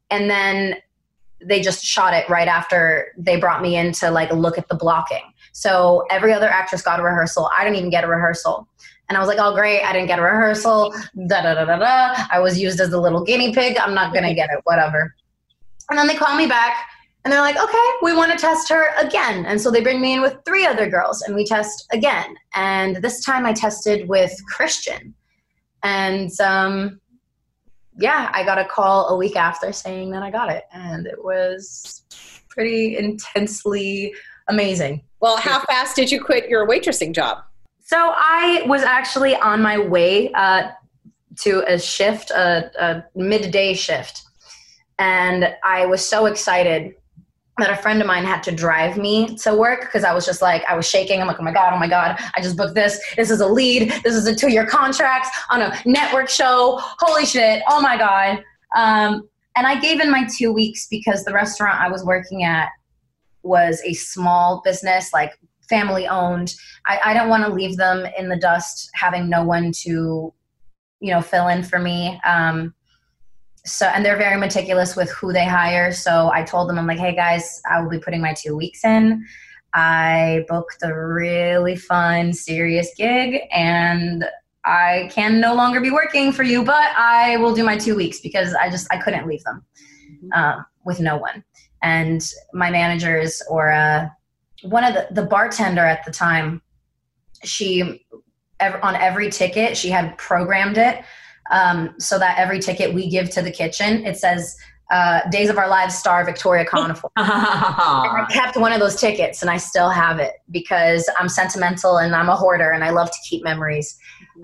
And 0.09 0.27
then 0.27 0.77
they 1.39 1.61
just 1.61 1.85
shot 1.85 2.15
it 2.15 2.27
right 2.29 2.47
after 2.47 3.13
they 3.15 3.39
brought 3.39 3.61
me 3.61 3.75
in 3.75 3.91
to 3.93 4.09
like 4.09 4.31
look 4.31 4.57
at 4.57 4.67
the 4.67 4.75
blocking. 4.75 5.31
So 5.51 6.07
every 6.09 6.33
other 6.33 6.49
actress 6.49 6.81
got 6.81 6.99
a 6.99 7.03
rehearsal. 7.03 7.47
I 7.55 7.63
didn't 7.63 7.77
even 7.77 7.91
get 7.91 8.03
a 8.03 8.07
rehearsal. 8.07 8.67
And 9.07 9.17
I 9.17 9.21
was 9.21 9.27
like, 9.27 9.37
oh, 9.39 9.53
great. 9.53 9.83
I 9.83 9.93
didn't 9.93 10.07
get 10.07 10.17
a 10.17 10.23
rehearsal. 10.23 10.95
Da 11.27 11.43
da 11.43 11.53
da 11.53 11.65
da 11.65 11.77
da. 11.77 12.25
I 12.31 12.39
was 12.39 12.59
used 12.59 12.79
as 12.79 12.89
the 12.89 12.99
little 12.99 13.23
guinea 13.23 13.53
pig. 13.53 13.77
I'm 13.77 13.93
not 13.93 14.13
going 14.13 14.25
to 14.25 14.33
get 14.33 14.49
it. 14.49 14.61
Whatever. 14.63 15.13
And 15.91 15.99
then 15.99 16.07
they 16.07 16.15
call 16.15 16.35
me 16.35 16.47
back 16.47 16.87
and 17.23 17.31
they're 17.31 17.41
like, 17.41 17.61
okay, 17.61 17.89
we 18.01 18.15
want 18.15 18.31
to 18.31 18.37
test 18.37 18.67
her 18.69 18.95
again. 18.97 19.45
And 19.45 19.61
so 19.61 19.69
they 19.69 19.81
bring 19.81 20.01
me 20.01 20.13
in 20.13 20.21
with 20.21 20.37
three 20.43 20.65
other 20.65 20.89
girls 20.89 21.21
and 21.21 21.35
we 21.35 21.45
test 21.45 21.87
again. 21.91 22.35
And 22.55 22.95
this 22.97 23.23
time 23.23 23.45
I 23.45 23.53
tested 23.53 24.09
with 24.09 24.33
Kristian. 24.51 25.13
And 25.83 26.31
um, 26.41 26.99
yeah, 27.97 28.31
I 28.33 28.43
got 28.43 28.57
a 28.57 28.65
call 28.65 29.09
a 29.09 29.15
week 29.15 29.35
after 29.35 29.71
saying 29.71 30.11
that 30.11 30.23
I 30.23 30.31
got 30.31 30.51
it. 30.51 30.63
And 30.73 31.05
it 31.05 31.23
was 31.23 32.03
pretty 32.49 32.97
intensely 32.97 34.13
amazing. 34.47 35.03
Well, 35.19 35.37
how 35.37 35.59
fast 35.65 35.95
did 35.95 36.11
you 36.11 36.23
quit 36.23 36.49
your 36.49 36.67
waitressing 36.67 37.13
job? 37.13 37.43
So 37.81 37.97
I 38.15 38.63
was 38.65 38.81
actually 38.81 39.35
on 39.35 39.61
my 39.61 39.77
way 39.77 40.31
uh, 40.31 40.71
to 41.41 41.63
a 41.71 41.77
shift, 41.77 42.31
a, 42.31 42.71
a 42.79 43.03
midday 43.15 43.75
shift. 43.75 44.23
And 44.97 45.55
I 45.63 45.85
was 45.85 46.07
so 46.07 46.25
excited 46.25 46.95
that 47.61 47.69
a 47.69 47.81
friend 47.81 48.01
of 48.01 48.07
mine 48.07 48.25
had 48.25 48.43
to 48.43 48.51
drive 48.51 48.97
me 48.97 49.35
to 49.37 49.55
work 49.55 49.81
because 49.81 50.03
I 50.03 50.13
was 50.13 50.25
just 50.25 50.41
like, 50.41 50.63
I 50.65 50.75
was 50.75 50.87
shaking. 50.87 51.21
I'm 51.21 51.27
like, 51.27 51.39
oh 51.39 51.43
my 51.43 51.53
God, 51.53 51.73
oh 51.73 51.79
my 51.79 51.87
God, 51.87 52.19
I 52.35 52.41
just 52.41 52.57
booked 52.57 52.75
this. 52.75 52.99
This 53.15 53.29
is 53.29 53.39
a 53.39 53.47
lead. 53.47 53.91
This 54.03 54.15
is 54.15 54.27
a 54.27 54.35
two 54.35 54.51
year 54.51 54.65
contract 54.65 55.27
on 55.49 55.61
a 55.61 55.79
network 55.85 56.29
show. 56.29 56.79
Holy 56.99 57.25
shit. 57.25 57.63
Oh 57.69 57.81
my 57.81 57.97
God. 57.97 58.43
Um, 58.75 59.29
and 59.55 59.67
I 59.67 59.79
gave 59.79 59.99
in 59.99 60.09
my 60.09 60.27
two 60.37 60.51
weeks 60.51 60.87
because 60.89 61.23
the 61.23 61.33
restaurant 61.33 61.79
I 61.79 61.89
was 61.89 62.03
working 62.03 62.43
at 62.43 62.69
was 63.43 63.81
a 63.85 63.93
small 63.93 64.61
business, 64.63 65.11
like 65.13 65.37
family 65.69 66.07
owned. 66.07 66.55
I, 66.85 66.99
I 67.05 67.13
don't 67.13 67.29
want 67.29 67.45
to 67.45 67.51
leave 67.51 67.77
them 67.77 68.05
in 68.17 68.29
the 68.29 68.37
dust 68.37 68.89
having 68.93 69.29
no 69.29 69.43
one 69.43 69.71
to, 69.83 70.33
you 70.99 71.13
know, 71.13 71.21
fill 71.21 71.47
in 71.47 71.63
for 71.63 71.79
me. 71.79 72.19
Um, 72.25 72.73
so 73.65 73.85
and 73.87 74.03
they're 74.03 74.17
very 74.17 74.39
meticulous 74.39 74.95
with 74.95 75.09
who 75.11 75.31
they 75.33 75.45
hire. 75.45 75.91
So 75.91 76.31
i 76.33 76.43
told 76.43 76.69
them 76.69 76.77
i'm 76.77 76.87
like 76.87 76.99
hey 76.99 77.15
guys 77.15 77.61
i 77.69 77.81
will 77.81 77.89
be 77.89 77.99
putting 77.99 78.21
my 78.21 78.33
two 78.33 78.55
weeks 78.55 78.83
in. 78.83 79.25
I 79.73 80.45
booked 80.49 80.77
a 80.83 80.93
really 80.93 81.77
fun 81.77 82.33
serious 82.33 82.89
gig 82.97 83.41
and 83.51 84.25
i 84.63 85.09
can 85.11 85.39
no 85.39 85.55
longer 85.55 85.81
be 85.81 85.89
working 85.89 86.31
for 86.31 86.43
you 86.43 86.63
but 86.63 86.91
i 86.95 87.35
will 87.37 87.55
do 87.55 87.63
my 87.63 87.75
two 87.75 87.95
weeks 87.95 88.19
because 88.19 88.53
i 88.53 88.69
just 88.69 88.87
i 88.91 88.97
couldn't 88.97 89.25
leave 89.25 89.43
them 89.43 89.65
mm-hmm. 90.23 90.31
um, 90.33 90.65
with 90.85 90.99
no 90.99 91.17
one. 91.17 91.43
And 91.83 92.21
my 92.53 92.69
managers 92.69 93.41
or 93.49 93.71
uh, 93.71 94.07
one 94.63 94.83
of 94.83 94.93
the 94.93 95.07
the 95.11 95.23
bartender 95.23 95.81
at 95.81 96.05
the 96.05 96.11
time 96.11 96.61
she 97.43 98.05
on 98.83 98.95
every 98.95 99.31
ticket 99.31 99.75
she 99.75 99.89
had 99.89 100.15
programmed 100.19 100.77
it 100.77 101.03
um, 101.51 101.93
so 101.99 102.17
that 102.17 102.37
every 102.37 102.59
ticket 102.59 102.93
we 102.93 103.09
give 103.09 103.29
to 103.31 103.41
the 103.41 103.51
kitchen, 103.51 104.05
it 104.05 104.17
says 104.17 104.55
uh, 104.91 105.21
Days 105.29 105.49
of 105.49 105.57
Our 105.57 105.69
Lives 105.69 105.97
star 105.97 106.25
Victoria 106.25 106.65
Konefal. 106.65 107.09
I 107.17 108.27
kept 108.29 108.57
one 108.57 108.73
of 108.73 108.79
those 108.79 108.99
tickets 108.99 109.41
and 109.41 109.49
I 109.49 109.57
still 109.57 109.89
have 109.89 110.19
it 110.19 110.33
because 110.51 111.09
I'm 111.17 111.29
sentimental 111.29 111.97
and 111.97 112.13
I'm 112.13 112.29
a 112.29 112.35
hoarder 112.35 112.71
and 112.71 112.83
I 112.83 112.89
love 112.89 113.09
to 113.09 113.17
keep 113.27 113.43
memories. 113.43 113.97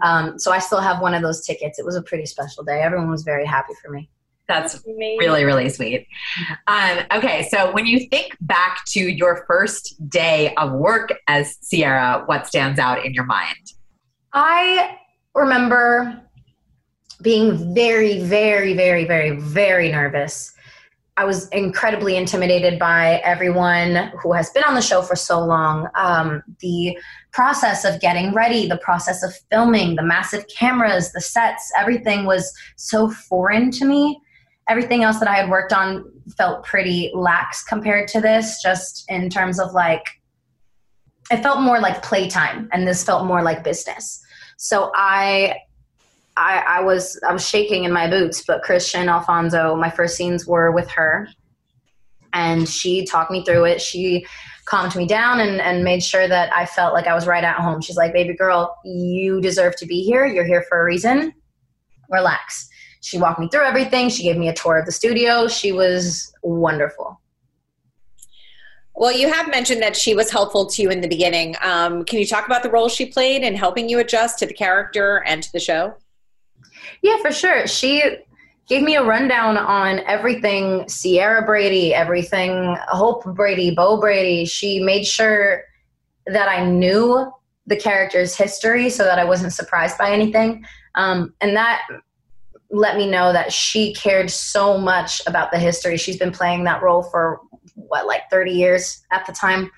Um, 0.04 0.40
so 0.40 0.52
I 0.52 0.60
still 0.60 0.80
have 0.80 1.02
one 1.02 1.14
of 1.14 1.22
those 1.22 1.46
tickets. 1.46 1.80
It 1.80 1.86
was 1.86 1.96
a 1.96 2.02
pretty 2.02 2.26
special 2.26 2.64
day. 2.64 2.82
Everyone 2.82 3.10
was 3.10 3.24
very 3.24 3.46
happy 3.46 3.74
for 3.84 3.92
me. 3.92 4.10
That's 4.48 4.82
really, 4.86 5.44
really 5.44 5.68
sweet. 5.68 6.08
Um, 6.68 7.00
okay, 7.14 7.50
so 7.52 7.74
when 7.74 7.86
you 7.86 8.08
think 8.08 8.38
back 8.40 8.86
to 8.90 9.02
your 9.02 9.44
first 9.46 10.10
day 10.10 10.54
of 10.56 10.72
work 10.72 11.14
as 11.28 11.58
Ciara, 11.70 12.24
what 12.28 12.48
stands 12.48 12.80
out 12.80 13.06
in 13.06 13.14
your 13.14 13.26
mind? 13.26 13.74
I 14.32 14.98
remember 15.36 16.27
being 17.22 17.74
very, 17.74 18.22
very, 18.22 18.74
very, 18.74 19.06
very, 19.06 19.32
very 19.38 19.92
nervous. 19.92 20.54
I 21.18 21.26
was 21.26 21.48
incredibly 21.50 22.16
intimidated 22.16 22.78
by 22.78 23.22
everyone 23.26 24.12
who 24.22 24.34
has 24.34 24.52
been 24.52 24.64
on 24.64 24.76
the 24.76 24.82
show 24.82 25.02
for 25.02 25.16
so 25.16 25.44
long. 25.44 25.88
Um, 25.96 26.44
the 26.60 26.96
process 27.32 27.86
of 27.86 28.00
getting 28.00 28.34
ready, 28.34 28.68
the 28.68 28.78
process 28.78 29.24
of 29.24 29.36
filming, 29.50 29.96
the 29.96 30.04
massive 30.04 30.46
cameras, 30.56 31.12
the 31.14 31.22
sets, 31.22 31.72
everything 31.76 32.26
was 32.26 32.54
so 32.76 33.10
foreign 33.10 33.72
to 33.72 33.86
me. 33.86 34.22
Everything 34.70 35.04
else 35.04 35.18
that 35.18 35.28
I 35.28 35.36
had 35.36 35.50
worked 35.50 35.74
on 35.74 36.06
felt 36.38 36.64
pretty 36.64 37.10
lax 37.16 37.64
compared 37.64 38.08
to 38.10 38.22
this, 38.22 38.62
just 38.62 39.04
in 39.10 39.30
terms 39.32 39.60
of 39.60 39.74
like, 39.74 40.04
it 41.32 41.42
felt 41.42 41.62
more 41.62 41.80
like 41.80 42.04
playtime, 42.04 42.70
and 42.72 42.88
this 42.88 43.04
felt 43.04 43.26
more 43.26 43.42
like 43.42 43.64
business. 43.64 44.22
So 44.58 44.92
I 44.94 45.56
I, 46.38 46.64
I 46.68 46.82
was 46.82 47.20
I 47.28 47.34
was 47.34 47.48
shaking 47.48 47.84
in 47.84 47.92
my 47.92 48.08
boots, 48.08 48.44
but 48.46 48.64
Kristian 48.64 49.08
Alfonso, 49.08 49.76
my 49.76 49.90
first 49.90 50.16
scenes 50.16 50.46
were 50.46 50.72
with 50.72 50.90
her, 50.92 51.28
and 52.32 52.70
she 52.70 53.06
talked 53.06 53.32
me 53.32 53.44
through 53.44 53.66
it. 53.66 53.82
She 53.82 54.26
calmed 54.66 54.96
me 54.96 55.08
down 55.08 55.40
and, 55.40 55.60
and 55.60 55.84
made 55.84 56.04
sure 56.04 56.28
that 56.28 56.56
I 56.56 56.66
felt 56.68 56.94
like 56.94 57.08
I 57.08 57.16
was 57.16 57.26
right 57.26 57.44
at 57.44 57.56
home. 57.56 57.82
She's 57.82 57.98
like, 57.98 58.14
"Baby 58.14 58.36
girl, 58.36 58.78
you 58.86 59.42
deserve 59.42 59.76
to 59.78 59.88
be 59.88 60.04
here. 60.04 60.28
You're 60.28 60.46
here 60.46 60.64
for 60.70 60.80
a 60.80 60.86
reason. 60.86 61.34
Relax." 62.10 62.70
She 63.02 63.18
walked 63.18 63.40
me 63.40 63.50
through 63.50 63.64
everything. 63.64 64.10
She 64.10 64.24
gave 64.24 64.38
me 64.38 64.50
a 64.50 64.54
tour 64.54 64.78
of 64.78 64.86
the 64.86 64.92
studio. 64.92 65.48
She 65.48 65.72
was 65.72 66.32
wonderful. 66.44 67.20
Well, 68.94 69.16
you 69.16 69.32
have 69.32 69.50
mentioned 69.50 69.82
that 69.82 69.96
she 69.96 70.14
was 70.14 70.30
helpful 70.30 70.66
to 70.68 70.82
you 70.82 70.90
in 70.90 71.02
the 71.02 71.08
beginning. 71.08 71.56
Um, 71.62 72.04
can 72.04 72.20
you 72.20 72.26
talk 72.26 72.46
about 72.46 72.64
the 72.64 72.70
role 72.70 72.90
she 72.90 73.06
played 73.06 73.44
in 73.44 73.56
helping 73.56 73.90
you 73.90 74.00
adjust 74.00 74.40
to 74.40 74.46
the 74.46 74.54
character 74.54 75.24
and 75.26 75.42
to 75.42 75.52
the 75.52 75.60
show? 75.60 75.96
Yeah, 77.02 77.18
for 77.22 77.32
sure. 77.32 77.68
She 77.68 78.04
gave 78.68 78.84
me 78.84 78.96
a 78.96 79.04
rundown 79.04 79.58
on 79.58 80.00
everything 80.00 80.86
Ciara 80.88 81.46
Brady, 81.46 81.94
everything 81.94 82.76
Hope 82.90 83.24
Brady, 83.36 83.74
Bo 83.74 84.00
Brady. 84.00 84.46
She 84.46 84.80
made 84.80 85.06
sure 85.06 85.64
that 86.26 86.50
I 86.50 86.66
knew 86.66 87.32
the 87.66 87.78
character's 87.78 88.36
history 88.36 88.90
so 88.90 89.04
that 89.04 89.20
I 89.20 89.24
wasn't 89.24 89.54
surprised 89.54 89.98
by 89.98 90.12
anything. 90.12 90.66
Um, 90.96 91.34
and 91.42 91.56
that 91.56 91.84
let 92.70 92.98
me 92.98 93.10
know 93.10 93.32
that 93.32 93.54
she 93.54 93.94
cared 93.94 94.30
so 94.30 94.78
much 94.78 95.22
about 95.26 95.52
the 95.52 95.60
history. 95.60 95.98
She's 95.98 96.18
been 96.18 96.32
playing 96.32 96.66
that 96.66 96.82
role 96.82 97.04
for 97.04 97.40
what, 97.76 98.08
like 98.08 98.30
30 98.30 98.52
years 98.52 99.06
at 99.12 99.26
the 99.26 99.32
time. 99.32 99.72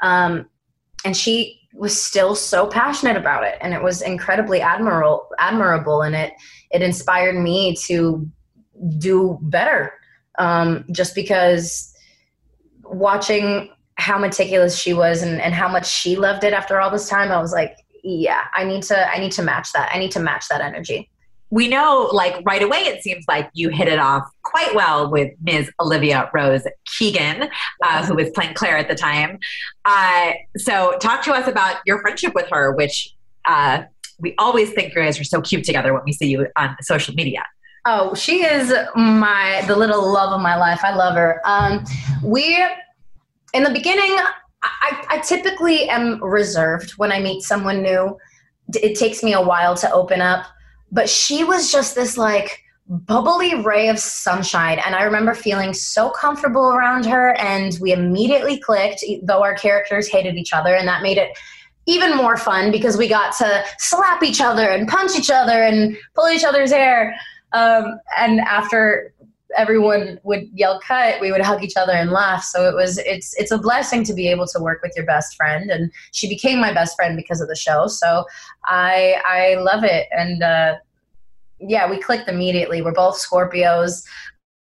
Um, 0.00 0.48
and 1.04 1.16
she 1.16 1.63
was 1.74 2.00
still 2.00 2.34
so 2.34 2.66
passionate 2.66 3.16
about 3.16 3.44
it. 3.44 3.58
And 3.60 3.74
it 3.74 3.82
was 3.82 4.00
incredibly 4.00 4.60
admirable, 4.60 5.28
admirable. 5.38 6.02
And 6.02 6.14
it, 6.14 6.32
it 6.70 6.82
inspired 6.82 7.36
me 7.36 7.74
to 7.86 8.26
do 8.98 9.38
better 9.42 9.92
um, 10.38 10.84
just 10.92 11.14
because 11.14 11.94
watching 12.82 13.70
how 13.96 14.18
meticulous 14.18 14.76
she 14.76 14.92
was 14.92 15.22
and, 15.22 15.40
and 15.40 15.54
how 15.54 15.68
much 15.68 15.86
she 15.86 16.16
loved 16.16 16.44
it 16.44 16.52
after 16.52 16.80
all 16.80 16.90
this 16.90 17.08
time 17.08 17.30
i 17.30 17.40
was 17.40 17.52
like 17.52 17.76
yeah 18.02 18.42
i 18.54 18.64
need 18.64 18.82
to 18.82 19.14
i 19.14 19.18
need 19.18 19.32
to 19.32 19.42
match 19.42 19.72
that 19.72 19.88
i 19.94 19.98
need 19.98 20.10
to 20.10 20.20
match 20.20 20.48
that 20.48 20.60
energy 20.60 21.08
we 21.54 21.68
know 21.68 22.08
like 22.12 22.34
right 22.44 22.62
away 22.62 22.78
it 22.78 23.02
seems 23.02 23.24
like 23.28 23.48
you 23.52 23.68
hit 23.68 23.86
it 23.86 23.98
off 23.98 24.24
quite 24.42 24.74
well 24.74 25.10
with 25.10 25.30
ms 25.42 25.70
olivia 25.78 26.30
rose 26.34 26.66
keegan 26.86 27.48
uh, 27.82 28.04
who 28.06 28.14
was 28.14 28.30
playing 28.30 28.54
claire 28.54 28.76
at 28.76 28.88
the 28.88 28.94
time 28.94 29.38
uh, 29.84 30.32
so 30.56 30.96
talk 31.00 31.22
to 31.22 31.32
us 31.32 31.46
about 31.46 31.76
your 31.86 32.00
friendship 32.00 32.34
with 32.34 32.48
her 32.50 32.72
which 32.72 33.14
uh, 33.44 33.82
we 34.18 34.34
always 34.38 34.70
think 34.72 34.94
you 34.94 35.02
guys 35.02 35.20
are 35.20 35.24
so 35.24 35.40
cute 35.40 35.64
together 35.64 35.92
when 35.92 36.02
we 36.04 36.12
see 36.12 36.28
you 36.28 36.46
on 36.56 36.76
social 36.82 37.14
media. 37.14 37.44
Oh, 37.86 38.14
she 38.14 38.44
is 38.44 38.72
my 38.96 39.62
the 39.66 39.76
little 39.76 40.10
love 40.10 40.32
of 40.32 40.40
my 40.40 40.56
life. 40.56 40.80
I 40.82 40.94
love 40.94 41.16
her. 41.16 41.40
Um, 41.44 41.84
we 42.22 42.56
in 43.52 43.62
the 43.62 43.70
beginning, 43.70 44.16
I, 44.62 45.06
I 45.10 45.18
typically 45.18 45.88
am 45.88 46.22
reserved 46.24 46.92
when 46.92 47.12
I 47.12 47.20
meet 47.20 47.42
someone 47.42 47.82
new. 47.82 48.16
It 48.74 48.98
takes 48.98 49.22
me 49.22 49.34
a 49.34 49.40
while 49.40 49.76
to 49.76 49.92
open 49.92 50.22
up, 50.22 50.46
but 50.94 51.10
she 51.10 51.44
was 51.44 51.70
just 51.70 51.94
this 51.94 52.16
like 52.16 52.62
bubbly 52.86 53.54
ray 53.62 53.88
of 53.88 53.98
sunshine 53.98 54.78
and 54.84 54.94
i 54.94 55.02
remember 55.02 55.34
feeling 55.34 55.72
so 55.72 56.10
comfortable 56.10 56.68
around 56.68 57.06
her 57.06 57.34
and 57.38 57.78
we 57.80 57.92
immediately 57.92 58.58
clicked 58.58 59.02
though 59.22 59.42
our 59.42 59.54
characters 59.54 60.06
hated 60.06 60.36
each 60.36 60.52
other 60.52 60.74
and 60.74 60.86
that 60.86 61.02
made 61.02 61.16
it 61.16 61.30
even 61.86 62.16
more 62.16 62.36
fun 62.36 62.70
because 62.70 62.96
we 62.96 63.08
got 63.08 63.34
to 63.36 63.64
slap 63.78 64.22
each 64.22 64.40
other 64.40 64.68
and 64.68 64.88
punch 64.88 65.16
each 65.16 65.30
other 65.30 65.62
and 65.62 65.96
pull 66.14 66.28
each 66.28 66.44
other's 66.44 66.72
hair. 66.72 67.14
Um, 67.52 68.00
and 68.18 68.40
after 68.40 69.12
everyone 69.56 70.18
would 70.24 70.48
yell 70.52 70.80
cut, 70.80 71.20
we 71.20 71.30
would 71.30 71.42
hug 71.42 71.62
each 71.62 71.76
other 71.76 71.92
and 71.92 72.10
laugh. 72.10 72.42
So 72.42 72.68
it 72.68 72.74
was 72.74 72.98
it's 72.98 73.34
it's 73.38 73.50
a 73.50 73.58
blessing 73.58 74.02
to 74.04 74.14
be 74.14 74.28
able 74.28 74.46
to 74.48 74.60
work 74.60 74.80
with 74.82 74.92
your 74.96 75.04
best 75.04 75.36
friend, 75.36 75.70
and 75.70 75.92
she 76.12 76.28
became 76.28 76.58
my 76.58 76.72
best 76.72 76.96
friend 76.96 77.16
because 77.16 77.40
of 77.40 77.48
the 77.48 77.54
show. 77.54 77.86
So 77.86 78.24
I 78.64 79.20
I 79.26 79.54
love 79.60 79.84
it, 79.84 80.08
and 80.10 80.42
uh, 80.42 80.76
yeah, 81.68 81.88
we 81.88 82.00
clicked 82.00 82.28
immediately. 82.28 82.82
We're 82.82 82.92
both 82.92 83.16
Scorpios. 83.16 84.04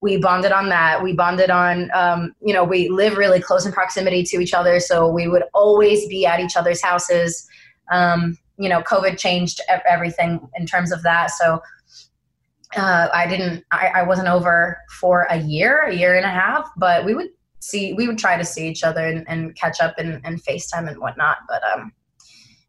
We 0.02 0.18
bonded 0.18 0.52
on 0.52 0.70
that. 0.70 1.04
We 1.04 1.14
bonded 1.14 1.50
on, 1.50 1.90
um, 1.94 2.34
you 2.42 2.54
know, 2.54 2.64
we 2.64 2.90
live 2.90 3.18
really 3.18 3.42
close 3.42 3.66
in 3.66 3.72
proximity 3.72 4.24
to 4.24 4.40
each 4.40 4.54
other, 4.54 4.80
so 4.80 5.10
we 5.10 5.28
would 5.28 5.44
always 5.54 6.08
be 6.08 6.26
at 6.26 6.40
each 6.40 6.56
other's 6.56 6.82
houses. 6.82 7.48
Um, 7.92 8.38
you 8.58 8.70
know, 8.70 8.82
COVID 8.82 9.18
changed 9.18 9.62
everything 9.90 10.40
in 10.56 10.66
terms 10.66 10.92
of 10.92 11.04
that. 11.04 11.32
So 11.32 11.62
uh, 12.78 13.08
I 13.14 13.26
didn't, 13.28 13.66
I, 13.72 13.88
I 13.96 14.04
wasn't 14.04 14.28
over 14.28 14.78
for 15.00 15.24
a 15.30 15.38
year, 15.38 15.84
a 15.86 15.96
year 15.96 16.16
and 16.16 16.26
a 16.26 16.30
half, 16.30 16.70
but 16.78 17.04
we 17.04 17.14
would 17.16 17.30
see, 17.60 17.94
we 17.94 18.08
would 18.08 18.18
try 18.18 18.38
to 18.38 18.46
see 18.46 18.68
each 18.68 18.84
other 18.84 19.06
and, 19.06 19.28
and 19.28 19.56
catch 19.56 19.82
up 19.82 19.96
and, 19.98 20.22
and 20.24 20.44
FaceTime 20.44 20.88
and 20.88 21.00
whatnot. 21.00 21.38
But 21.48 21.62
um, 21.74 21.94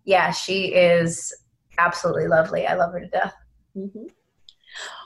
yeah, 0.05 0.31
she 0.31 0.74
is 0.74 1.33
absolutely 1.78 2.28
lovely. 2.28 2.66
I 2.66 2.74
love 2.74 2.93
her 2.93 3.01
to 3.01 3.09
death. 3.09 3.35
Mm-hmm. 3.76 4.07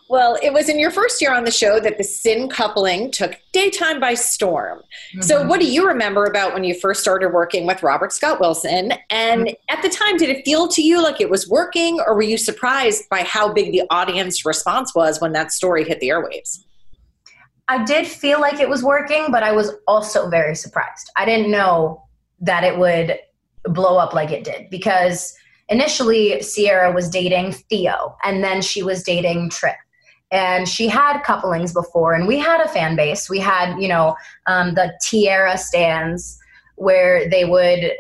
Well, 0.08 0.38
it 0.42 0.52
was 0.52 0.68
in 0.68 0.78
your 0.78 0.90
first 0.90 1.22
year 1.22 1.34
on 1.34 1.44
the 1.44 1.50
show 1.50 1.80
that 1.80 1.96
the 1.96 2.04
Cin 2.04 2.48
coupling 2.48 3.10
took 3.10 3.40
daytime 3.52 4.00
by 4.00 4.14
storm. 4.14 4.78
Mm-hmm. 4.78 5.22
So, 5.22 5.46
what 5.46 5.60
do 5.60 5.66
you 5.66 5.86
remember 5.86 6.24
about 6.24 6.52
when 6.52 6.62
you 6.62 6.78
first 6.78 7.00
started 7.00 7.30
working 7.30 7.66
with 7.66 7.82
Robert 7.82 8.12
Scott 8.12 8.38
Wilson? 8.38 8.92
And 9.08 9.46
mm-hmm. 9.46 9.74
at 9.74 9.82
the 9.82 9.88
time, 9.88 10.16
did 10.18 10.28
it 10.28 10.44
feel 10.44 10.68
to 10.68 10.82
you 10.82 11.02
like 11.02 11.20
it 11.20 11.30
was 11.30 11.48
working, 11.48 12.00
or 12.06 12.14
were 12.14 12.22
you 12.22 12.36
surprised 12.36 13.08
by 13.08 13.22
how 13.22 13.52
big 13.52 13.72
the 13.72 13.82
audience 13.90 14.44
response 14.44 14.94
was 14.94 15.20
when 15.20 15.32
that 15.32 15.52
story 15.52 15.84
hit 15.84 16.00
the 16.00 16.08
airwaves? 16.08 16.64
I 17.68 17.82
did 17.84 18.06
feel 18.06 18.40
like 18.40 18.60
it 18.60 18.68
was 18.68 18.82
working, 18.82 19.28
but 19.30 19.42
I 19.42 19.52
was 19.52 19.72
also 19.86 20.28
very 20.28 20.54
surprised. 20.54 21.10
I 21.16 21.24
didn't 21.24 21.50
know 21.50 22.02
that 22.40 22.62
it 22.62 22.78
would 22.78 23.18
blow 23.64 23.96
up 23.96 24.12
like 24.12 24.30
it 24.30 24.44
did 24.44 24.68
because 24.68 25.34
initially 25.70 26.42
Ciara 26.42 26.92
was 26.92 27.08
dating 27.08 27.52
Theo 27.52 28.16
and 28.22 28.44
then 28.44 28.60
she 28.60 28.82
was 28.82 29.02
dating 29.02 29.48
Trip 29.48 29.76
and 30.30 30.68
she 30.68 30.88
had 30.88 31.22
couplings 31.22 31.72
before 31.72 32.14
and 32.14 32.26
we 32.26 32.38
had 32.38 32.60
a 32.60 32.68
fan 32.68 32.96
base. 32.96 33.28
We 33.28 33.38
had 33.38 33.78
you 33.78 33.88
know 33.88 34.16
um, 34.46 34.74
the 34.74 34.92
tiara 35.02 35.56
stands 35.58 36.38
where 36.76 37.28
they 37.28 37.44
would 37.44 37.92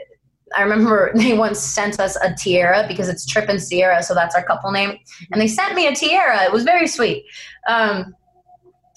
i 0.56 0.62
remember 0.62 1.12
they 1.14 1.36
once 1.36 1.58
sent 1.60 2.00
us 2.00 2.16
a 2.16 2.34
tiara 2.34 2.84
because 2.88 3.08
it's 3.08 3.24
trip 3.24 3.48
and 3.48 3.60
ciara 3.60 4.02
so 4.02 4.14
that's 4.14 4.34
our 4.34 4.42
couple 4.42 4.70
name. 4.70 4.98
And 5.32 5.40
they 5.40 5.48
sent 5.48 5.74
me 5.74 5.86
a 5.86 5.94
tiara. 5.94 6.44
It 6.44 6.52
was 6.52 6.64
very 6.64 6.86
sweet. 6.86 7.24
Um, 7.68 8.14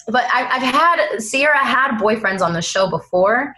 but 0.06 0.24
I, 0.32 0.58
have 0.58 0.74
had 0.74 1.18
ciara 1.20 1.58
had 1.58 1.98
boyfriends 1.98 2.40
on 2.40 2.52
the 2.52 2.62
show 2.62 2.88
before 2.90 3.54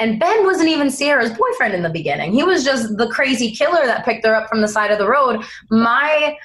and 0.00 0.18
ben 0.18 0.44
wasn't 0.44 0.68
even 0.68 0.90
Ciara's 0.90 1.30
boyfriend 1.30 1.74
in 1.74 1.82
the 1.82 1.90
beginning. 1.90 2.32
He 2.32 2.42
was 2.42 2.64
just 2.64 2.96
the 2.96 3.08
crazy 3.08 3.52
killer 3.52 3.86
that 3.86 4.04
picked 4.04 4.26
her 4.26 4.34
up 4.34 4.48
from 4.48 4.60
the 4.60 4.68
side 4.68 4.90
of 4.90 4.98
the 4.98 5.08
road. 5.08 5.44
My 5.70 6.36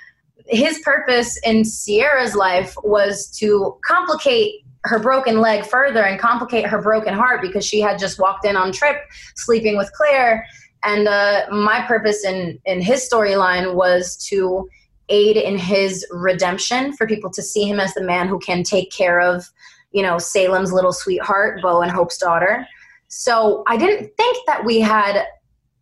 his 0.49 0.79
purpose 0.79 1.39
in 1.43 1.63
Ciara's 1.63 2.35
life 2.35 2.75
was 2.83 3.27
to 3.37 3.77
complicate 3.85 4.65
her 4.85 4.99
broken 4.99 5.41
leg 5.41 5.65
further 5.65 6.03
and 6.03 6.19
complicate 6.19 6.65
her 6.65 6.81
broken 6.81 7.13
heart 7.13 7.41
because 7.41 7.65
she 7.65 7.79
had 7.79 7.99
just 7.99 8.19
walked 8.19 8.45
in 8.45 8.55
on 8.55 8.71
trip 8.71 8.97
sleeping 9.35 9.77
with 9.77 9.91
Claire. 9.93 10.45
And 10.83 11.07
uh, 11.07 11.47
my 11.51 11.81
purpose 11.81 12.23
in, 12.25 12.59
in 12.65 12.81
his 12.81 13.07
storyline 13.07 13.75
was 13.75 14.15
to 14.29 14.69
aid 15.09 15.37
in 15.37 15.57
his 15.57 16.05
redemption 16.11 16.93
for 16.93 17.05
people 17.05 17.29
to 17.31 17.41
see 17.41 17.67
him 17.67 17.79
as 17.79 17.93
the 17.93 18.03
man 18.03 18.27
who 18.27 18.39
can 18.39 18.63
take 18.63 18.91
care 18.91 19.19
of, 19.19 19.49
you 19.91 20.01
know, 20.01 20.17
Salem's 20.17 20.71
little 20.71 20.93
sweetheart, 20.93 21.61
Bo 21.61 21.81
and 21.81 21.91
Hope's 21.91 22.17
daughter. 22.17 22.65
So 23.07 23.63
I 23.67 23.75
didn't 23.75 24.15
think 24.15 24.37
that 24.45 24.63
we 24.63 24.79
had 24.79 25.25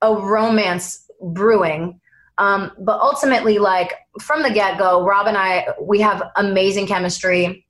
a 0.02 0.16
romance 0.16 1.06
brewing 1.22 2.00
um, 2.38 2.72
but 2.80 3.00
ultimately, 3.00 3.58
like 3.60 3.94
from 4.22 4.44
the 4.44 4.52
get 4.52 4.78
go, 4.78 5.04
Rob 5.06 5.28
and 5.28 5.38
I, 5.38 5.68
we 5.82 6.00
have 6.02 6.24
amazing 6.36 6.88
chemistry. 6.88 7.66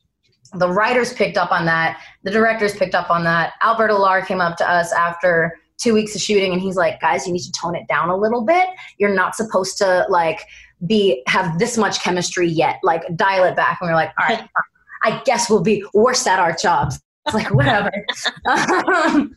The 0.54 0.70
writers 0.70 1.14
picked 1.14 1.38
up 1.38 1.52
on 1.52 1.66
that. 1.66 2.02
The 2.24 2.32
directors 2.32 2.76
picked 2.76 2.96
up 2.96 3.10
on 3.10 3.24
that. 3.24 3.54
Albert 3.62 3.90
Alarr 3.90 4.26
came 4.26 4.42
up 4.42 4.58
to 4.58 4.70
us 4.70 4.92
after 4.94 5.58
two 5.78 5.94
weeks 5.94 6.16
of 6.16 6.22
shooting 6.22 6.54
and 6.54 6.62
he's 6.62 6.76
like, 6.76 7.00
guys, 7.00 7.28
you 7.28 7.34
need 7.34 7.44
to 7.44 7.52
tone 7.52 7.76
it 7.76 7.88
down 7.88 8.10
a 8.10 8.18
little 8.18 8.44
bit. 8.44 8.68
You're 8.98 9.14
not 9.14 9.36
supposed 9.36 9.78
to 9.78 10.06
like 10.10 10.42
be 10.86 11.22
have 11.28 11.60
this 11.60 11.78
much 11.78 12.02
chemistry 12.02 12.48
yet. 12.48 12.80
Like 12.84 13.04
dial 13.16 13.44
it 13.44 13.56
back. 13.56 13.80
And 13.82 13.88
we 13.88 13.92
are 13.92 13.96
like, 13.96 14.12
all 14.20 14.28
right, 14.28 14.48
I 15.04 15.22
guess 15.26 15.50
we'll 15.50 15.64
be 15.64 15.84
worse 15.94 16.26
at 16.28 16.40
our 16.40 16.56
jobs. 16.56 17.00
It's 17.26 17.36
like 17.36 17.54
whatever. 17.54 17.92
um, 18.48 19.36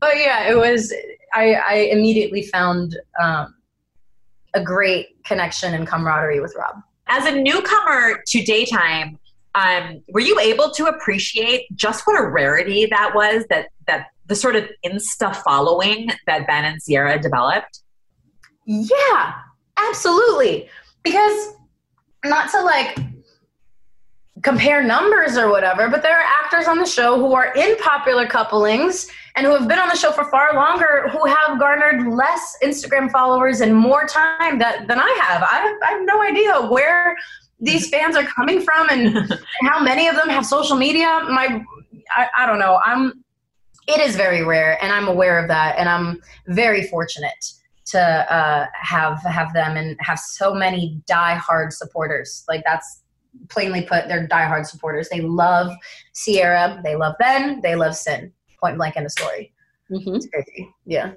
but 0.00 0.16
yeah, 0.16 0.50
it 0.50 0.56
was. 0.56 0.92
I, 1.34 1.54
I 1.54 1.74
immediately 1.92 2.42
found 2.42 2.96
um, 3.20 3.54
a 4.58 4.64
great 4.64 5.22
connection 5.24 5.74
and 5.74 5.86
camaraderie 5.86 6.40
with 6.40 6.54
Rob. 6.58 6.82
As 7.06 7.24
a 7.26 7.40
newcomer 7.40 8.22
to 8.26 8.42
daytime, 8.42 9.18
um, 9.54 10.02
were 10.08 10.20
you 10.20 10.38
able 10.38 10.70
to 10.72 10.86
appreciate 10.86 11.66
just 11.74 12.06
what 12.06 12.20
a 12.20 12.26
rarity 12.26 12.86
that 12.86 13.12
was 13.14 13.44
that 13.48 13.68
that 13.86 14.08
the 14.26 14.36
sort 14.36 14.56
of 14.56 14.68
insta 14.84 15.34
following 15.36 16.10
that 16.26 16.46
Ben 16.46 16.64
and 16.64 16.80
Ciara 16.82 17.20
developed? 17.20 17.80
Yeah, 18.66 19.34
absolutely. 19.78 20.68
Because 21.02 21.54
not 22.24 22.50
to 22.50 22.60
like 22.62 22.98
compare 24.42 24.82
numbers 24.82 25.36
or 25.36 25.48
whatever, 25.48 25.88
but 25.88 26.02
there 26.02 26.16
are 26.16 26.24
actors 26.42 26.66
on 26.66 26.78
the 26.78 26.86
show 26.86 27.16
who 27.16 27.34
are 27.34 27.52
in 27.54 27.76
popular 27.78 28.26
couplings 28.26 29.08
and 29.36 29.46
who 29.46 29.52
have 29.52 29.68
been 29.68 29.78
on 29.78 29.88
the 29.88 29.96
show 29.96 30.12
for 30.12 30.24
far 30.24 30.54
longer 30.54 31.08
who 31.10 31.24
have 31.26 31.58
garnered 31.58 32.06
less 32.08 32.56
Instagram 32.62 33.10
followers 33.10 33.60
and 33.60 33.74
more 33.74 34.06
time 34.06 34.58
that, 34.58 34.86
than 34.88 34.98
I 34.98 35.18
have. 35.22 35.42
I 35.42 35.56
have, 35.56 35.76
I 35.86 35.90
have 35.92 36.02
no 36.04 36.22
idea 36.22 36.70
where 36.70 37.16
these 37.60 37.88
fans 37.88 38.16
are 38.16 38.24
coming 38.24 38.60
from 38.60 38.88
and, 38.90 39.16
and 39.16 39.40
how 39.62 39.82
many 39.82 40.08
of 40.08 40.16
them 40.16 40.28
have 40.28 40.46
social 40.46 40.76
media. 40.76 41.20
My, 41.28 41.64
I, 42.14 42.28
I 42.38 42.46
don't 42.46 42.58
know. 42.58 42.80
I'm, 42.84 43.24
it 43.86 44.00
is 44.00 44.16
very 44.16 44.44
rare 44.44 44.82
and 44.82 44.92
I'm 44.92 45.08
aware 45.08 45.38
of 45.38 45.48
that 45.48 45.76
and 45.78 45.88
I'm 45.88 46.20
very 46.48 46.86
fortunate 46.86 47.44
to 47.86 48.00
uh, 48.00 48.66
have 48.74 49.22
have 49.22 49.52
them 49.54 49.76
and 49.78 49.96
have 50.00 50.18
so 50.18 50.52
many 50.52 51.00
die-hard 51.06 51.72
supporters. 51.72 52.44
Like 52.46 52.62
that's 52.64 53.02
plainly 53.48 53.82
put, 53.82 54.08
they're 54.08 54.28
diehard 54.28 54.66
supporters. 54.66 55.08
They 55.08 55.20
love 55.20 55.72
Ciara, 56.14 56.80
they 56.84 56.96
love 56.96 57.14
Ben, 57.18 57.60
they 57.62 57.74
love 57.74 57.94
Cin. 57.94 58.32
Point 58.60 58.76
blank 58.76 58.96
in 58.96 59.04
the 59.04 59.10
story. 59.10 59.52
Mm-hmm. 59.90 60.16
It's 60.16 60.28
crazy. 60.28 60.74
Yeah. 60.84 61.12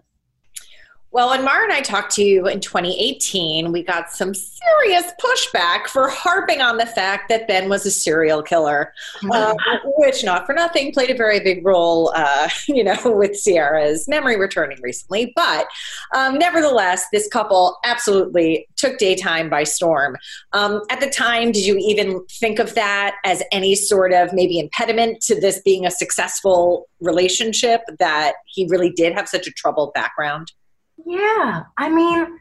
Well, 1.14 1.32
when 1.32 1.44
Mara 1.44 1.66
and 1.66 1.74
I 1.74 1.82
talked 1.82 2.16
to 2.16 2.24
you 2.24 2.48
in 2.48 2.62
2018, 2.62 3.74
we 3.74 3.84
got 3.84 4.12
some 4.12 4.34
serious 4.34 5.12
pushback 5.22 5.88
for 5.88 6.08
harping 6.08 6.62
on 6.62 6.78
the 6.78 6.86
fact 6.86 7.28
that 7.28 7.50
Ben 7.50 7.68
was 7.68 7.86
a 7.86 7.92
serial 7.92 8.42
killer, 8.42 8.94
mm-hmm. 9.18 9.32
uh, 9.32 9.54
which, 9.98 10.24
not 10.24 10.46
for 10.46 10.54
nothing, 10.54 10.94
played 10.94 11.10
a 11.10 11.14
very 11.14 11.42
big 11.42 11.66
role, 11.66 12.14
uh, 12.16 12.48
you 12.68 12.82
know, 12.82 12.98
with 13.04 13.38
Ciara's 13.44 14.08
memory 14.08 14.38
returning 14.38 14.78
recently. 14.82 15.34
But 15.36 15.68
um, 16.16 16.38
nevertheless, 16.38 17.06
this 17.12 17.28
couple 17.28 17.78
absolutely 17.84 18.68
took 18.78 18.98
daytime 18.98 19.50
by 19.50 19.66
storm. 19.66 20.16
Um, 20.54 20.82
at 20.90 21.02
the 21.02 21.10
time, 21.10 21.52
did 21.52 21.66
you 21.66 21.76
even 21.78 22.26
think 22.28 22.58
of 22.58 22.74
that 22.76 23.16
as 23.26 23.44
any 23.52 23.76
sort 23.76 24.14
of 24.14 24.32
maybe 24.32 24.60
impediment 24.60 25.20
to 25.24 25.38
this 25.40 25.60
being 25.66 25.86
a 25.86 25.92
successful 25.92 26.88
relationship? 27.02 27.82
That 28.00 28.36
he 28.46 28.66
really 28.70 28.92
did 28.92 29.14
have 29.14 29.28
such 29.28 29.46
a 29.46 29.52
troubled 29.52 29.94
background? 29.94 30.54
Yeah, 31.06 31.64
I 31.78 31.90
mean, 31.90 32.40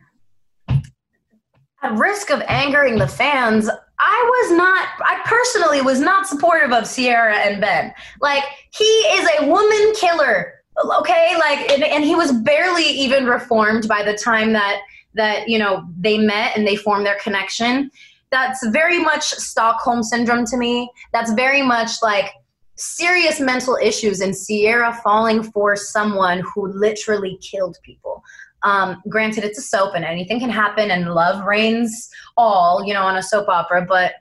at 1.82 1.92
risk 1.98 2.30
of 2.30 2.42
angering 2.46 2.98
the 2.98 3.08
fans, 3.08 3.68
I 3.98 4.46
was 4.48 4.56
not, 4.56 4.88
I 5.04 5.20
personally 5.24 5.82
was 5.82 6.00
not 6.00 6.26
supportive 6.26 6.72
of 6.72 6.90
Ciara 6.90 7.36
and 7.36 7.60
Ben. 7.60 7.92
Like, 8.20 8.44
he 8.72 8.84
is 8.84 9.28
a 9.38 9.46
woman 9.46 9.92
killer, 9.94 10.54
okay? 11.00 11.36
Like, 11.38 11.70
and, 11.70 11.84
and, 11.84 12.04
he 12.04 12.14
was 12.14 12.32
barely 12.32 12.84
even 12.84 13.26
reformed 13.26 13.88
by 13.88 14.02
the 14.02 14.14
time 14.14 14.52
that, 14.52 14.80
that, 15.14 15.48
you 15.48 15.58
know, 15.58 15.84
they 15.98 16.18
met 16.18 16.56
and 16.56 16.66
they 16.66 16.76
formed 16.76 17.04
their 17.04 17.18
connection. 17.18 17.90
That's 18.30 18.66
very 18.68 19.02
much 19.02 19.24
Stockholm 19.24 20.02
syndrome 20.02 20.46
to 20.46 20.56
me. 20.56 20.90
That's 21.12 21.32
very 21.32 21.62
much 21.62 22.02
like 22.02 22.32
serious 22.76 23.40
mental 23.40 23.76
issues 23.82 24.20
and 24.20 24.34
ciara 24.34 24.98
falling 25.04 25.42
for 25.42 25.76
someone 25.76 26.42
who 26.54 26.72
literally 26.72 27.38
killed 27.42 27.76
people. 27.82 28.22
Um, 28.62 29.02
granted, 29.08 29.44
it's 29.44 29.58
a 29.58 29.62
soap 29.62 29.94
and 29.94 30.04
anything 30.04 30.38
can 30.40 30.50
happen, 30.50 30.90
and 30.90 31.14
love 31.14 31.44
reigns 31.46 32.10
all, 32.36 32.84
you 32.84 32.92
know, 32.92 33.02
on 33.02 33.16
a 33.16 33.22
soap 33.22 33.48
opera, 33.48 33.84
but 33.86 34.14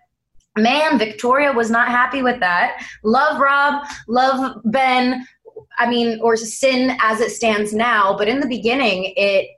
man, 0.58 0.98
Victoria 0.98 1.52
was 1.52 1.70
not 1.70 1.88
happy 1.88 2.22
with 2.22 2.40
that. 2.40 2.84
Love 3.04 3.40
Rob, 3.40 3.84
love 4.08 4.62
Ben. 4.66 5.26
I 5.78 5.90
mean, 5.90 6.20
or 6.22 6.36
Cin 6.36 6.98
as 7.02 7.22
it 7.22 7.32
stands 7.32 7.74
now, 7.74 8.18
but 8.18 8.28
in 8.28 8.40
the 8.40 8.48
beginning, 8.48 9.14
it 9.16 9.50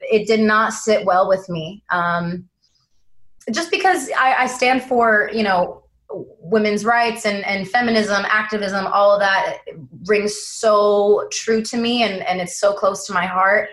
it 0.00 0.26
did 0.26 0.40
not 0.40 0.72
sit 0.72 1.04
well 1.04 1.28
with 1.28 1.46
me. 1.48 1.82
Um, 1.90 2.48
just 3.52 3.70
because 3.70 4.10
I, 4.18 4.34
I 4.40 4.46
stand 4.46 4.82
for 4.82 5.30
you 5.32 5.42
know 5.42 5.84
women's 6.40 6.84
rights 6.84 7.24
and, 7.24 7.44
and 7.44 7.68
feminism, 7.68 8.24
activism, 8.28 8.86
all 8.88 9.12
of 9.12 9.20
that 9.20 9.58
rings 10.06 10.36
so 10.36 11.28
true 11.30 11.62
to 11.62 11.76
me 11.76 12.02
and, 12.02 12.26
and 12.26 12.40
it's 12.40 12.58
so 12.58 12.72
close 12.72 13.06
to 13.06 13.12
my 13.12 13.26
heart. 13.26 13.68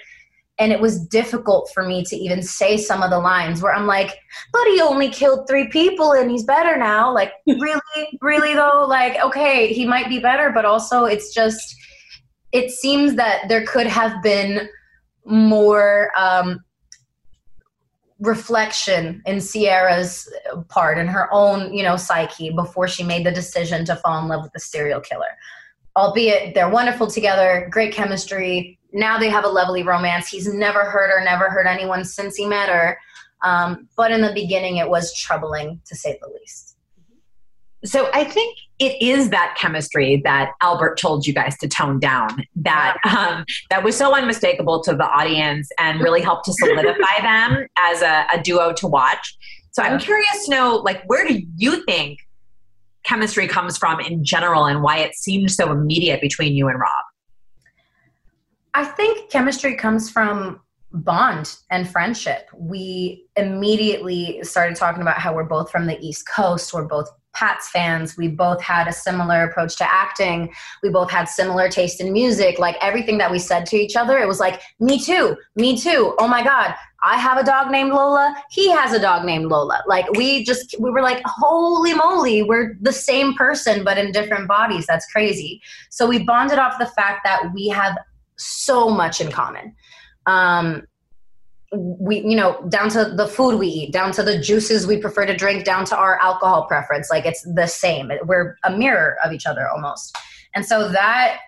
And 0.59 0.71
it 0.71 0.79
was 0.79 1.05
difficult 1.07 1.69
for 1.73 1.83
me 1.83 2.03
to 2.05 2.15
even 2.15 2.41
say 2.41 2.77
some 2.77 3.03
of 3.03 3.11
the 3.11 3.19
lines 3.19 3.61
where 3.61 3.73
I'm 3.73 3.85
like, 3.85 4.17
but 4.51 4.65
he 4.67 4.81
only 4.81 5.09
killed 5.09 5.47
three 5.47 5.67
people 5.67 6.13
and 6.13 6.31
he's 6.31 6.43
better 6.43 6.77
now. 6.77 7.13
Like, 7.13 7.31
really, 7.47 8.19
really 8.21 8.53
though? 8.53 8.85
Like, 8.87 9.23
okay, 9.23 9.71
he 9.71 9.85
might 9.85 10.09
be 10.09 10.19
better, 10.19 10.51
but 10.51 10.65
also 10.65 11.05
it's 11.05 11.33
just, 11.33 11.75
it 12.51 12.71
seems 12.71 13.15
that 13.15 13.47
there 13.49 13.65
could 13.65 13.87
have 13.87 14.23
been 14.23 14.67
more 15.25 16.11
um, 16.17 16.63
reflection 18.19 19.21
in 19.25 19.39
Ciara's 19.39 20.31
part 20.69 20.97
in 20.97 21.07
her 21.07 21.31
own, 21.31 21.73
you 21.73 21.83
know, 21.83 21.97
psyche 21.97 22.49
before 22.49 22.87
she 22.87 23.03
made 23.03 23.25
the 23.25 23.31
decision 23.31 23.85
to 23.85 23.95
fall 23.97 24.19
in 24.21 24.27
love 24.27 24.43
with 24.43 24.53
the 24.53 24.59
serial 24.59 24.99
killer. 24.99 25.37
Albeit 25.95 26.53
they're 26.53 26.69
wonderful 26.69 27.07
together, 27.07 27.67
great 27.71 27.93
chemistry. 27.93 28.76
Now 28.97 29.19
they 29.19 29.29
have 29.29 29.45
a 29.45 29.47
lovely 29.47 29.83
romance. 29.83 30.27
He's 30.27 30.51
never 30.51 30.83
hurt 30.83 31.11
her, 31.11 31.23
never 31.23 31.51
hurt 31.51 31.67
anyone 31.67 32.03
since 32.03 32.35
he 32.35 32.47
met 32.47 32.67
her. 32.67 32.97
Um, 33.43 33.87
but 33.95 34.11
in 34.11 34.21
the 34.21 34.33
beginning, 34.33 34.77
it 34.77 34.89
was 34.89 35.13
troubling 35.15 35.79
to 35.85 35.95
say 35.95 36.17
the 36.19 36.27
least. 36.27 36.75
So 37.85 38.09
I 38.11 38.23
think 38.23 38.57
it 38.79 38.99
is 38.99 39.29
that 39.29 39.55
chemistry 39.55 40.19
that 40.23 40.53
Albert 40.61 40.97
told 40.97 41.27
you 41.27 41.33
guys 41.33 41.55
to 41.59 41.67
tone 41.67 41.99
down 41.99 42.43
that 42.55 42.97
um, 43.05 43.45
that 43.69 43.83
was 43.83 43.95
so 43.95 44.15
unmistakable 44.15 44.81
to 44.83 44.95
the 44.95 45.05
audience 45.05 45.69
and 45.77 46.01
really 46.01 46.21
helped 46.21 46.45
to 46.45 46.53
solidify 46.53 47.21
them 47.21 47.67
as 47.77 48.01
a, 48.01 48.25
a 48.33 48.41
duo 48.41 48.73
to 48.73 48.87
watch. 48.87 49.37
So 49.71 49.83
I'm 49.83 49.99
curious 49.99 50.45
to 50.45 50.51
know, 50.51 50.77
like, 50.77 51.03
where 51.05 51.27
do 51.27 51.39
you 51.57 51.85
think 51.85 52.17
chemistry 53.03 53.47
comes 53.47 53.77
from 53.77 53.99
in 53.99 54.25
general, 54.25 54.65
and 54.65 54.81
why 54.81 54.97
it 54.97 55.13
seemed 55.13 55.51
so 55.51 55.71
immediate 55.71 56.19
between 56.19 56.55
you 56.55 56.67
and 56.67 56.79
Rob? 56.79 57.06
I 58.74 58.86
think 58.86 59.30
chemistry 59.30 59.76
comes 59.76 60.09
from 60.09 60.61
bond 60.91 61.55
and 61.70 61.89
friendship. 61.89 62.49
We 62.55 63.26
immediately 63.36 64.39
started 64.43 64.76
talking 64.76 65.01
about 65.01 65.18
how 65.18 65.34
we're 65.34 65.43
both 65.43 65.72
from 65.72 65.86
the 65.86 65.99
East 65.99 66.28
Coast. 66.28 66.74
We're 66.74 66.86
both 66.86 67.09
Pats 67.34 67.70
fans. 67.70 68.18
We 68.18 68.30
both 68.30 68.59
had 68.61 68.88
a 68.88 68.91
similar 68.91 69.43
approach 69.43 69.76
to 69.78 69.93
acting. 69.93 70.51
We 70.82 70.89
both 70.89 71.11
had 71.11 71.26
similar 71.26 71.70
taste 71.70 72.01
in 72.01 72.11
music. 72.11 72.57
Like 72.57 72.78
everything 72.82 73.20
that 73.20 73.30
we 73.30 73.38
said 73.38 73.68
to 73.68 73.76
each 73.76 73.95
other, 73.95 74.18
it 74.18 74.28
was 74.28 74.39
like, 74.39 74.61
me 74.80 74.99
too, 74.99 75.38
me 75.55 75.78
too. 75.78 76.15
Oh 76.18 76.28
my 76.28 76.43
God, 76.43 76.74
I 77.03 77.18
have 77.18 77.38
a 77.38 77.43
dog 77.43 77.70
named 77.70 77.91
Lola. 77.91 78.36
He 78.49 78.72
has 78.72 78.91
a 78.91 78.99
dog 78.99 79.24
named 79.24 79.45
Lola. 79.45 79.84
Like 79.86 80.11
we 80.13 80.43
just, 80.45 80.76
we 80.80 80.89
were 80.89 81.03
like, 81.03 81.22
holy 81.26 81.93
moly, 81.93 82.41
we're 82.41 82.76
the 82.82 82.93
same 82.93 83.36
person, 83.36 83.84
but 83.84 83.99
in 83.99 84.11
different 84.11 84.47
bodies. 84.47 84.88
That's 84.88 85.05
crazy. 85.11 85.61
So 85.91 86.07
we 86.07 86.24
bonded 86.24 86.57
off 86.57 86.80
the 86.80 86.88
fact 86.88 87.22
that 87.24 87.53
we 87.53 87.68
have 87.68 87.99
so 88.38 88.89
much 88.89 89.21
in 89.21 89.31
common. 89.31 89.75
Um, 90.25 90.83
we 91.73 92.19
you 92.19 92.35
know 92.35 92.65
down 92.69 92.89
to 92.89 93.13
the 93.15 93.27
food 93.27 93.59
we 93.59 93.67
eat 93.67 93.91
down 93.91 94.11
to 94.11 94.23
the 94.23 94.39
juices 94.39 94.88
we 94.88 94.97
prefer 94.97 95.25
to 95.25 95.35
drink 95.35 95.65
down 95.65 95.83
to 95.83 95.97
our 95.97 96.17
alcohol 96.19 96.65
preference 96.65 97.09
like 97.09 97.25
it's 97.25 97.45
the 97.55 97.67
same 97.67 98.09
we're 98.23 98.55
a 98.63 98.71
mirror 98.71 99.17
of 99.23 99.33
each 99.33 99.45
other 99.45 99.67
almost 99.67 100.17
and 100.55 100.65
so 100.65 100.89
that 100.89 101.39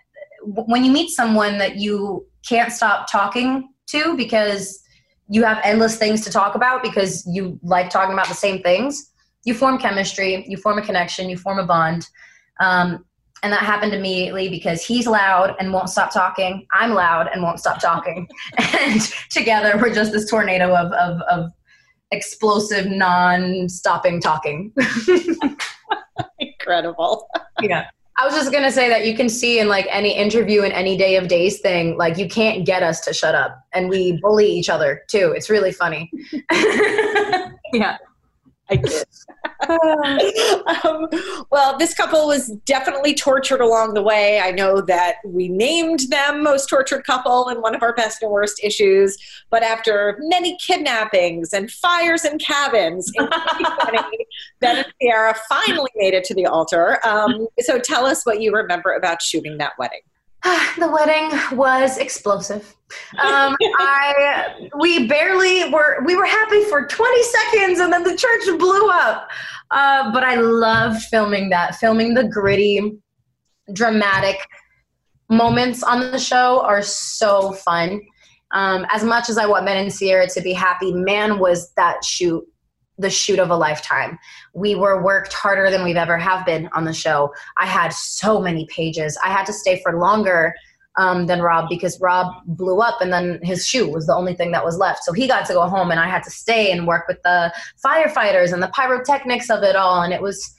when 0.44 0.84
you 0.84 0.92
meet 0.92 1.10
someone 1.10 1.58
that 1.58 1.78
you 1.78 2.28
can't 2.48 2.74
stop 2.74 3.10
talking 3.10 3.70
to 3.88 4.16
because 4.18 4.82
you 5.30 5.44
have 5.44 5.60
endless 5.64 5.98
things 5.98 6.22
to 6.22 6.30
talk 6.30 6.56
about 6.56 6.84
because 6.84 7.26
you 7.26 7.58
like 7.64 7.90
talking 7.90 8.14
about 8.14 8.28
the 8.28 8.34
same 8.34 8.62
things 8.62 9.12
you 9.46 9.54
form 9.54 9.78
chemistry 9.78 10.46
you 10.50 10.58
form 10.58 10.78
a 10.78 10.82
connection 10.82 11.30
you 11.30 11.38
form 11.38 11.60
a 11.60 11.66
bond 11.66 12.06
um, 12.60 13.06
and 13.44 13.54
that 13.54 13.62
happened 13.62 13.94
immediately 13.94 14.50
because 14.50 14.84
he's 14.84 15.08
loud 15.08 15.56
and 15.60 15.72
won't 15.74 15.90
stop 15.90 16.12
talking. 16.12 16.68
I'm 16.74 16.94
loud 16.94 17.30
and 17.32 17.42
won't 17.42 17.60
stop 17.60 17.80
talking. 17.80 18.28
and 18.80 19.02
together 19.30 19.78
we're 19.78 19.94
just 19.94 20.12
this 20.12 20.30
tornado 20.30 20.76
of, 20.76 20.92
of, 20.94 21.22
of 21.22 21.52
explosive, 22.12 22.88
non 22.88 23.70
stopping 23.70 24.20
talking. 24.22 24.74
Incredible. 26.40 27.28
yeah. 27.62 27.90
I 28.18 28.26
was 28.26 28.36
just 28.36 28.52
gonna 28.52 28.72
say 28.72 28.90
that 28.90 29.06
you 29.06 29.16
can 29.16 29.30
see 29.30 29.60
in 29.60 29.70
like 29.70 29.88
any 29.90 30.14
interview 30.14 30.64
and 30.64 30.74
any 30.74 30.98
day 30.98 31.16
of 31.16 31.30
days 31.30 31.62
thing, 31.62 31.98
like 31.98 32.18
you 32.18 32.28
can't 32.28 32.66
get 32.66 32.84
us 32.84 33.00
to 33.02 33.14
shut 33.14 33.34
up, 33.34 33.58
and 33.74 33.88
we 33.88 34.20
bully 34.22 34.46
each 34.46 34.70
other 34.70 35.04
too. 35.08 35.32
It's 35.34 35.50
really 35.50 35.72
funny. 35.72 36.12
yeah, 37.72 37.98
I 38.70 38.76
did. 38.76 39.06
um, 39.70 41.08
well, 41.52 41.78
this 41.78 41.94
couple 41.94 42.28
was 42.28 42.48
definitely 42.66 43.14
tortured 43.14 43.60
along 43.60 43.94
the 43.94 44.02
way. 44.02 44.40
I 44.40 44.52
know 44.52 44.80
that 44.82 45.18
we 45.26 45.50
named 45.50 46.02
them 46.10 46.44
most 46.44 46.68
tortured 46.70 47.06
couple 47.06 47.50
in 47.50 47.62
one 47.62 47.76
of 47.76 47.84
our 47.84 47.94
best 47.94 48.22
and 48.22 48.32
worst 48.32 48.64
issues, 48.64 49.18
but 49.50 49.62
after 49.62 50.18
many 50.22 50.58
kidnappings 50.58 51.52
and 51.52 51.70
fires 51.70 52.24
in 52.24 52.40
cabins, 52.40 53.12
in 53.16 53.28
Ben 54.62 54.78
and 54.78 54.94
Ciara 55.02 55.36
finally 55.50 55.92
made 55.96 56.14
it 56.14 56.24
to 56.26 56.34
the 56.34 56.46
altar. 56.46 57.06
Um, 57.06 57.48
so 57.60 57.80
tell 57.80 58.06
us 58.06 58.26
what 58.26 58.42
you 58.42 58.54
remember 58.54 58.94
about 58.94 59.22
shooting 59.22 59.58
that 59.58 59.74
wedding. 59.78 60.02
the 60.78 60.90
wedding 60.90 61.58
was 61.58 61.98
explosive. 61.98 62.76
Um, 63.22 63.56
I 63.80 64.70
we 64.80 65.08
barely 65.08 65.70
were 65.70 66.04
we 66.06 66.16
were 66.16 66.26
happy 66.26 66.64
for 66.66 66.86
20 66.86 67.24
seconds 67.24 67.80
and 67.80 67.92
then 67.92 68.04
the 68.04 68.16
church 68.16 68.58
blew 68.58 68.90
up. 68.90 69.30
Uh, 69.72 70.12
but 70.12 70.24
I 70.24 70.36
loved 70.36 71.04
filming 71.04 71.50
that, 71.50 71.76
filming 71.76 72.14
the 72.14 72.28
gritty, 72.28 72.98
dramatic 73.74 74.38
moments 75.30 75.84
on 75.84 76.00
the 76.12 76.20
show 76.20 76.62
are 76.62 76.82
so 76.82 77.52
fun. 77.52 78.02
Um, 78.52 78.88
as 78.92 79.04
much 79.04 79.30
as 79.30 79.38
I 79.38 79.46
want 79.46 79.68
Ben 79.68 79.78
and 79.78 79.96
Ciara 79.96 80.28
to 80.30 80.42
be 80.42 80.54
happy, 80.54 80.92
man, 80.92 81.38
was 81.38 81.72
that 81.74 82.04
shoot 82.04 82.44
the 82.98 83.10
shoot 83.10 83.40
of 83.40 83.50
a 83.50 83.56
lifetime. 83.56 84.20
We 84.54 84.76
were 84.76 85.02
worked 85.02 85.34
harder 85.34 85.70
than 85.70 85.84
we've 85.84 85.96
ever 85.96 86.18
have 86.18 86.46
been 86.46 86.70
on 86.74 86.86
the 86.86 86.94
show. 86.94 87.34
I 87.58 87.66
had 87.66 87.94
so 87.94 88.42
many 88.42 88.66
pages. 88.68 89.18
I 89.24 89.30
had 89.30 89.46
to 89.46 89.54
stay 89.54 89.82
for 89.82 90.00
longer 90.00 90.54
um, 90.98 91.28
than 91.28 91.42
Rob 91.42 91.70
because 91.70 92.00
Rob 92.02 92.34
blew 92.46 92.82
up 92.82 93.00
and 93.02 93.12
then 93.14 93.40
his 93.42 93.66
shoe 93.66 93.90
was 93.90 94.06
the 94.06 94.14
only 94.14 94.34
thing 94.34 94.52
that 94.52 94.66
was 94.66 94.78
left. 94.78 95.04
So 95.04 95.14
he 95.14 95.28
got 95.28 95.46
to 95.46 95.54
go 95.54 95.68
home 95.68 95.92
and 95.92 96.00
I 96.00 96.08
had 96.08 96.24
to 96.24 96.30
stay 96.30 96.72
and 96.72 96.88
work 96.88 97.08
with 97.08 97.22
the 97.24 97.54
firefighters 97.84 98.52
and 98.52 98.62
the 98.62 98.72
pyrotechnics 98.76 99.50
of 99.50 99.64
it 99.64 99.76
all. 99.78 100.02
And 100.02 100.14
it 100.14 100.22
was, 100.22 100.54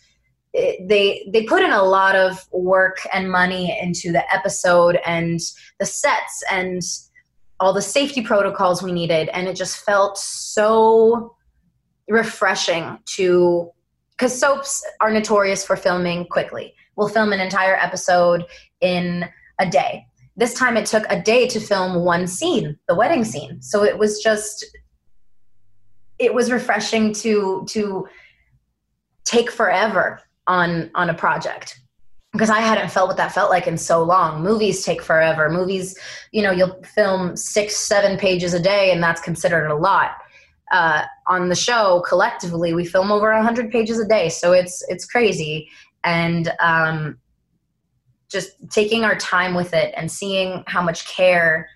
it, 0.53 0.89
they 0.89 1.29
they 1.33 1.45
put 1.45 1.63
in 1.63 1.71
a 1.71 1.83
lot 1.83 2.17
of 2.17 2.45
work 2.53 2.99
and 3.13 3.31
money 3.31 3.79
into 3.81 4.11
the 4.11 4.35
episode 4.35 4.99
and 5.07 5.39
the 5.79 5.87
sets 5.87 6.43
and 6.51 6.83
all 7.61 7.73
the 7.73 7.83
safety 7.83 8.23
protocols 8.23 8.83
we 8.83 8.91
needed 8.91 9.29
and 9.29 9.47
it 9.47 9.55
just 9.55 9.77
felt 9.85 10.17
so 10.19 11.37
refreshing 12.09 12.99
to 13.05 13.71
because 14.21 14.39
soaps 14.39 14.85
are 15.01 15.11
notorious 15.11 15.65
for 15.65 15.77
filming 15.77 16.27
quickly. 16.27 16.75
We'll 16.95 17.09
film 17.09 17.33
an 17.33 17.41
entire 17.41 17.77
episode 17.77 18.45
in 18.83 19.25
a 19.59 19.67
day. 19.67 20.05
This 20.37 20.53
time 20.53 20.77
it 20.77 20.85
took 20.85 21.05
a 21.09 21.23
day 21.23 21.49
to 21.49 21.59
film 21.59 22.05
one 22.05 22.27
scene, 22.27 22.79
the 22.87 22.95
wedding 22.95 23.25
scene. 23.25 23.63
So 23.63 23.83
it 23.83 23.97
was 23.97 24.23
just 24.23 24.77
it 26.19 26.35
was 26.35 26.53
refreshing 26.53 27.15
to 27.15 27.65
to 27.71 28.07
take 29.25 29.51
forever 29.51 30.21
on 30.47 30.91
on 30.95 31.09
a 31.09 31.15
project 31.15 31.81
because 32.33 32.51
I 32.51 32.61
hadn't 32.61 32.91
felt 32.91 33.09
what 33.09 33.17
that 33.17 33.33
felt 33.33 33.49
like 33.49 33.67
in 33.67 33.79
so 33.79 34.03
long. 34.03 34.43
Movies 34.43 34.85
take 34.85 35.01
forever. 35.01 35.49
Movies, 35.49 35.99
you 36.31 36.43
know, 36.43 36.51
you'll 36.51 36.83
film 36.83 37.39
six, 37.39 37.75
seven 37.75 38.19
pages 38.19 38.53
a 38.53 38.61
day, 38.61 38.93
and 38.93 39.03
that's 39.03 39.23
considered 39.23 39.69
a 39.69 39.75
lot 39.75 40.11
uh, 40.71 41.05
on 41.27 41.49
the 41.49 41.57
show 41.57 42.03
collectively 42.07 42.75
we 42.75 42.85
film 42.85 43.11
over 43.11 43.33
100 43.33 43.71
pages 43.71 43.99
a 43.99 44.07
day. 44.07 44.29
So 44.29 44.53
it's 44.53 44.85
it's 44.89 45.05
crazy. 45.05 45.69
And 46.05 46.53
um, 46.61 47.19
just 48.29 48.53
taking 48.71 49.05
our 49.05 49.17
time 49.17 49.55
with 49.55 49.75
it 49.75 49.93
and 49.97 50.11
seeing 50.11 50.63
how 50.67 50.83
much 50.83 51.07
care 51.07 51.69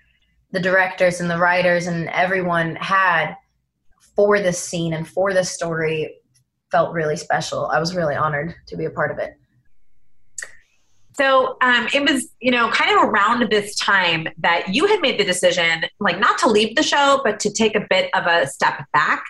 the 0.51 0.59
directors 0.59 1.19
and 1.19 1.29
the 1.29 1.37
writers 1.37 1.87
and 1.87 2.07
everyone 2.09 2.75
had 2.77 3.35
for 4.15 4.39
this 4.39 4.57
scene 4.57 4.93
and 4.93 5.07
for 5.07 5.33
this 5.33 5.51
story 5.51 6.15
felt 6.71 6.93
really 6.93 7.17
special. 7.17 7.67
I 7.67 7.79
was 7.79 7.95
really 7.95 8.15
honored 8.15 8.55
to 8.67 8.77
be 8.77 8.85
a 8.85 8.89
part 8.89 9.11
of 9.11 9.19
it 9.19 9.37
so 11.17 11.55
um, 11.61 11.87
it 11.93 12.03
was, 12.03 12.27
you 12.41 12.51
know, 12.51 12.69
kind 12.71 12.91
of 12.91 13.09
around 13.09 13.49
this 13.49 13.75
time 13.75 14.27
that 14.39 14.73
you 14.73 14.85
had 14.87 14.99
made 14.99 15.17
the 15.17 15.23
decision, 15.23 15.85
like 15.99 16.19
not 16.19 16.37
to 16.39 16.49
leave 16.49 16.75
the 16.75 16.83
show, 16.83 17.21
but 17.23 17.39
to 17.41 17.51
take 17.51 17.75
a 17.75 17.85
bit 17.89 18.09
of 18.13 18.25
a 18.25 18.47
step 18.47 18.83
back 18.91 19.23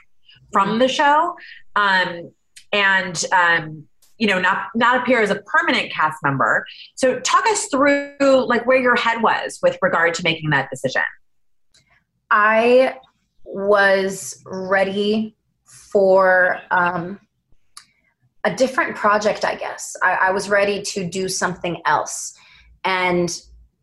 from 0.52 0.70
mm-hmm. 0.70 0.80
the 0.80 0.88
show, 0.88 1.36
um, 1.76 2.32
and 2.74 3.26
um, 3.32 3.84
you 4.18 4.26
know, 4.26 4.40
not 4.40 4.70
not 4.74 5.02
appear 5.02 5.22
as 5.22 5.30
a 5.30 5.36
permanent 5.36 5.92
cast 5.92 6.18
member. 6.24 6.66
So 6.96 7.20
talk 7.20 7.46
us 7.46 7.68
through 7.68 8.16
like 8.20 8.66
where 8.66 8.80
your 8.80 8.96
head 8.96 9.22
was 9.22 9.60
with 9.62 9.78
regard 9.82 10.16
to 10.16 10.24
making 10.24 10.50
that 10.52 10.70
decision. 10.72 11.04
I 12.32 12.98
was 13.44 14.42
ready 14.46 15.36
for 15.66 16.60
um, 16.72 17.20
a 18.46 18.56
different 18.56 18.96
project, 18.96 19.44
I 19.44 19.56
guess. 19.56 19.96
I, 20.02 20.14
I 20.14 20.32
was 20.32 20.50
ready 20.50 20.82
to 20.84 21.04
do 21.04 21.28
something 21.28 21.82
else. 21.86 22.38
And 22.84 23.30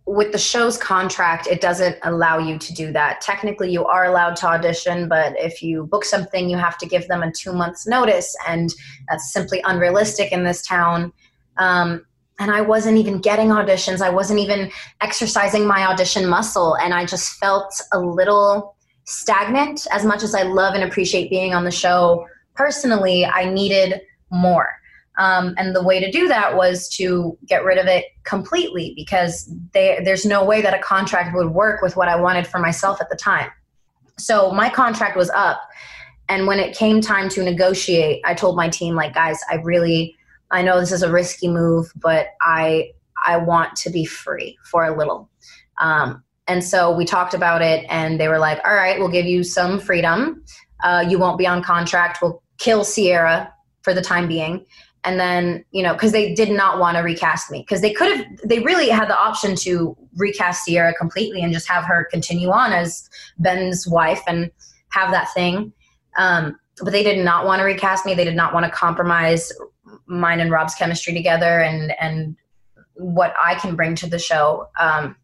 with 0.07 0.33
the 0.33 0.39
show's 0.39 0.79
contract, 0.79 1.47
it 1.47 1.61
doesn't 1.61 1.97
allow 2.03 2.39
you 2.39 2.59
to 2.59 2.73
do 2.73 2.93
that. 2.93 3.21
Technically, 3.21 3.71
you 3.71 3.85
are 3.85 4.05
allowed 4.05 4.37
to 4.37 4.47
audition, 4.47 5.09
but 5.09 5.35
if 5.37 5.63
you 5.63 5.85
book 5.87 6.05
something, 6.05 6.49
you 6.49 6.57
have 6.57 6.79
to 6.79 6.87
give 6.87 7.07
them 7.09 7.23
a 7.23 7.31
two 7.33 7.53
months 7.53 7.87
notice, 7.87 8.35
and 8.49 8.73
that's 9.09 9.33
simply 9.33 9.61
unrealistic 9.65 10.33
in 10.33 10.45
this 10.45 10.67
town. 10.67 11.13
Um, 11.59 12.05
and 12.41 12.51
I 12.51 12.61
wasn't 12.61 12.99
even 12.99 13.21
getting 13.21 13.49
auditions. 13.49 14.01
I 14.01 14.11
wasn't 14.11 14.41
even 14.41 14.71
exercising 15.01 15.67
my 15.67 15.87
audition 15.87 16.29
muscle, 16.29 16.75
and 16.77 16.95
I 16.95 17.05
just 17.05 17.35
felt 17.39 17.73
a 17.93 18.01
little 18.01 18.75
stagnant. 19.05 19.87
As 19.93 20.05
much 20.05 20.23
as 20.23 20.35
I 20.35 20.43
love 20.43 20.75
and 20.75 20.83
appreciate 20.83 21.31
being 21.31 21.55
on 21.55 21.65
the 21.65 21.71
show, 21.71 22.27
personally, 22.55 23.25
I 23.25 23.49
needed 23.49 24.01
more. 24.33 24.69
Um, 25.19 25.55
and 25.59 25.77
the 25.77 25.83
way 25.83 26.01
to 26.01 26.11
do 26.11 26.27
that 26.29 26.57
was 26.57 26.89
to 26.97 27.37
get 27.47 27.65
rid 27.65 27.79
of 27.79 27.87
it 27.87 28.07
completely 28.25 28.95
because 28.97 29.53
they, 29.73 30.01
there's 30.03 30.25
no 30.25 30.43
way 30.43 30.63
that 30.63 30.73
a 30.73 30.79
contract 30.83 31.37
would 31.37 31.51
work 31.51 31.83
with 31.83 31.97
what 31.97 32.09
I 32.09 32.17
wanted 32.17 32.47
for 32.47 32.59
myself 32.59 33.01
at 33.01 33.11
the 33.11 33.17
time. 33.17 33.51
So 34.19 34.51
my 34.53 34.71
contract 34.71 35.17
was 35.17 35.31
up. 35.31 35.61
And 36.29 36.47
when 36.47 36.59
it 36.59 36.75
came 36.75 37.01
time 37.03 37.29
to 37.31 37.43
negotiate, 37.43 38.23
I 38.25 38.33
told 38.33 38.57
my 38.57 38.69
team, 38.69 38.95
like, 38.95 39.13
guys, 39.13 39.39
I 39.51 39.57
really, 39.57 40.17
I 40.51 40.63
know 40.63 40.81
this 40.81 40.93
is 40.93 41.03
a 41.03 41.13
risky 41.13 41.49
move, 41.49 41.93
but 41.97 42.29
I, 42.41 42.93
I 43.27 43.37
want 43.37 43.77
to 43.77 43.91
be 43.91 44.07
free 44.07 44.57
for 44.65 44.85
a 44.85 44.97
little. 44.97 45.29
Um, 45.79 46.23
and 46.49 46.65
so 46.65 46.95
we 46.95 47.05
talked 47.05 47.35
about 47.35 47.61
it, 47.61 47.85
and 47.89 48.19
they 48.19 48.29
were 48.29 48.39
like, 48.39 48.61
all 48.65 48.75
right, 48.75 48.99
we'll 48.99 49.09
give 49.09 49.27
you 49.27 49.45
some 49.45 49.79
freedom. 49.79 50.43
Uh, 50.83 51.05
you 51.07 51.19
won't 51.19 51.39
be 51.39 51.47
on 51.47 51.63
contract. 51.63 52.19
We'll 52.23 52.43
kill 52.59 52.85
Ciara 52.85 53.53
for 53.83 53.95
the 53.95 54.03
time 54.03 54.29
being. 54.29 54.65
And 55.05 55.19
then 55.19 55.65
you 55.73 55.83
know 55.83 55.95
because 55.95 56.13
they 56.13 56.33
did 56.33 56.51
not 56.51 56.79
want 56.79 56.97
to 56.97 57.03
recast 57.03 57.51
me. 57.51 57.61
Because 57.61 57.81
they 57.81 57.93
could 57.93 58.17
have 58.17 58.27
they 58.45 58.61
really 58.61 58.89
had 58.89 59.09
the 59.09 59.19
option 59.19 59.57
to 59.57 59.97
recast 60.17 60.67
ciara 60.67 60.95
completely 60.95 61.43
and 61.43 61.53
just 61.53 61.69
have 61.69 61.85
her 61.85 62.07
continue 62.11 62.51
on 62.51 62.73
as 62.73 63.09
ben's 63.39 63.87
wife 63.89 64.23
and 64.29 64.51
have 64.91 65.11
that 65.11 65.33
thing. 65.35 65.73
Um, 66.17 66.59
but 66.81 66.93
they 66.93 67.03
did 67.03 67.25
not 67.25 67.45
want 67.47 67.61
to 67.61 67.65
recast 67.65 68.07
me. 68.07 68.15
They 68.15 68.25
did 68.25 68.37
not 68.37 68.55
want 68.55 68.65
to 68.65 68.71
compromise 68.71 69.53
mine 70.07 70.41
and 70.41 70.51
rob's 70.51 70.75
chemistry 70.75 71.13
together 71.13 71.61
and 71.61 71.93
and 72.01 72.37
what 72.95 73.35
i 73.43 73.55
can 73.55 73.75
bring 73.75 73.95
to 73.97 74.09
the 74.09 74.19
show. 74.19 74.69
Um, 74.79 75.17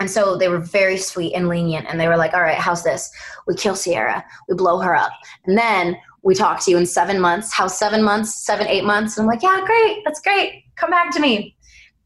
and 0.00 0.10
so 0.10 0.36
they 0.36 0.48
were 0.48 0.58
very 0.58 0.96
sweet 0.98 1.34
and 1.34 1.48
lenient 1.48 1.86
and 1.88 2.00
they 2.00 2.08
were 2.08 2.16
like 2.16 2.34
all 2.34 2.42
right 2.42 2.58
how's 2.58 2.84
this? 2.84 3.10
We 3.46 3.54
kill 3.54 3.76
ciara. 3.76 4.24
We 4.48 4.54
blow 4.54 4.78
her 4.80 4.94
up. 4.94 5.12
And 5.46 5.56
then 5.56 5.96
we 6.24 6.34
talk 6.34 6.58
to 6.64 6.70
you 6.70 6.78
in 6.78 6.86
seven 6.86 7.20
months. 7.20 7.52
How 7.52 7.68
seven 7.68 8.02
months, 8.02 8.34
seven, 8.34 8.66
eight 8.66 8.84
months? 8.84 9.16
And 9.16 9.24
I'm 9.24 9.28
like, 9.28 9.42
yeah, 9.42 9.62
great. 9.64 10.02
That's 10.04 10.20
great. 10.20 10.64
Come 10.76 10.90
back 10.90 11.12
to 11.14 11.20
me. 11.20 11.54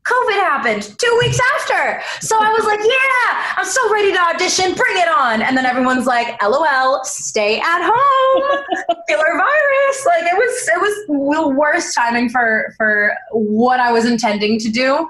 COVID 0.04 0.32
happened 0.32 0.82
two 0.98 1.18
weeks 1.20 1.38
after. 1.54 2.02
So 2.20 2.36
I 2.36 2.50
was 2.50 2.64
like, 2.64 2.80
yeah, 2.80 3.52
I'm 3.56 3.66
so 3.66 3.92
ready 3.92 4.12
to 4.12 4.18
audition. 4.18 4.74
Bring 4.74 4.96
it 4.96 5.08
on. 5.08 5.42
And 5.42 5.56
then 5.56 5.66
everyone's 5.66 6.06
like, 6.06 6.42
LOL, 6.42 7.04
stay 7.04 7.60
at 7.60 7.82
home. 7.82 8.64
Killer 9.08 9.36
virus. 9.36 10.06
Like 10.06 10.24
it 10.24 10.36
was, 10.36 10.68
it 10.68 10.80
was 10.80 11.06
the 11.36 11.48
worst 11.48 11.94
timing 11.94 12.30
for, 12.30 12.74
for 12.76 13.14
what 13.32 13.80
I 13.80 13.92
was 13.92 14.04
intending 14.04 14.58
to 14.60 14.70
do. 14.70 15.08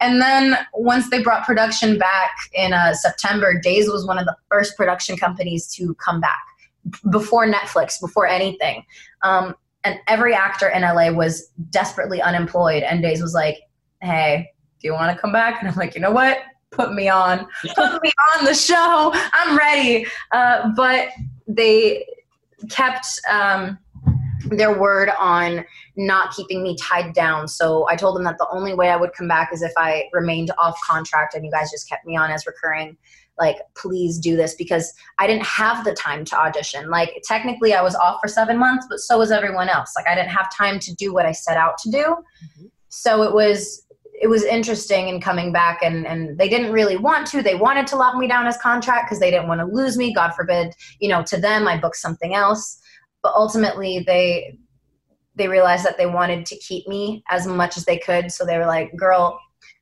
And 0.00 0.20
then 0.20 0.56
once 0.72 1.10
they 1.10 1.22
brought 1.22 1.44
production 1.44 1.98
back 1.98 2.30
in 2.54 2.72
uh, 2.72 2.94
September, 2.94 3.60
Days 3.60 3.88
was 3.88 4.06
one 4.06 4.18
of 4.18 4.24
the 4.24 4.36
first 4.48 4.76
production 4.76 5.16
companies 5.16 5.66
to 5.74 5.94
come 5.96 6.20
back 6.20 6.47
before 7.10 7.46
Netflix, 7.46 8.00
before 8.00 8.26
anything. 8.26 8.84
Um, 9.22 9.54
and 9.84 9.98
every 10.06 10.34
actor 10.34 10.68
in 10.68 10.82
LA 10.82 11.10
was 11.10 11.50
desperately 11.70 12.20
unemployed. 12.20 12.82
And 12.82 13.02
Days 13.02 13.22
was 13.22 13.34
like, 13.34 13.58
hey, 14.02 14.50
do 14.80 14.88
you 14.88 14.92
want 14.92 15.14
to 15.14 15.20
come 15.20 15.32
back? 15.32 15.60
And 15.60 15.68
I'm 15.68 15.76
like, 15.76 15.94
you 15.94 16.00
know 16.00 16.10
what? 16.10 16.38
Put 16.70 16.92
me 16.92 17.08
on. 17.08 17.46
Put 17.74 18.02
me 18.02 18.12
on 18.36 18.44
the 18.44 18.54
show. 18.54 19.12
I'm 19.14 19.56
ready. 19.56 20.06
Uh, 20.32 20.70
but 20.76 21.08
they 21.46 22.04
kept 22.70 23.06
um, 23.30 23.78
their 24.46 24.78
word 24.78 25.10
on 25.18 25.64
not 25.96 26.34
keeping 26.34 26.62
me 26.62 26.76
tied 26.76 27.12
down. 27.14 27.48
So 27.48 27.88
I 27.88 27.96
told 27.96 28.16
them 28.16 28.24
that 28.24 28.38
the 28.38 28.46
only 28.50 28.74
way 28.74 28.90
I 28.90 28.96
would 28.96 29.12
come 29.12 29.28
back 29.28 29.52
is 29.52 29.62
if 29.62 29.72
I 29.76 30.04
remained 30.12 30.50
off 30.58 30.78
contract 30.86 31.34
and 31.34 31.44
you 31.44 31.50
guys 31.50 31.70
just 31.70 31.88
kept 31.88 32.06
me 32.06 32.16
on 32.16 32.30
as 32.30 32.46
recurring 32.46 32.96
like 33.38 33.56
please 33.76 34.18
do 34.18 34.36
this 34.36 34.54
because 34.54 34.92
i 35.18 35.26
didn't 35.26 35.44
have 35.44 35.84
the 35.84 35.94
time 35.94 36.24
to 36.24 36.38
audition. 36.38 36.90
Like 36.90 37.22
technically 37.24 37.74
i 37.74 37.82
was 37.82 37.94
off 37.94 38.20
for 38.20 38.28
seven 38.28 38.58
months 38.58 38.86
but 38.88 39.00
so 39.00 39.18
was 39.18 39.30
everyone 39.30 39.68
else. 39.68 39.92
Like 39.96 40.08
i 40.08 40.14
didn't 40.14 40.30
have 40.30 40.54
time 40.54 40.78
to 40.80 40.94
do 40.94 41.12
what 41.12 41.26
i 41.26 41.32
set 41.32 41.56
out 41.56 41.78
to 41.78 41.90
do. 41.90 41.98
Mm-hmm. 41.98 42.66
so 42.88 43.22
it 43.22 43.32
was 43.32 43.84
it 44.20 44.26
was 44.26 44.42
interesting 44.42 45.08
in 45.08 45.20
coming 45.20 45.52
back 45.52 45.80
and 45.82 46.06
and 46.06 46.38
they 46.38 46.48
didn't 46.48 46.72
really 46.72 46.96
want 46.96 47.26
to. 47.28 47.42
They 47.42 47.54
wanted 47.54 47.86
to 47.88 47.96
lock 47.96 48.16
me 48.16 48.26
down 48.26 48.46
as 48.46 48.56
contract 48.58 49.06
because 49.06 49.20
they 49.20 49.30
didn't 49.30 49.48
want 49.48 49.60
to 49.60 49.66
lose 49.66 49.96
me. 49.96 50.12
God 50.12 50.32
forbid 50.34 50.74
you 51.00 51.08
know 51.08 51.22
to 51.24 51.36
them 51.36 51.68
i 51.68 51.78
booked 51.78 51.96
something 51.96 52.34
else. 52.34 52.80
But 53.22 53.32
ultimately 53.34 54.04
they 54.06 54.58
they 55.36 55.48
realized 55.48 55.84
that 55.84 55.96
they 55.96 56.06
wanted 56.06 56.44
to 56.46 56.56
keep 56.56 56.86
me 56.88 57.22
as 57.30 57.46
much 57.46 57.76
as 57.76 57.84
they 57.84 57.98
could. 57.98 58.32
So 58.32 58.44
they 58.44 58.58
were 58.58 58.66
like 58.66 58.94
girl 58.96 59.38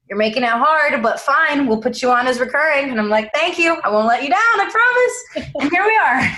you're 0.09 0.19
making 0.19 0.43
it 0.43 0.49
hard, 0.49 1.03
but 1.03 1.21
fine, 1.21 1.67
we'll 1.67 1.81
put 1.81 2.01
you 2.01 2.11
on 2.11 2.27
as 2.27 2.39
recurring. 2.39 2.91
And 2.91 3.01
I'm 3.01 3.09
like, 3.09 3.31
thank 3.35 3.59
you. 3.59 3.77
I 3.83 3.91
won't 3.91 4.07
let 4.07 4.23
you 4.23 4.31
down, 4.31 4.39
I 4.39 4.71
promise. 4.71 5.51
and 5.61 5.71
here 5.71 5.85
we 5.85 5.97
are. 5.97 6.37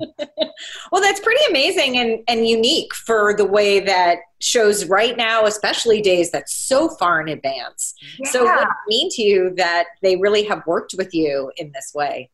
well, 0.92 1.02
that's 1.02 1.20
pretty 1.20 1.44
amazing 1.50 1.98
and, 1.98 2.22
and 2.28 2.46
unique 2.46 2.94
for 2.94 3.34
the 3.36 3.44
way 3.44 3.80
that 3.80 4.18
shows 4.40 4.84
right 4.86 5.16
now, 5.16 5.44
especially 5.46 6.00
days 6.00 6.30
that's 6.30 6.54
so 6.54 6.88
far 6.88 7.20
in 7.20 7.28
advance. 7.28 7.94
Yeah. 8.18 8.30
So, 8.30 8.44
what 8.44 8.54
does 8.54 8.64
it 8.64 8.88
mean 8.88 9.08
to 9.10 9.22
you 9.22 9.54
that 9.56 9.86
they 10.02 10.16
really 10.16 10.44
have 10.44 10.62
worked 10.66 10.94
with 10.96 11.12
you 11.12 11.50
in 11.56 11.72
this 11.74 11.92
way? 11.94 12.30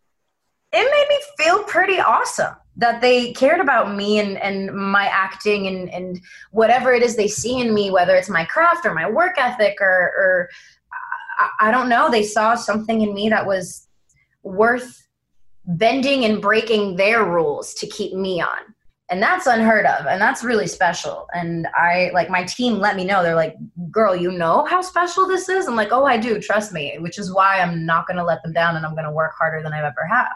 It 0.76 0.90
made 0.90 1.06
me 1.08 1.44
feel 1.44 1.62
pretty 1.64 2.00
awesome 2.00 2.54
that 2.76 3.00
they 3.00 3.32
cared 3.32 3.60
about 3.60 3.94
me 3.94 4.18
and, 4.18 4.36
and 4.38 4.74
my 4.74 5.06
acting 5.06 5.68
and, 5.68 5.88
and 5.90 6.20
whatever 6.50 6.92
it 6.92 7.02
is 7.02 7.14
they 7.14 7.28
see 7.28 7.60
in 7.60 7.72
me, 7.72 7.90
whether 7.90 8.16
it's 8.16 8.28
my 8.28 8.44
craft 8.44 8.84
or 8.84 8.92
my 8.92 9.08
work 9.08 9.36
ethic 9.38 9.76
or, 9.80 9.86
or 9.86 10.48
I, 11.38 11.68
I 11.68 11.70
don't 11.70 11.88
know, 11.88 12.10
they 12.10 12.24
saw 12.24 12.56
something 12.56 13.02
in 13.02 13.14
me 13.14 13.28
that 13.28 13.46
was 13.46 13.86
worth 14.42 15.06
bending 15.66 16.24
and 16.24 16.42
breaking 16.42 16.96
their 16.96 17.24
rules 17.24 17.74
to 17.74 17.86
keep 17.86 18.12
me 18.12 18.40
on. 18.40 18.74
And 19.10 19.22
that's 19.22 19.46
unheard 19.46 19.86
of. 19.86 20.06
And 20.06 20.20
that's 20.20 20.42
really 20.42 20.66
special. 20.66 21.28
And 21.34 21.68
I, 21.76 22.10
like, 22.14 22.30
my 22.30 22.42
team 22.42 22.78
let 22.78 22.96
me 22.96 23.04
know. 23.04 23.22
They're 23.22 23.34
like, 23.34 23.54
girl, 23.90 24.16
you 24.16 24.32
know 24.32 24.64
how 24.64 24.80
special 24.80 25.28
this 25.28 25.48
is? 25.48 25.68
I'm 25.68 25.76
like, 25.76 25.92
oh, 25.92 26.06
I 26.06 26.16
do. 26.16 26.40
Trust 26.40 26.72
me. 26.72 26.96
Which 26.98 27.18
is 27.18 27.32
why 27.32 27.60
I'm 27.60 27.84
not 27.84 28.06
going 28.06 28.16
to 28.16 28.24
let 28.24 28.42
them 28.42 28.54
down 28.54 28.76
and 28.76 28.84
I'm 28.84 28.94
going 28.94 29.04
to 29.04 29.12
work 29.12 29.34
harder 29.38 29.62
than 29.62 29.74
I've 29.74 29.84
ever 29.84 30.06
have. 30.10 30.32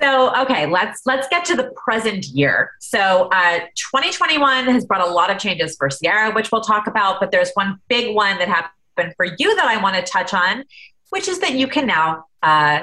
So, 0.00 0.34
okay, 0.42 0.66
let's 0.66 1.02
let's 1.06 1.28
get 1.28 1.44
to 1.46 1.56
the 1.56 1.72
present 1.76 2.26
year. 2.26 2.72
So, 2.80 3.28
uh, 3.32 3.60
2021 3.76 4.66
has 4.66 4.84
brought 4.84 5.06
a 5.06 5.10
lot 5.10 5.30
of 5.30 5.38
changes 5.38 5.76
for 5.76 5.88
Ciara, 5.88 6.32
which 6.32 6.50
we'll 6.50 6.62
talk 6.62 6.86
about. 6.86 7.20
But 7.20 7.30
there's 7.30 7.52
one 7.54 7.78
big 7.88 8.14
one 8.14 8.38
that 8.38 8.48
happened 8.48 9.14
for 9.16 9.26
you 9.38 9.54
that 9.56 9.66
I 9.66 9.80
want 9.80 9.94
to 9.94 10.02
touch 10.02 10.34
on, 10.34 10.64
which 11.10 11.28
is 11.28 11.38
that 11.40 11.52
you 11.52 11.68
can 11.68 11.86
now 11.86 12.24
uh, 12.42 12.82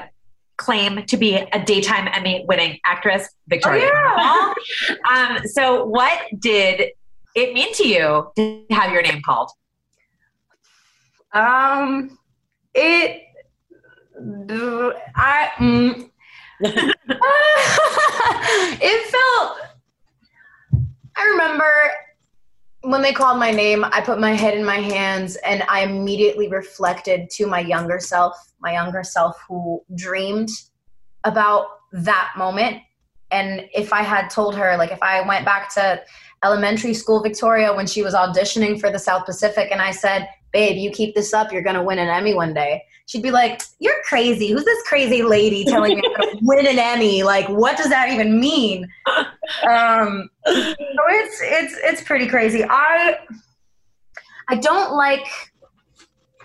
claim 0.56 1.04
to 1.04 1.16
be 1.18 1.34
a 1.34 1.62
daytime 1.62 2.08
Emmy 2.12 2.44
winning 2.48 2.78
actress, 2.84 3.28
Victoria. 3.46 3.90
Oh, 3.92 4.54
yeah. 4.88 4.94
um, 5.10 5.46
so, 5.46 5.84
what 5.84 6.18
did 6.38 6.92
it 7.34 7.52
mean 7.52 7.74
to 7.74 7.86
you 7.86 8.30
to 8.36 8.64
have 8.70 8.90
your 8.90 9.02
name 9.02 9.20
called? 9.22 9.50
Um, 11.34 12.18
it. 12.74 13.22
I. 15.14 15.50
Mm, 15.56 16.08
it 18.80 19.10
felt. 19.10 19.58
I 21.16 21.24
remember 21.26 21.72
when 22.82 23.02
they 23.02 23.12
called 23.12 23.38
my 23.38 23.50
name, 23.50 23.84
I 23.84 24.00
put 24.00 24.18
my 24.18 24.32
head 24.32 24.54
in 24.54 24.64
my 24.64 24.76
hands 24.76 25.36
and 25.36 25.62
I 25.68 25.80
immediately 25.82 26.48
reflected 26.48 27.30
to 27.30 27.46
my 27.46 27.60
younger 27.60 28.00
self, 28.00 28.52
my 28.60 28.72
younger 28.72 29.04
self 29.04 29.40
who 29.48 29.82
dreamed 29.94 30.50
about 31.24 31.66
that 31.92 32.32
moment. 32.36 32.78
And 33.30 33.68
if 33.72 33.92
I 33.92 34.02
had 34.02 34.28
told 34.28 34.56
her, 34.56 34.76
like, 34.76 34.90
if 34.90 35.02
I 35.02 35.26
went 35.26 35.44
back 35.44 35.72
to 35.74 36.02
elementary 36.44 36.92
school 36.92 37.22
Victoria 37.22 37.72
when 37.72 37.86
she 37.86 38.02
was 38.02 38.14
auditioning 38.14 38.80
for 38.80 38.90
the 38.90 38.98
South 38.98 39.24
Pacific 39.24 39.68
and 39.70 39.80
I 39.80 39.92
said, 39.92 40.28
babe, 40.52 40.76
you 40.76 40.90
keep 40.90 41.14
this 41.14 41.32
up, 41.32 41.52
you're 41.52 41.62
going 41.62 41.76
to 41.76 41.82
win 41.82 41.98
an 41.98 42.08
Emmy 42.08 42.34
one 42.34 42.52
day. 42.52 42.82
She'd 43.06 43.22
be 43.22 43.30
like, 43.30 43.62
you're 43.78 44.00
crazy. 44.04 44.48
Who's 44.48 44.64
this 44.64 44.82
crazy 44.86 45.22
lady 45.22 45.64
telling 45.64 45.96
me 45.96 46.02
I'm 46.04 46.20
going 46.20 46.38
to 46.38 46.40
win 46.42 46.66
an 46.66 46.78
Emmy? 46.78 47.22
Like, 47.22 47.48
what 47.48 47.76
does 47.76 47.88
that 47.88 48.10
even 48.10 48.40
mean? 48.40 48.88
Um, 49.68 50.30
so 50.46 50.52
it's, 50.54 51.40
it's, 51.42 51.76
it's 51.82 52.02
pretty 52.02 52.26
crazy. 52.26 52.64
I, 52.64 53.18
I 54.48 54.56
don't 54.56 54.94
like 54.94 55.26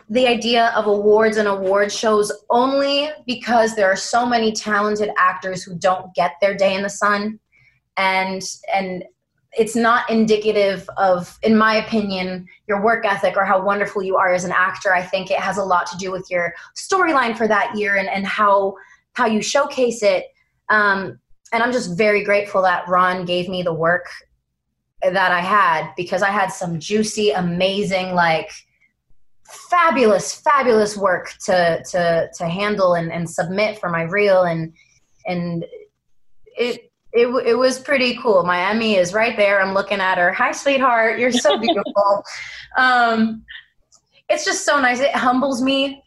the 0.09 0.27
idea 0.27 0.71
of 0.75 0.87
awards 0.87 1.37
and 1.37 1.47
award 1.47 1.91
shows 1.91 2.31
only 2.49 3.09
because 3.25 3.75
there 3.75 3.91
are 3.91 3.97
so 3.97 4.25
many 4.25 4.51
talented 4.51 5.09
actors 5.17 5.63
who 5.63 5.75
don't 5.77 6.13
get 6.15 6.33
their 6.41 6.55
day 6.55 6.75
in 6.75 6.83
the 6.83 6.89
sun 6.89 7.39
and 7.97 8.41
and 8.73 9.03
it's 9.57 9.75
not 9.75 10.09
indicative 10.09 10.89
of 10.97 11.37
in 11.41 11.57
my 11.57 11.75
opinion 11.75 12.47
your 12.67 12.81
work 12.81 13.05
ethic 13.05 13.35
or 13.35 13.45
how 13.45 13.61
wonderful 13.61 14.03
you 14.03 14.15
are 14.15 14.33
as 14.33 14.43
an 14.43 14.51
actor. 14.51 14.93
I 14.93 15.01
think 15.01 15.31
it 15.31 15.39
has 15.39 15.57
a 15.57 15.63
lot 15.63 15.87
to 15.87 15.97
do 15.97 16.11
with 16.11 16.29
your 16.29 16.53
storyline 16.75 17.35
for 17.37 17.47
that 17.47 17.75
year 17.75 17.95
and, 17.95 18.07
and 18.07 18.25
how 18.25 18.75
how 19.13 19.25
you 19.25 19.41
showcase 19.41 20.03
it. 20.03 20.25
Um, 20.69 21.19
and 21.53 21.63
i'm 21.63 21.71
just 21.71 21.97
very 21.97 22.23
grateful 22.23 22.61
that 22.61 22.87
ron 22.87 23.25
gave 23.25 23.49
me 23.49 23.63
the 23.63 23.73
work 23.73 24.07
that 25.01 25.31
i 25.31 25.39
had 25.39 25.91
because 25.95 26.21
i 26.21 26.29
had 26.29 26.47
some 26.47 26.79
juicy 26.79 27.31
amazing 27.31 28.13
like 28.13 28.51
fabulous 29.69 30.41
fabulous 30.41 30.97
work 30.97 31.33
to 31.39 31.81
to 31.89 32.29
to 32.33 32.47
handle 32.47 32.95
and, 32.95 33.11
and 33.11 33.29
submit 33.29 33.79
for 33.79 33.89
my 33.89 34.03
reel 34.03 34.43
and 34.43 34.73
and 35.25 35.65
it 36.57 36.91
it, 37.13 37.27
it 37.45 37.57
was 37.57 37.79
pretty 37.79 38.17
cool. 38.17 38.43
My 38.43 38.69
Emmy 38.69 38.95
is 38.95 39.13
right 39.13 39.35
there. 39.37 39.61
I'm 39.61 39.73
looking 39.73 39.99
at 39.99 40.17
her. 40.17 40.31
Hi, 40.33 40.51
sweetheart. 40.51 41.19
You're 41.19 41.31
so 41.31 41.57
beautiful. 41.59 42.23
um, 42.77 43.43
it's 44.29 44.43
just 44.43 44.65
so 44.65 44.79
nice. 44.79 44.99
It 44.99 45.15
humbles 45.15 45.61
me 45.61 46.03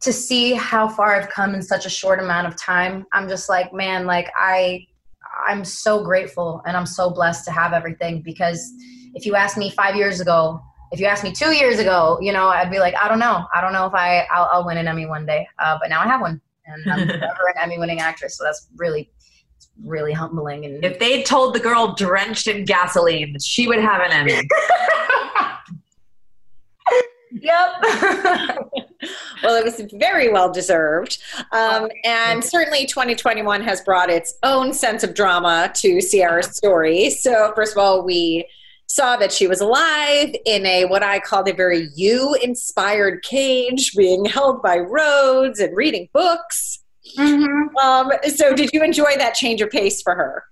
to 0.00 0.12
see 0.12 0.54
how 0.54 0.88
far 0.88 1.14
I've 1.14 1.28
come 1.28 1.54
in 1.54 1.62
such 1.62 1.86
a 1.86 1.90
short 1.90 2.18
amount 2.18 2.46
of 2.46 2.56
time. 2.56 3.06
I'm 3.12 3.28
just 3.28 3.48
like, 3.48 3.72
man, 3.72 4.06
like 4.06 4.30
I, 4.36 4.86
I'm 5.46 5.64
so 5.64 6.02
grateful 6.02 6.62
and 6.66 6.76
I'm 6.76 6.86
so 6.86 7.10
blessed 7.10 7.44
to 7.46 7.52
have 7.52 7.72
everything 7.72 8.22
because 8.22 8.72
if 9.14 9.26
you 9.26 9.36
asked 9.36 9.56
me 9.56 9.70
five 9.70 9.94
years 9.94 10.20
ago, 10.20 10.60
if 10.90 10.98
you 10.98 11.06
asked 11.06 11.22
me 11.22 11.32
two 11.32 11.52
years 11.52 11.78
ago, 11.78 12.18
you 12.20 12.32
know, 12.32 12.48
I'd 12.48 12.70
be 12.70 12.80
like, 12.80 12.94
I 13.00 13.08
don't 13.08 13.20
know. 13.20 13.46
I 13.54 13.60
don't 13.60 13.72
know 13.72 13.86
if 13.86 13.94
I, 13.94 14.26
I'll, 14.30 14.48
I'll 14.52 14.66
win 14.66 14.76
an 14.76 14.88
Emmy 14.88 15.06
one 15.06 15.24
day. 15.24 15.46
Uh, 15.58 15.78
but 15.80 15.88
now 15.88 16.00
I 16.00 16.06
have 16.06 16.20
one 16.20 16.40
and 16.66 16.92
I'm 16.92 17.08
an 17.10 17.22
Emmy 17.60 17.78
winning 17.78 18.00
actress. 18.00 18.36
So 18.36 18.44
that's 18.44 18.68
really 18.76 19.10
really 19.84 20.12
humbling. 20.12 20.64
And 20.64 20.84
if 20.84 20.98
they 20.98 21.22
told 21.22 21.54
the 21.54 21.60
girl 21.60 21.94
drenched 21.94 22.46
in 22.46 22.64
gasoline, 22.64 23.36
she 23.40 23.66
would 23.66 23.80
have 23.80 24.00
an 24.00 24.12
Emmy. 24.12 24.32
yep. 27.32 27.70
well, 29.42 29.56
it 29.56 29.64
was 29.64 29.82
very 29.94 30.30
well 30.30 30.52
deserved. 30.52 31.18
Um, 31.52 31.88
and 32.04 32.44
certainly 32.44 32.86
2021 32.86 33.62
has 33.62 33.80
brought 33.82 34.10
its 34.10 34.34
own 34.42 34.72
sense 34.72 35.02
of 35.02 35.14
drama 35.14 35.72
to 35.76 36.00
Ciara's 36.00 36.56
story. 36.56 37.10
So, 37.10 37.52
first 37.54 37.72
of 37.72 37.78
all, 37.78 38.04
we 38.04 38.46
saw 38.86 39.16
that 39.16 39.32
she 39.32 39.46
was 39.46 39.60
alive 39.60 40.34
in 40.46 40.66
a 40.66 40.84
what 40.86 41.02
I 41.02 41.20
called 41.20 41.48
a 41.48 41.54
very 41.54 41.90
you 41.94 42.36
inspired 42.42 43.22
cage, 43.22 43.94
being 43.96 44.24
held 44.24 44.62
by 44.62 44.78
Rhodes 44.78 45.60
and 45.60 45.76
reading 45.76 46.08
books. 46.12 46.79
Mm-hmm. 47.16 47.76
Um, 47.76 48.12
so, 48.34 48.54
did 48.54 48.70
you 48.72 48.82
enjoy 48.82 49.16
that 49.16 49.34
change 49.34 49.60
of 49.60 49.70
pace 49.70 50.02
for 50.02 50.14
her? 50.14 50.44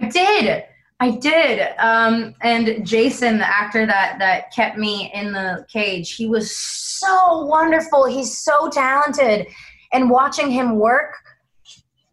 I 0.00 0.08
did. 0.08 0.64
I 1.02 1.10
did. 1.10 1.74
Um, 1.80 2.34
and 2.42 2.86
Jason, 2.86 3.38
the 3.38 3.48
actor 3.48 3.86
that 3.86 4.20
that 4.20 4.52
kept 4.52 4.78
me 4.78 5.10
in 5.12 5.32
the 5.32 5.66
cage, 5.68 6.14
he 6.14 6.28
was 6.28 6.54
so 6.54 7.44
wonderful. 7.44 8.04
He's 8.04 8.38
so 8.38 8.68
talented, 8.68 9.48
and 9.92 10.08
watching 10.08 10.48
him 10.48 10.78
work, 10.78 11.16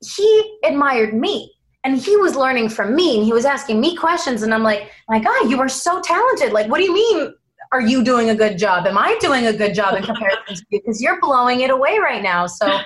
he 0.02 0.58
admired 0.66 1.14
me. 1.14 1.54
And 1.84 1.98
he 1.98 2.18
was 2.18 2.36
learning 2.36 2.70
from 2.70 2.96
me, 2.96 3.18
and 3.18 3.26
he 3.26 3.32
was 3.32 3.46
asking 3.46 3.80
me 3.80 3.96
questions, 3.96 4.42
and 4.42 4.54
I'm 4.56 4.64
like, 4.64 4.92
"My 5.08 5.20
God, 5.20 5.52
you 5.52 5.60
are 5.60 5.70
so 5.70 6.02
talented! 6.02 6.52
Like, 6.52 6.68
what 6.68 6.80
do 6.80 6.84
you 6.84 6.94
mean? 6.94 7.34
Are 7.72 7.82
you 7.82 8.04
doing 8.04 8.32
a 8.32 8.36
good 8.36 8.58
job? 8.58 8.88
Am 8.88 8.98
I 8.98 9.16
doing 9.22 9.46
a 9.46 9.54
good 9.54 9.76
job 9.76 9.96
in 9.96 10.04
comparison 10.12 10.56
to 10.56 10.66
you? 10.72 10.82
Because 10.84 11.00
you're 11.00 11.22
blowing 11.22 11.62
it 11.62 11.70
away 11.70 12.00
right 12.00 12.24
now." 12.24 12.48
So 12.48 12.80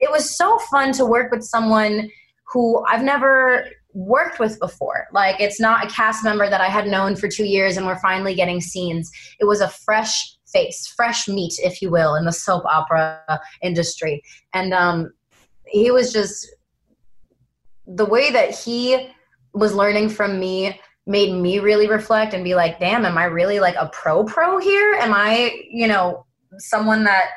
it 0.00 0.10
was 0.10 0.36
so 0.36 0.58
fun 0.70 0.92
to 0.92 1.04
work 1.04 1.30
with 1.30 1.42
someone 1.42 2.10
who 2.52 2.84
I've 2.86 3.02
never 3.02 3.66
worked 3.92 4.38
with 4.38 4.58
before. 4.58 5.06
Like 5.12 5.40
it's 5.40 5.60
not 5.60 5.84
a 5.84 5.88
cast 5.88 6.24
member 6.24 6.48
that 6.48 6.60
I 6.60 6.68
had 6.68 6.86
known 6.86 7.16
for 7.16 7.28
two 7.28 7.44
years 7.44 7.76
and 7.76 7.86
we're 7.86 7.98
finally 7.98 8.34
getting 8.34 8.60
scenes. 8.60 9.10
It 9.38 9.44
was 9.44 9.60
a 9.60 9.68
fresh 9.68 10.36
face, 10.52 10.86
fresh 10.86 11.28
meat, 11.28 11.54
if 11.58 11.80
you 11.82 11.90
will, 11.90 12.14
in 12.14 12.24
the 12.24 12.32
soap 12.32 12.64
opera 12.64 13.22
industry. 13.62 14.22
And 14.52 14.72
um, 14.72 15.12
he 15.66 15.90
was 15.90 16.12
just 16.12 16.48
the 17.86 18.04
way 18.04 18.30
that 18.30 18.54
he 18.56 19.10
was 19.52 19.74
learning 19.74 20.08
from 20.08 20.38
me 20.38 20.80
made 21.06 21.32
me 21.34 21.58
really 21.58 21.88
reflect 21.88 22.34
and 22.34 22.44
be 22.44 22.54
like, 22.54 22.78
damn, 22.78 23.04
am 23.04 23.18
I 23.18 23.24
really 23.24 23.58
like 23.58 23.74
a 23.76 23.90
pro 23.92 24.24
pro 24.24 24.58
here? 24.58 24.94
Am 24.94 25.12
I, 25.12 25.52
you 25.68 25.88
know, 25.88 26.26
someone 26.58 27.04
that 27.04 27.30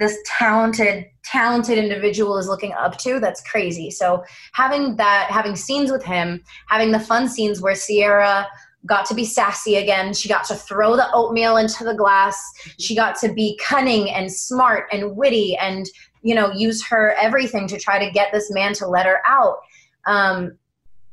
this 0.00 0.18
talented 0.26 1.06
talented 1.22 1.78
individual 1.78 2.38
is 2.38 2.48
looking 2.48 2.72
up 2.72 2.98
to 2.98 3.20
that's 3.20 3.42
crazy. 3.42 3.90
So 3.90 4.24
having 4.52 4.96
that 4.96 5.28
having 5.30 5.54
scenes 5.54 5.92
with 5.92 6.02
him 6.02 6.42
having 6.68 6.90
the 6.90 6.98
fun 6.98 7.28
scenes 7.28 7.60
where 7.60 7.74
ciara 7.74 8.48
got 8.86 9.04
to 9.04 9.14
be 9.14 9.26
sassy 9.26 9.76
again 9.76 10.14
she 10.14 10.26
got 10.28 10.44
to 10.44 10.54
throw 10.54 10.96
the 10.96 11.12
oatmeal 11.12 11.58
into 11.58 11.84
the 11.84 11.94
glass 11.94 12.42
she 12.78 12.96
got 12.96 13.14
to 13.14 13.30
be 13.30 13.60
cunning 13.62 14.10
and 14.10 14.32
smart 14.32 14.86
and 14.90 15.14
witty 15.14 15.54
and 15.58 15.86
you 16.22 16.34
know 16.34 16.50
use 16.52 16.84
her 16.86 17.14
everything 17.20 17.66
to 17.68 17.78
try 17.78 18.02
to 18.02 18.10
get 18.10 18.32
this 18.32 18.50
man 18.50 18.72
to 18.74 18.86
let 18.86 19.06
her 19.06 19.20
out. 19.26 19.58
Um, 20.06 20.58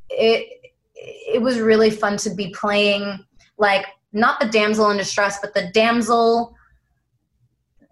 it 0.09 0.47
it 0.95 1.41
was 1.41 1.59
really 1.59 1.89
fun 1.89 2.17
to 2.17 2.33
be 2.33 2.49
playing 2.51 3.19
like 3.57 3.85
not 4.13 4.39
the 4.39 4.47
damsel 4.47 4.89
in 4.89 4.97
distress 4.97 5.39
but 5.39 5.53
the 5.53 5.69
damsel 5.73 6.55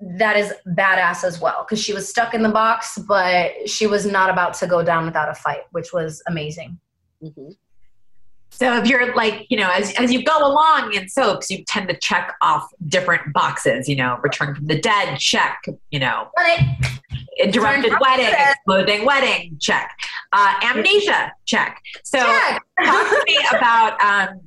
that 0.02 0.36
is 0.38 0.54
badass 0.68 1.24
as 1.24 1.40
well 1.40 1.64
because 1.64 1.84
she 1.84 1.94
was 1.94 2.08
stuck 2.08 2.34
in 2.34 2.42
the 2.42 2.50
box, 2.50 2.98
but 2.98 3.70
she 3.70 3.88
was 3.88 4.06
not 4.06 4.30
about 4.30 4.54
to 4.56 4.68
go 4.68 4.84
down 4.84 5.06
without 5.06 5.30
a 5.30 5.34
fight, 5.34 5.62
which 5.72 5.94
was 5.94 6.22
amazing. 6.28 6.80
Mm-hmm. 7.24 7.52
So 8.52 8.78
if 8.78 8.88
you're 8.88 9.14
like, 9.16 9.48
you 9.50 9.58
know, 9.58 9.70
as, 9.70 9.94
as 9.96 10.14
you 10.14 10.24
go 10.24 10.38
along 10.38 10.94
in 10.94 11.10
soaps, 11.10 11.50
you 11.52 11.64
tend 11.66 11.90
to 11.90 11.98
check 11.98 12.34
off 12.42 12.70
different 12.88 13.34
boxes, 13.34 13.90
you 13.90 13.98
know, 13.98 14.18
return 14.24 14.56
from 14.56 14.68
the 14.68 14.80
dead, 14.80 15.20
check, 15.20 15.66
you 15.92 16.00
know, 16.00 16.30
wedding. 16.38 16.78
interrupted 17.38 17.94
wedding, 18.00 18.34
exploding 18.34 19.06
wedding, 19.06 19.58
check, 19.60 19.92
uh, 20.32 20.56
amnesia, 20.64 21.34
check. 21.46 21.82
So 22.04 22.20
check. 22.20 22.64
talk 22.84 23.10
to 23.10 23.24
me 23.28 23.38
about, 23.58 24.02
um, 24.02 24.40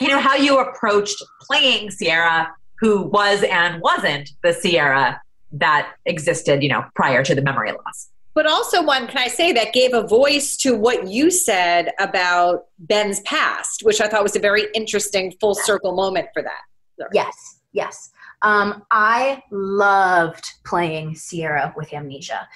you 0.00 0.08
know, 0.08 0.18
how 0.18 0.36
you 0.36 0.58
approached 0.58 1.22
playing 1.40 1.90
Ciara 1.98 2.54
who 2.80 3.02
was 3.02 3.42
and 3.44 3.80
wasn't 3.82 4.30
the 4.42 4.54
Ciara 4.54 5.20
that 5.52 5.92
existed, 6.06 6.62
you 6.62 6.68
know, 6.68 6.84
prior 6.94 7.22
to 7.22 7.34
the 7.34 7.42
memory 7.42 7.72
loss. 7.72 8.08
But 8.34 8.46
also 8.46 8.82
one, 8.82 9.06
can 9.06 9.18
I 9.18 9.28
say, 9.28 9.52
that 9.52 9.72
gave 9.72 9.92
a 9.92 10.06
voice 10.06 10.56
to 10.58 10.76
what 10.76 11.08
you 11.08 11.30
said 11.30 11.90
about 11.98 12.66
Ben's 12.78 13.20
past, 13.20 13.82
which 13.82 14.00
I 14.00 14.08
thought 14.08 14.22
was 14.22 14.36
a 14.36 14.40
very 14.40 14.66
interesting 14.74 15.34
full 15.40 15.54
circle 15.54 15.94
moment 15.94 16.28
for 16.32 16.42
that. 16.42 16.60
Sorry. 16.98 17.10
Yes, 17.12 17.60
yes. 17.72 18.10
Um, 18.42 18.84
I 18.90 19.42
loved 19.50 20.48
playing 20.64 21.16
Ciara 21.16 21.74
with 21.76 21.92
amnesia. 21.92 22.48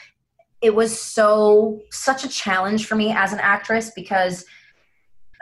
It 0.63 0.75
was 0.75 0.99
so 0.99 1.83
such 1.91 2.25
a 2.25 2.29
challenge 2.29 2.87
for 2.87 2.95
me 2.95 3.13
as 3.13 3.33
an 3.33 3.41
actress 3.41 3.91
because 3.95 4.47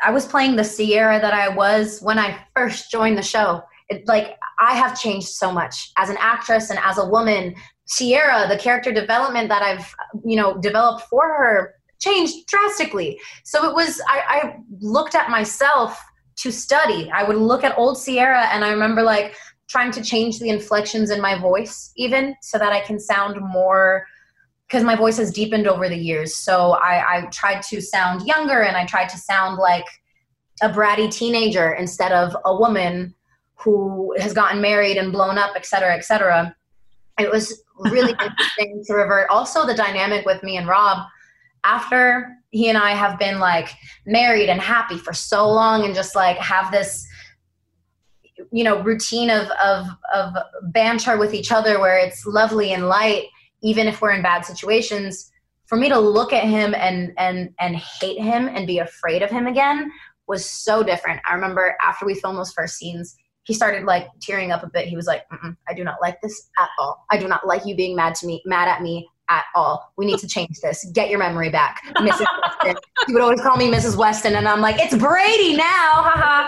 I 0.02 0.10
was 0.10 0.26
playing 0.26 0.56
the 0.56 0.64
Ciara 0.64 1.20
that 1.20 1.34
I 1.34 1.48
was 1.50 2.00
when 2.00 2.18
I 2.18 2.44
first 2.56 2.90
joined 2.90 3.16
the 3.18 3.22
show 3.22 3.62
like 4.06 4.38
I 4.58 4.74
have 4.74 4.98
changed 4.98 5.28
so 5.28 5.52
much 5.52 5.92
as 5.96 6.10
an 6.10 6.16
actress 6.18 6.70
and 6.70 6.78
as 6.82 6.98
a 6.98 7.04
woman. 7.04 7.54
Ciara, 7.88 8.46
the 8.48 8.56
character 8.56 8.92
development 8.92 9.48
that 9.48 9.62
I've 9.62 9.94
you 10.24 10.36
know 10.36 10.58
developed 10.58 11.02
for 11.08 11.26
her 11.26 11.74
changed 12.00 12.46
drastically. 12.46 13.20
So 13.44 13.68
it 13.68 13.74
was 13.74 14.00
I, 14.08 14.22
I 14.28 14.56
looked 14.80 15.14
at 15.14 15.30
myself 15.30 16.00
to 16.38 16.50
study. 16.50 17.10
I 17.12 17.22
would 17.22 17.36
look 17.36 17.64
at 17.64 17.76
old 17.76 18.02
Ciara 18.02 18.46
and 18.52 18.64
I 18.64 18.70
remember 18.70 19.02
like 19.02 19.36
trying 19.68 19.90
to 19.92 20.02
change 20.02 20.38
the 20.38 20.48
inflections 20.48 21.10
in 21.10 21.20
my 21.20 21.38
voice 21.38 21.92
even 21.96 22.34
so 22.42 22.58
that 22.58 22.72
I 22.72 22.80
can 22.80 22.98
sound 22.98 23.40
more 23.40 24.06
because 24.66 24.84
my 24.84 24.96
voice 24.96 25.18
has 25.18 25.30
deepened 25.30 25.66
over 25.66 25.88
the 25.88 25.96
years. 25.96 26.34
So 26.36 26.72
I, 26.72 27.18
I 27.18 27.26
tried 27.26 27.62
to 27.64 27.80
sound 27.80 28.26
younger 28.26 28.62
and 28.62 28.76
I 28.76 28.86
tried 28.86 29.08
to 29.10 29.18
sound 29.18 29.58
like 29.58 29.84
a 30.62 30.68
bratty 30.68 31.10
teenager 31.10 31.72
instead 31.72 32.12
of 32.12 32.36
a 32.44 32.56
woman 32.56 33.14
who 33.64 34.14
has 34.18 34.32
gotten 34.32 34.60
married 34.60 34.96
and 34.96 35.12
blown 35.12 35.38
up, 35.38 35.52
et 35.56 35.66
cetera, 35.66 35.94
et 35.94 36.04
cetera. 36.04 36.54
It 37.18 37.30
was 37.30 37.62
really 37.78 38.12
interesting 38.22 38.82
to 38.86 38.94
revert. 38.94 39.30
Also, 39.30 39.66
the 39.66 39.74
dynamic 39.74 40.26
with 40.26 40.42
me 40.42 40.56
and 40.56 40.66
Rob 40.66 41.06
after 41.64 42.36
he 42.50 42.68
and 42.68 42.78
I 42.78 42.90
have 42.90 43.18
been 43.18 43.38
like 43.38 43.70
married 44.06 44.48
and 44.48 44.60
happy 44.60 44.98
for 44.98 45.12
so 45.12 45.48
long 45.48 45.84
and 45.84 45.94
just 45.94 46.14
like 46.14 46.36
have 46.38 46.70
this 46.70 47.06
you 48.50 48.64
know 48.64 48.82
routine 48.82 49.30
of 49.30 49.48
of 49.62 49.86
of 50.14 50.34
banter 50.72 51.16
with 51.16 51.34
each 51.34 51.52
other 51.52 51.78
where 51.78 51.98
it's 51.98 52.26
lovely 52.26 52.72
and 52.72 52.88
light 52.88 53.26
even 53.62 53.86
if 53.86 54.00
we're 54.00 54.10
in 54.10 54.22
bad 54.22 54.44
situations 54.44 55.30
for 55.66 55.76
me 55.76 55.88
to 55.88 55.98
look 55.98 56.32
at 56.32 56.44
him 56.44 56.74
and 56.74 57.12
and 57.18 57.50
and 57.60 57.76
hate 57.76 58.20
him 58.20 58.48
and 58.48 58.66
be 58.66 58.78
afraid 58.78 59.22
of 59.22 59.30
him 59.30 59.46
again 59.46 59.90
was 60.26 60.48
so 60.48 60.82
different 60.82 61.20
i 61.28 61.34
remember 61.34 61.76
after 61.82 62.04
we 62.04 62.14
filmed 62.14 62.38
those 62.38 62.52
first 62.52 62.76
scenes 62.76 63.16
he 63.44 63.54
started 63.54 63.84
like 63.84 64.08
tearing 64.20 64.52
up 64.52 64.62
a 64.62 64.70
bit. 64.72 64.86
He 64.86 64.96
was 64.96 65.06
like, 65.06 65.22
I 65.68 65.74
do 65.74 65.84
not 65.84 65.96
like 66.00 66.20
this 66.20 66.50
at 66.58 66.68
all. 66.78 67.04
I 67.10 67.18
do 67.18 67.26
not 67.26 67.46
like 67.46 67.66
you 67.66 67.74
being 67.74 67.96
mad 67.96 68.14
to 68.16 68.26
me, 68.26 68.42
mad 68.46 68.68
at 68.68 68.82
me 68.82 69.08
at 69.28 69.44
all. 69.54 69.92
We 69.96 70.06
need 70.06 70.18
to 70.18 70.28
change 70.28 70.60
this. 70.60 70.84
Get 70.92 71.10
your 71.10 71.18
memory 71.18 71.50
back, 71.50 71.82
Mrs. 71.96 72.26
Weston. 72.64 72.76
He 73.06 73.14
would 73.14 73.22
always 73.22 73.40
call 73.40 73.56
me 73.56 73.68
Mrs. 73.68 73.96
Weston, 73.96 74.36
and 74.36 74.46
I'm 74.46 74.60
like, 74.60 74.76
it's 74.78 74.96
Brady 74.96 75.56
now, 75.56 75.90
haha. 76.04 76.46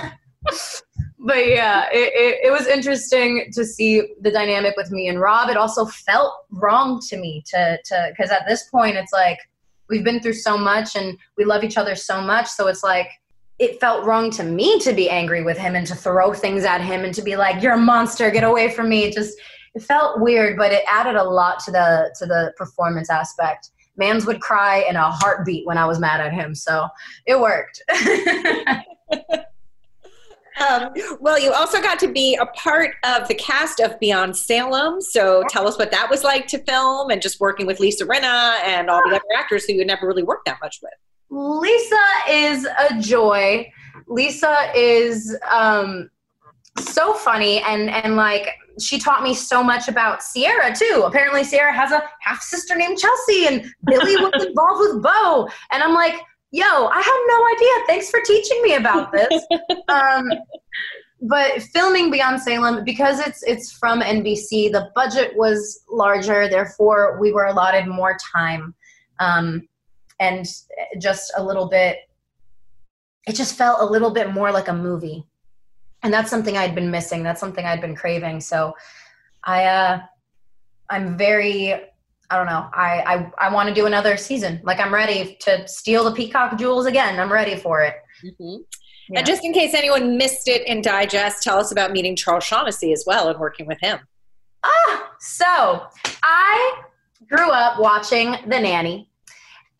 um, 0.00 0.12
but 1.18 1.46
yeah, 1.46 1.88
it, 1.92 2.12
it, 2.14 2.46
it, 2.46 2.50
was 2.50 2.66
interesting 2.66 3.50
to 3.52 3.66
see 3.66 4.14
the 4.22 4.30
dynamic 4.30 4.74
with 4.78 4.90
me 4.90 5.08
and 5.08 5.20
Rob. 5.20 5.50
It 5.50 5.58
also 5.58 5.84
felt 5.84 6.32
wrong 6.50 7.00
to 7.08 7.18
me 7.18 7.42
to 7.48 7.78
to 7.84 8.12
because 8.16 8.30
at 8.30 8.46
this 8.48 8.68
point 8.70 8.96
it's 8.96 9.12
like 9.12 9.38
we've 9.90 10.04
been 10.04 10.20
through 10.20 10.34
so 10.34 10.56
much 10.56 10.96
and 10.96 11.18
we 11.36 11.44
love 11.44 11.64
each 11.64 11.76
other 11.76 11.94
so 11.94 12.22
much. 12.22 12.48
So 12.48 12.66
it's 12.68 12.82
like 12.82 13.08
it 13.58 13.80
felt 13.80 14.04
wrong 14.04 14.30
to 14.32 14.42
me 14.42 14.78
to 14.80 14.92
be 14.92 15.08
angry 15.08 15.42
with 15.42 15.56
him 15.56 15.76
and 15.76 15.86
to 15.86 15.94
throw 15.94 16.32
things 16.32 16.64
at 16.64 16.80
him 16.80 17.04
and 17.04 17.14
to 17.14 17.22
be 17.22 17.36
like, 17.36 17.62
"You're 17.62 17.74
a 17.74 17.78
monster, 17.78 18.30
get 18.30 18.44
away 18.44 18.70
from 18.70 18.88
me." 18.88 19.04
It 19.04 19.14
just 19.14 19.38
it 19.74 19.82
felt 19.82 20.20
weird, 20.20 20.56
but 20.56 20.72
it 20.72 20.82
added 20.88 21.16
a 21.16 21.24
lot 21.24 21.60
to 21.60 21.70
the 21.70 22.14
to 22.18 22.26
the 22.26 22.52
performance 22.56 23.10
aspect. 23.10 23.70
Mans 23.96 24.26
would 24.26 24.40
cry 24.40 24.84
in 24.88 24.96
a 24.96 25.10
heartbeat 25.10 25.66
when 25.66 25.78
I 25.78 25.86
was 25.86 26.00
mad 26.00 26.20
at 26.20 26.32
him, 26.32 26.54
so 26.54 26.88
it 27.26 27.38
worked. 27.38 27.82
Um, 30.68 30.92
well, 31.20 31.38
you 31.38 31.52
also 31.52 31.82
got 31.82 31.98
to 31.98 32.06
be 32.06 32.36
a 32.36 32.46
part 32.46 32.94
of 33.04 33.26
the 33.26 33.34
cast 33.34 33.80
of 33.80 33.98
Beyond 33.98 34.36
Salem. 34.36 35.00
So 35.00 35.42
tell 35.48 35.66
us 35.66 35.76
what 35.78 35.90
that 35.90 36.08
was 36.08 36.22
like 36.22 36.46
to 36.48 36.58
film 36.58 37.10
and 37.10 37.20
just 37.20 37.40
working 37.40 37.66
with 37.66 37.80
Lisa 37.80 38.06
Rinna 38.06 38.60
and 38.62 38.88
all 38.88 39.02
the 39.08 39.16
other 39.16 39.24
actors 39.36 39.64
who 39.64 39.72
you 39.72 39.84
never 39.84 40.06
really 40.06 40.22
worked 40.22 40.46
that 40.46 40.58
much 40.62 40.78
with. 40.80 40.92
Lisa 41.34 42.06
is 42.30 42.66
a 42.66 43.00
joy. 43.00 43.70
Lisa 44.06 44.70
is 44.74 45.36
um, 45.52 46.10
so 46.78 47.14
funny 47.14 47.60
and 47.62 47.90
and 47.90 48.16
like 48.16 48.48
she 48.78 48.98
taught 48.98 49.22
me 49.22 49.34
so 49.34 49.62
much 49.62 49.88
about 49.88 50.20
Ciara 50.34 50.74
too. 50.74 51.04
Apparently, 51.06 51.44
Ciara 51.44 51.72
has 51.72 51.92
a 51.92 52.02
half 52.20 52.42
sister 52.42 52.74
named 52.74 52.98
Chelsea, 52.98 53.46
and 53.46 53.64
Billie 53.86 54.16
was 54.22 54.44
involved 54.44 54.80
with 54.80 55.02
Bo. 55.02 55.48
And 55.70 55.82
I'm 55.82 55.94
like, 55.94 56.14
yo, 56.50 56.64
I 56.64 57.00
had 57.00 57.24
no 57.28 57.46
idea. 57.54 57.86
Thanks 57.86 58.10
for 58.10 58.20
teaching 58.20 58.62
me 58.62 58.74
about 58.74 59.12
this. 59.12 59.46
um, 59.88 60.24
but 61.22 61.62
filming 61.62 62.10
Beyond 62.10 62.40
Salem, 62.40 62.84
because 62.84 63.20
it's 63.20 63.42
it's 63.44 63.72
from 63.72 64.00
NBC, 64.00 64.72
the 64.72 64.90
budget 64.94 65.36
was 65.36 65.84
larger. 65.90 66.48
Therefore, 66.48 67.18
we 67.20 67.32
were 67.32 67.46
allotted 67.46 67.86
more 67.86 68.16
time, 68.34 68.74
um, 69.20 69.68
and 70.24 70.46
just 71.00 71.32
a 71.36 71.42
little 71.42 71.68
bit. 71.68 71.98
It 73.26 73.34
just 73.34 73.56
felt 73.56 73.80
a 73.80 73.84
little 73.84 74.10
bit 74.10 74.32
more 74.32 74.52
like 74.52 74.68
a 74.68 74.74
movie, 74.74 75.24
and 76.02 76.12
that's 76.12 76.30
something 76.30 76.56
I'd 76.56 76.74
been 76.74 76.90
missing. 76.90 77.22
That's 77.22 77.40
something 77.40 77.64
I'd 77.64 77.80
been 77.80 77.96
craving. 77.96 78.40
So, 78.40 78.74
I 79.44 79.64
uh, 79.64 80.00
I'm 80.90 81.16
very 81.16 81.72
I 82.30 82.36
don't 82.36 82.46
know. 82.46 82.68
I 82.72 83.30
I, 83.38 83.46
I 83.46 83.52
want 83.52 83.68
to 83.68 83.74
do 83.74 83.86
another 83.86 84.16
season. 84.16 84.60
Like 84.64 84.80
I'm 84.80 84.92
ready 84.92 85.36
to 85.40 85.66
steal 85.68 86.04
the 86.04 86.12
peacock 86.12 86.58
jewels 86.58 86.86
again. 86.86 87.18
I'm 87.18 87.32
ready 87.32 87.56
for 87.56 87.82
it. 87.82 87.94
Mm-hmm. 88.24 88.62
Yeah. 89.10 89.18
And 89.18 89.26
just 89.26 89.44
in 89.44 89.52
case 89.52 89.74
anyone 89.74 90.16
missed 90.16 90.48
it 90.48 90.66
in 90.66 90.80
digest, 90.80 91.42
tell 91.42 91.58
us 91.58 91.72
about 91.72 91.92
meeting 91.92 92.16
Charles 92.16 92.44
Shaughnessy 92.44 92.92
as 92.92 93.04
well 93.06 93.28
and 93.28 93.38
working 93.38 93.66
with 93.66 93.78
him. 93.80 93.98
Ah, 94.64 95.10
so 95.20 95.86
I 96.22 96.82
grew 97.28 97.50
up 97.50 97.78
watching 97.78 98.36
The 98.46 98.58
Nanny, 98.58 99.10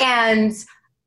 and 0.05 0.53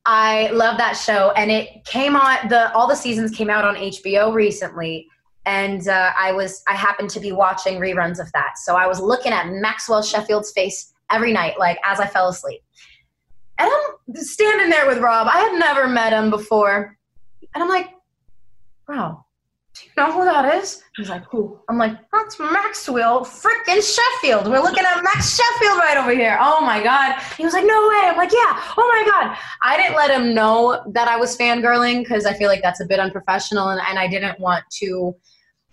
I 0.05 0.49
love 0.49 0.77
that 0.77 0.93
show. 0.93 1.31
And 1.31 1.51
it 1.51 1.85
came 1.85 2.15
on 2.15 2.47
the 2.49 2.73
all 2.73 2.87
the 2.87 2.95
seasons 2.95 3.31
came 3.31 3.49
out 3.49 3.63
on 3.63 3.75
HBO 3.75 4.33
recently, 4.33 5.07
and 5.45 5.87
uh, 5.87 6.11
I 6.17 6.31
was 6.31 6.63
I 6.67 6.73
happened 6.73 7.11
to 7.11 7.19
be 7.19 7.31
watching 7.31 7.79
reruns 7.79 8.19
of 8.19 8.31
that. 8.33 8.57
So 8.57 8.75
I 8.75 8.87
was 8.87 8.99
looking 8.99 9.31
at 9.31 9.47
Maxwell 9.49 10.01
Sheffield's 10.01 10.51
face 10.51 10.93
every 11.11 11.31
night, 11.31 11.59
like 11.59 11.77
as 11.85 11.99
I 11.99 12.07
fell 12.07 12.29
asleep. 12.29 12.61
And 13.59 13.69
I'm 13.69 14.15
standing 14.15 14.69
there 14.69 14.87
with 14.87 14.97
Rob. 14.97 15.27
I 15.27 15.39
had 15.39 15.59
never 15.59 15.87
met 15.87 16.13
him 16.13 16.29
before. 16.29 16.97
And 17.53 17.63
I'm 17.63 17.69
like, 17.69 17.89
wow, 18.87 19.25
do 19.79 20.01
you 20.01 20.07
know 20.07 20.11
who 20.11 20.25
that 20.25 20.55
is? 20.55 20.81
He's 20.95 21.09
like, 21.09 21.23
who? 21.25 21.59
I'm 21.69 21.77
like, 21.77 21.97
that's 22.11 22.39
Maxwell 22.39 23.23
freaking 23.23 23.81
Sheffield. 23.81 24.47
We're 24.47 24.61
looking 24.61 24.83
at 24.83 25.03
Max 25.03 25.35
Sheffield 25.35 25.77
right 25.77 25.97
over 25.97 26.11
here. 26.11 26.37
Oh 26.41 26.61
my 26.61 26.83
God. 26.83 27.19
He 27.37 27.43
was 27.43 27.53
like, 27.53 27.65
no 27.65 27.87
way. 27.87 28.01
I'm 28.03 28.17
like, 28.17 28.31
yeah. 28.31 28.61
Oh 28.77 28.87
my 28.87 29.11
God. 29.11 29.37
I 29.63 29.77
didn't 29.77 29.95
let 29.95 30.09
him 30.09 30.33
know 30.33 30.81
that 30.93 31.07
I 31.07 31.17
was 31.17 31.37
fangirling 31.37 31.99
because 31.99 32.25
I 32.25 32.33
feel 32.33 32.47
like 32.47 32.61
that's 32.61 32.81
a 32.81 32.85
bit 32.85 32.99
unprofessional 32.99 33.69
and, 33.69 33.81
and 33.87 33.99
I 33.99 34.07
didn't 34.07 34.39
want 34.39 34.63
to 34.79 35.15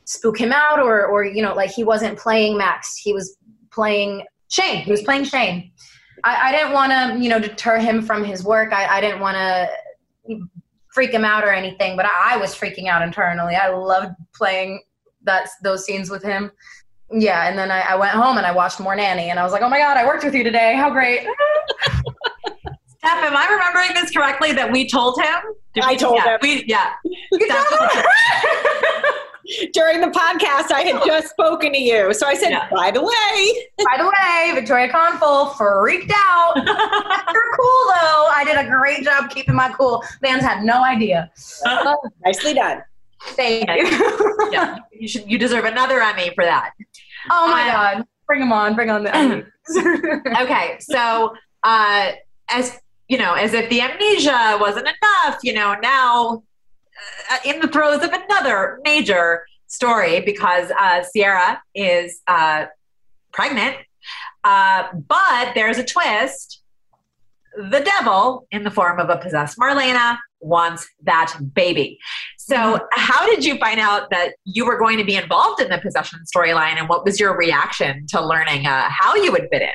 spook 0.05 0.39
him 0.39 0.53
out 0.53 0.79
or, 0.79 1.07
or, 1.07 1.25
you 1.25 1.43
know, 1.43 1.55
like 1.55 1.71
he 1.71 1.85
wasn't 1.85 2.19
playing 2.19 2.59
Max. 2.59 2.97
He 2.97 3.13
was 3.13 3.37
playing 3.71 4.25
Shane. 4.49 4.83
He 4.83 4.91
was 4.91 5.03
playing 5.03 5.25
Shane. 5.25 5.73
I, 6.25 6.49
I 6.49 6.53
didn't 6.53 6.73
want 6.73 6.93
to, 6.93 7.23
you 7.23 7.31
know, 7.31 7.39
deter 7.39 7.79
him 7.79 8.03
from 8.03 8.25
his 8.25 8.45
work. 8.45 8.73
I, 8.73 8.99
I 8.99 9.01
didn't 9.01 9.21
want 9.21 9.37
to 9.37 9.69
freak 10.95 11.11
him 11.11 11.25
out 11.25 11.45
or 11.45 11.51
anything, 11.51 11.97
but 11.97 12.07
I, 12.07 12.35
I 12.35 12.37
was 12.37 12.55
freaking 12.55 12.87
out 12.87 13.03
internally. 13.03 13.57
I 13.57 13.69
loved 13.69 14.15
playing 14.35 14.83
that 15.25 15.49
those 15.63 15.85
scenes 15.85 16.09
with 16.09 16.23
him. 16.23 16.53
Yeah, 17.11 17.49
and 17.49 17.59
then 17.59 17.71
I, 17.71 17.81
I 17.81 17.97
went 17.97 18.13
home 18.13 18.39
and 18.39 18.47
I 18.47 18.53
watched 18.53 18.81
more 18.81 18.97
Nanny, 18.97 19.29
and 19.31 19.39
I 19.39 19.43
was 19.43 19.53
like, 19.53 19.63
oh 19.63 19.69
my 19.69 19.79
god, 19.79 19.97
I 19.97 20.07
worked 20.07 20.25
with 20.25 20.35
you 20.35 20.45
today. 20.45 20.75
How 20.75 20.91
great! 20.91 21.21
Steph, 22.99 23.23
am 23.23 23.37
I 23.37 23.47
remembering 23.51 23.93
this 23.95 24.11
correctly? 24.11 24.53
That 24.53 24.73
we 24.73 24.89
told 24.89 25.21
him. 25.21 25.41
Did 25.75 25.85
I 25.85 25.95
told 25.95 26.17
yeah, 26.25 26.35
him. 26.35 26.39
We, 26.41 26.65
yeah. 26.67 26.95
during 29.73 30.01
the 30.01 30.09
podcast, 30.09 30.73
I 30.73 30.83
had 30.87 31.05
just 31.05 31.31
spoken 31.31 31.73
to 31.73 31.79
you. 31.79 32.15
So 32.15 32.27
I 32.27 32.35
said, 32.35 32.51
yeah. 32.51 32.69
by 32.71 32.91
the 32.91 33.03
way. 33.03 33.69
By 33.85 33.99
the 33.99 34.07
way, 34.07 34.55
Victoria 34.55 34.89
Konefal 34.89 35.55
freaked 35.57 36.11
out. 36.15 36.55
You're 36.57 37.57
cool, 37.57 37.85
though. 37.89 38.27
I 38.33 38.43
did 38.45 38.57
a 38.57 38.69
great 38.69 39.05
job 39.05 39.31
keeping 39.31 39.55
my 39.55 39.69
cool. 39.71 40.03
Fans 40.23 40.43
had 40.43 40.65
no 40.65 40.83
idea. 40.83 41.31
Nicely 42.25 42.55
done. 42.55 42.83
Thank 43.21 43.69
you. 43.69 44.51
yeah, 44.53 44.79
you, 44.93 45.09
should, 45.09 45.31
you 45.31 45.39
deserve 45.39 45.65
another 45.65 46.01
Emmy 46.01 46.31
for 46.35 46.45
that. 46.45 46.71
Oh, 47.31 47.49
my 47.49 47.69
um, 47.69 47.75
God. 47.99 48.07
Bring 48.27 48.41
them 48.41 48.53
on. 48.53 48.75
Bring 48.75 48.91
on 48.91 49.05
the 49.05 49.45
okay, 50.43 50.77
so 50.81 51.35
uh, 51.63 52.13
as 52.49 52.79
you 53.09 53.19
know, 53.19 53.35
as 53.35 53.53
if 53.53 53.69
the 53.69 53.81
amnesia 53.81 54.57
wasn't 54.61 54.87
enough, 54.87 55.39
you 55.43 55.53
know, 55.53 55.75
now 55.83 56.37
uh, 56.37 56.41
in 57.45 57.61
the 57.61 57.69
throes 57.69 58.03
of 58.03 58.11
another 58.13 58.81
major 58.85 59.45
story 59.67 60.21
because 60.21 60.71
uh, 60.79 61.03
Ciara 61.15 61.63
is 61.75 62.21
uh, 62.27 62.67
pregnant. 63.33 63.77
Uh, 64.45 64.85
but 65.09 65.53
there's 65.55 65.79
a 65.79 65.85
twist. 65.85 66.61
The 67.57 67.81
devil, 67.81 68.47
in 68.51 68.65
the 68.65 68.71
form 68.71 68.99
of 68.99 69.09
a 69.09 69.17
possessed 69.17 69.59
Marlena, 69.59 70.19
wants 70.41 70.89
that 71.05 71.35
baby. 71.55 71.99
So, 72.37 72.57
mm-hmm. 72.57 72.85
how 72.93 73.27
did 73.27 73.45
you 73.45 73.59
find 73.59 73.81
out 73.81 74.11
that 74.11 74.35
you 74.45 74.67
were 74.67 74.79
going 74.79 74.99
to 74.99 75.05
be 75.05 75.17
involved 75.17 75.63
in 75.63 75.69
the 75.69 75.79
possession 75.79 76.21
storyline, 76.37 76.77
and 76.79 76.89
what 76.89 77.05
was 77.05 77.19
your 77.19 77.37
reaction 77.37 78.07
to 78.09 78.25
learning 78.25 78.67
uh, 78.67 78.89
how 78.91 79.15
you 79.15 79.33
would 79.33 79.49
fit 79.51 79.63
in? 79.63 79.73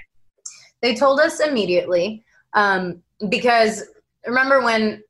They 0.82 0.94
told 0.94 1.20
us 1.20 1.40
immediately 1.40 2.24
um, 2.54 3.02
because 3.30 3.86
remember 4.26 4.62
when 4.62 5.02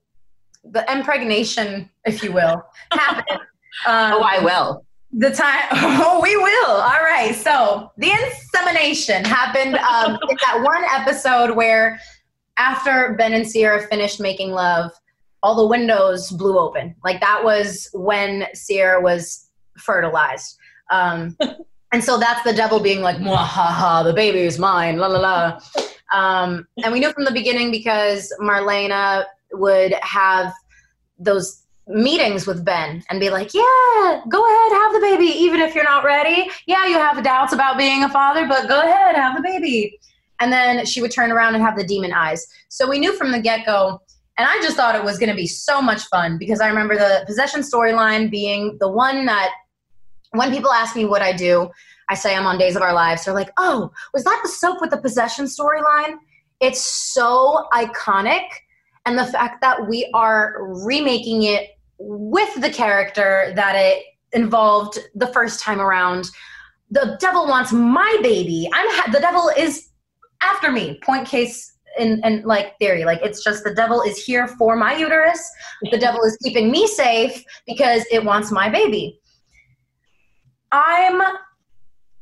the 0.71 0.85
impregnation, 0.91 1.89
if 2.05 2.23
you 2.23 2.31
will, 2.31 2.63
happened. 2.91 3.39
Um, 3.39 3.45
oh, 4.13 4.21
I 4.21 4.39
will. 4.43 4.85
The 5.11 5.31
time, 5.31 5.63
oh, 5.71 6.19
we 6.21 6.35
will. 6.35 6.75
All 6.75 7.01
right. 7.01 7.35
So 7.35 7.91
the 7.97 8.11
insemination 8.11 9.25
happened 9.25 9.75
um, 9.75 10.17
in 10.29 10.37
that 10.45 10.61
one 10.61 10.83
episode 10.91 11.55
where 11.55 11.99
after 12.57 13.15
Ben 13.17 13.33
and 13.33 13.51
Ciara 13.51 13.87
finished 13.87 14.19
making 14.19 14.51
love, 14.51 14.91
all 15.41 15.55
the 15.55 15.65
windows 15.65 16.29
blew 16.31 16.59
open. 16.59 16.95
Like 17.03 17.21
that 17.21 17.43
was 17.43 17.89
when 17.93 18.45
Ciara 18.53 19.01
was 19.01 19.47
fertilized. 19.77 20.57
Um, 20.91 21.37
and 21.91 22.03
so 22.03 22.19
that's 22.19 22.43
the 22.43 22.53
devil 22.53 22.79
being 22.79 23.01
like, 23.01 23.17
ha 23.17 23.45
ha, 23.45 24.03
the 24.03 24.13
baby 24.13 24.39
is 24.39 24.59
mine, 24.59 24.97
la 24.97 25.07
la 25.07 25.19
la. 25.19 25.59
Um, 26.13 26.67
and 26.83 26.91
we 26.91 26.99
knew 26.99 27.11
from 27.13 27.25
the 27.25 27.31
beginning 27.31 27.71
because 27.71 28.33
Marlena 28.41 29.25
would 29.59 29.93
have 30.01 30.53
those 31.17 31.63
meetings 31.87 32.45
with 32.45 32.63
Ben 32.63 33.03
and 33.09 33.19
be 33.19 33.29
like, 33.29 33.53
yeah, 33.53 34.21
go 34.29 34.45
ahead, 34.45 34.71
have 34.71 34.93
the 34.93 34.99
baby, 35.01 35.25
even 35.25 35.59
if 35.59 35.73
you're 35.73 35.83
not 35.83 36.03
ready. 36.03 36.49
Yeah, 36.67 36.85
you 36.87 36.97
have 36.97 37.23
doubts 37.23 37.51
about 37.51 37.77
being 37.77 38.03
a 38.03 38.09
father, 38.09 38.47
but 38.47 38.67
go 38.67 38.79
ahead, 38.79 39.15
have 39.15 39.35
the 39.35 39.41
baby. 39.41 39.99
And 40.39 40.53
then 40.53 40.85
she 40.85 41.01
would 41.01 41.11
turn 41.11 41.31
around 41.31 41.55
and 41.55 41.63
have 41.63 41.75
the 41.75 41.83
demon 41.83 42.13
eyes. 42.13 42.45
So 42.69 42.87
we 42.87 42.99
knew 42.99 43.13
from 43.15 43.31
the 43.31 43.41
get 43.41 43.65
go, 43.65 44.01
and 44.37 44.47
I 44.47 44.61
just 44.61 44.77
thought 44.77 44.95
it 44.95 45.03
was 45.03 45.17
going 45.17 45.29
to 45.29 45.35
be 45.35 45.47
so 45.47 45.81
much 45.81 46.03
fun 46.03 46.37
because 46.37 46.61
I 46.61 46.69
remember 46.69 46.95
the 46.95 47.23
possession 47.25 47.61
storyline 47.61 48.31
being 48.31 48.77
the 48.79 48.89
one 48.89 49.25
that 49.25 49.49
when 50.31 50.51
people 50.51 50.71
ask 50.71 50.95
me 50.95 51.05
what 51.05 51.21
I 51.21 51.33
do, 51.33 51.69
I 52.07 52.15
say 52.15 52.35
I'm 52.35 52.45
on 52.45 52.57
Days 52.57 52.75
of 52.75 52.81
Our 52.81 52.93
Lives. 52.93 53.25
They're 53.25 53.33
like, 53.33 53.51
oh, 53.57 53.91
was 54.13 54.23
that 54.23 54.39
the 54.41 54.49
soap 54.49 54.79
with 54.79 54.91
the 54.91 54.97
possession 54.97 55.45
storyline? 55.45 56.15
It's 56.61 56.85
so 56.85 57.67
iconic 57.73 58.45
and 59.09 59.17
the 59.17 59.25
fact 59.25 59.59
that 59.61 59.87
we 59.87 60.07
are 60.13 60.57
remaking 60.85 61.41
it 61.43 61.71
with 61.97 62.53
the 62.61 62.69
character 62.69 63.51
that 63.55 63.75
it 63.75 64.03
involved 64.33 64.99
the 65.15 65.25
first 65.27 65.59
time 65.59 65.81
around 65.81 66.29
the 66.91 67.17
devil 67.19 67.47
wants 67.47 67.71
my 67.71 68.17
baby. 68.21 68.69
I'm 68.71 68.87
ha- 68.89 69.11
the 69.11 69.19
devil 69.19 69.49
is 69.57 69.89
after 70.41 70.71
me. 70.71 70.99
Point 71.03 71.27
case 71.27 71.73
in, 71.97 72.21
in 72.23 72.43
like 72.43 72.77
theory. 72.77 73.03
Like 73.03 73.19
it's 73.23 73.43
just 73.43 73.63
the 73.63 73.73
devil 73.73 74.01
is 74.01 74.23
here 74.23 74.47
for 74.47 74.75
my 74.75 74.95
uterus. 74.95 75.41
The 75.91 75.97
devil 75.97 76.21
is 76.23 76.37
keeping 76.43 76.71
me 76.71 76.85
safe 76.85 77.43
because 77.65 78.05
it 78.11 78.23
wants 78.23 78.51
my 78.51 78.69
baby. 78.69 79.19
I'm 80.71 81.19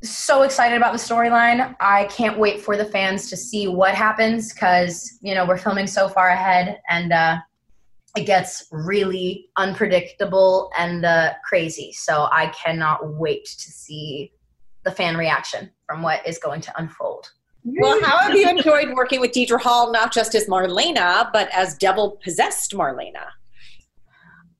so 0.10 0.44
excited 0.44 0.76
about 0.76 0.94
the 0.94 1.00
storyline. 1.00 1.76
I 1.80 2.06
can't 2.06 2.38
wait 2.38 2.62
for 2.62 2.78
the 2.78 2.86
fans 2.86 3.30
to 3.30 3.38
see 3.38 3.68
what 3.68 3.96
happens 3.96 4.54
because 4.54 5.18
you 5.22 5.36
know 5.36 5.46
we're 5.46 5.58
filming 5.58 5.88
so 5.88 6.08
far 6.08 6.30
ahead 6.30 6.80
and 6.90 7.14
uh, 7.14 7.38
it 8.16 8.26
gets 8.26 8.68
really 8.72 9.50
unpredictable 9.58 10.72
and 10.78 11.06
uh, 11.06 11.34
crazy. 11.44 11.92
So 11.92 12.28
I 12.32 12.48
cannot 12.48 13.16
wait 13.16 13.46
to 13.46 13.72
see 13.72 14.32
the 14.84 14.92
fan 14.92 15.18
reaction 15.18 15.70
from 15.86 16.02
what 16.02 16.26
is 16.28 16.40
going 16.40 16.62
to 16.62 16.80
unfold. 16.80 17.32
Well, 17.64 18.02
how 18.02 18.20
have 18.20 18.34
you 18.34 18.50
enjoyed 18.50 18.94
working 18.94 19.20
with 19.20 19.32
Deidre 19.32 19.60
Hall, 19.60 19.92
not 19.92 20.14
just 20.14 20.36
as 20.36 20.46
Marlena, 20.48 21.30
but 21.34 21.50
as 21.54 21.76
devil 21.78 22.18
possessed 22.24 22.72
Marlena? 22.74 23.28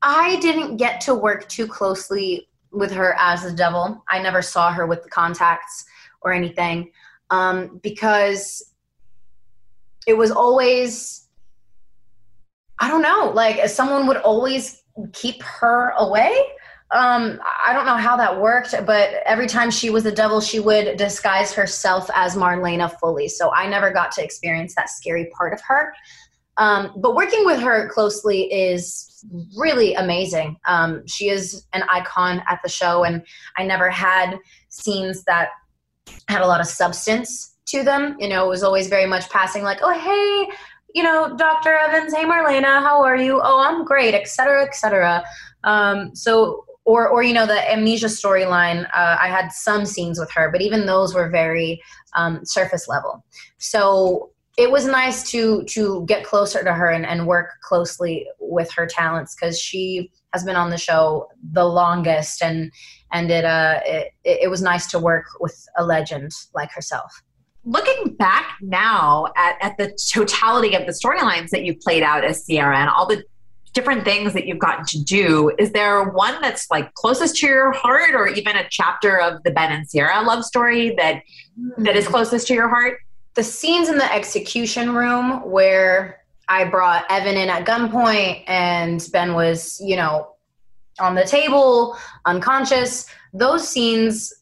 I 0.02 0.38
didn't 0.42 0.78
get 0.78 1.00
to 1.02 1.16
work 1.16 1.48
too 1.48 1.68
closely 1.68 2.48
with 2.72 2.92
her 2.92 3.16
as 3.20 3.44
the 3.44 3.52
devil. 3.52 4.04
I 4.10 4.22
never 4.22 4.42
saw 4.42 4.72
her 4.72 4.86
with 4.86 5.04
the 5.04 5.10
contacts 5.10 5.86
or 6.22 6.32
anything 6.32 6.92
um, 7.30 7.80
because 7.84 8.74
it 10.06 10.18
was 10.18 10.32
always, 10.32 11.28
I 12.80 12.88
don't 12.90 13.02
know, 13.02 13.32
like 13.34 13.68
someone 13.70 14.08
would 14.08 14.18
always 14.18 14.84
keep 15.14 15.42
her 15.44 15.90
away 15.98 16.36
um, 16.92 17.42
I 17.66 17.74
don't 17.74 17.86
know 17.86 17.98
how 17.98 18.16
that 18.16 18.40
worked, 18.40 18.74
but 18.86 19.10
every 19.26 19.48
time 19.48 19.70
she 19.70 19.90
was 19.90 20.04
the 20.04 20.12
devil, 20.12 20.40
she 20.40 20.60
would 20.60 20.96
disguise 20.96 21.54
herself 21.54 22.10
as 22.16 22.36
Marlena 22.36 22.98
fully. 23.00 23.28
So 23.28 23.52
I 23.54 23.68
never 23.68 23.92
got 23.92 24.12
to 24.14 24.24
experience 24.24 24.74
that 24.76 24.90
scary 24.90 25.30
part 25.38 25.52
of 25.52 25.60
her. 25.68 25.94
Um, 26.56 26.94
but 26.98 27.14
working 27.14 27.46
with 27.46 27.60
her 27.60 27.90
closely 27.90 28.44
is 28.52 29.07
really 29.56 29.94
amazing. 29.96 30.58
Um, 30.66 31.06
she 31.08 31.30
is 31.30 31.66
an 31.74 31.84
icon 31.90 32.42
at 32.50 32.60
the 32.64 32.70
show, 32.70 33.04
and 33.04 33.24
I 33.58 33.66
never 33.66 33.90
had 33.90 34.38
scenes 34.70 35.24
that 35.24 35.50
had 36.28 36.42
a 36.42 36.48
lot 36.48 36.62
of 36.62 36.68
substance 36.68 37.56
to 37.68 37.84
them. 37.84 38.16
You 38.20 38.30
know, 38.30 38.46
it 38.46 38.50
was 38.50 38.64
always 38.64 38.88
very 38.88 39.06
much 39.06 39.30
passing, 39.30 39.64
like, 39.64 39.80
oh, 39.82 39.92
hey, 39.92 40.56
you 40.94 41.04
know, 41.04 41.36
Dr. 41.36 41.74
Evans, 41.76 42.14
hey, 42.14 42.26
Marlena, 42.26 42.82
how 42.82 43.04
are 43.04 43.18
you? 43.18 43.42
Oh, 43.44 43.60
I'm 43.60 43.86
great, 43.86 44.14
etc., 44.14 44.66
etc. 44.66 45.24
Um, 45.64 46.16
so 46.16 46.64
or 46.88 47.10
or 47.10 47.22
you 47.22 47.34
know 47.34 47.46
the 47.46 47.72
amnesia 47.72 48.08
storyline 48.08 48.86
uh, 48.96 49.18
i 49.20 49.28
had 49.28 49.52
some 49.52 49.86
scenes 49.86 50.18
with 50.18 50.32
her 50.32 50.50
but 50.50 50.62
even 50.62 50.86
those 50.86 51.14
were 51.14 51.30
very 51.30 51.80
um, 52.16 52.40
surface 52.44 52.88
level 52.88 53.24
so 53.58 54.32
it 54.58 54.72
was 54.72 54.86
nice 54.86 55.30
to 55.32 55.64
to 55.66 56.04
get 56.06 56.24
closer 56.24 56.64
to 56.64 56.74
her 56.74 56.90
and, 56.90 57.06
and 57.06 57.28
work 57.28 57.52
closely 57.62 58.28
with 58.40 58.72
her 58.72 58.86
talents 58.86 59.36
because 59.36 59.60
she 59.60 60.12
has 60.34 60.44
been 60.44 60.56
on 60.56 60.70
the 60.70 60.78
show 60.78 61.30
the 61.52 61.66
longest 61.66 62.42
and 62.42 62.72
and 63.12 63.32
it 63.32 63.46
uh 63.46 63.80
it, 63.86 64.14
it 64.24 64.50
was 64.50 64.62
nice 64.62 64.88
to 64.88 65.00
work 65.00 65.26
with 65.40 65.68
a 65.78 65.86
legend 65.86 66.32
like 66.54 66.72
herself 66.72 67.22
looking 67.68 68.16
back 68.16 68.56
now 68.62 69.28
at, 69.36 69.58
at 69.62 69.78
the 69.78 69.96
totality 70.12 70.74
of 70.74 70.86
the 70.86 70.94
storylines 70.94 71.50
that 71.50 71.64
you've 71.64 71.80
played 71.82 72.02
out 72.02 72.24
as 72.24 72.46
Ciara 72.46 72.78
and 72.78 72.90
all 72.90 73.06
the 73.06 73.24
different 73.74 74.06
things 74.06 74.34
that 74.34 74.48
you've 74.48 74.58
gotten 74.58 74.86
to 74.86 75.04
do. 75.04 75.52
Is 75.60 75.72
there 75.72 76.04
one 76.06 76.42
that's 76.42 76.68
like 76.72 76.94
closest 76.94 77.36
to 77.38 77.46
your 77.46 77.74
heart, 77.74 78.16
or 78.16 78.28
even 78.28 78.56
a 78.56 78.66
chapter 78.70 79.20
of 79.20 79.44
the 79.44 79.52
Ben 79.52 79.72
and 79.72 79.88
Ciara 79.88 80.24
love 80.24 80.46
story 80.46 80.96
that 80.98 81.22
that 81.78 81.96
is 81.96 82.08
closest 82.08 82.48
to 82.48 82.54
your 82.54 82.70
heart? 82.70 83.00
The 83.38 83.44
scenes 83.44 83.88
in 83.88 84.00
the 84.00 84.14
execution 84.14 84.96
room 84.96 85.50
where 85.50 86.22
I 86.50 86.66
brought 86.66 87.06
Evan 87.10 87.38
in 87.38 87.50
at 87.50 87.66
gunpoint 87.66 88.44
and 88.48 89.08
Ben 89.14 89.36
was, 89.36 89.80
you 89.80 89.96
know, 89.96 90.34
on 91.00 91.14
the 91.14 91.24
table, 91.24 91.96
unconscious. 92.26 93.06
Those 93.34 93.68
scenes 93.68 94.34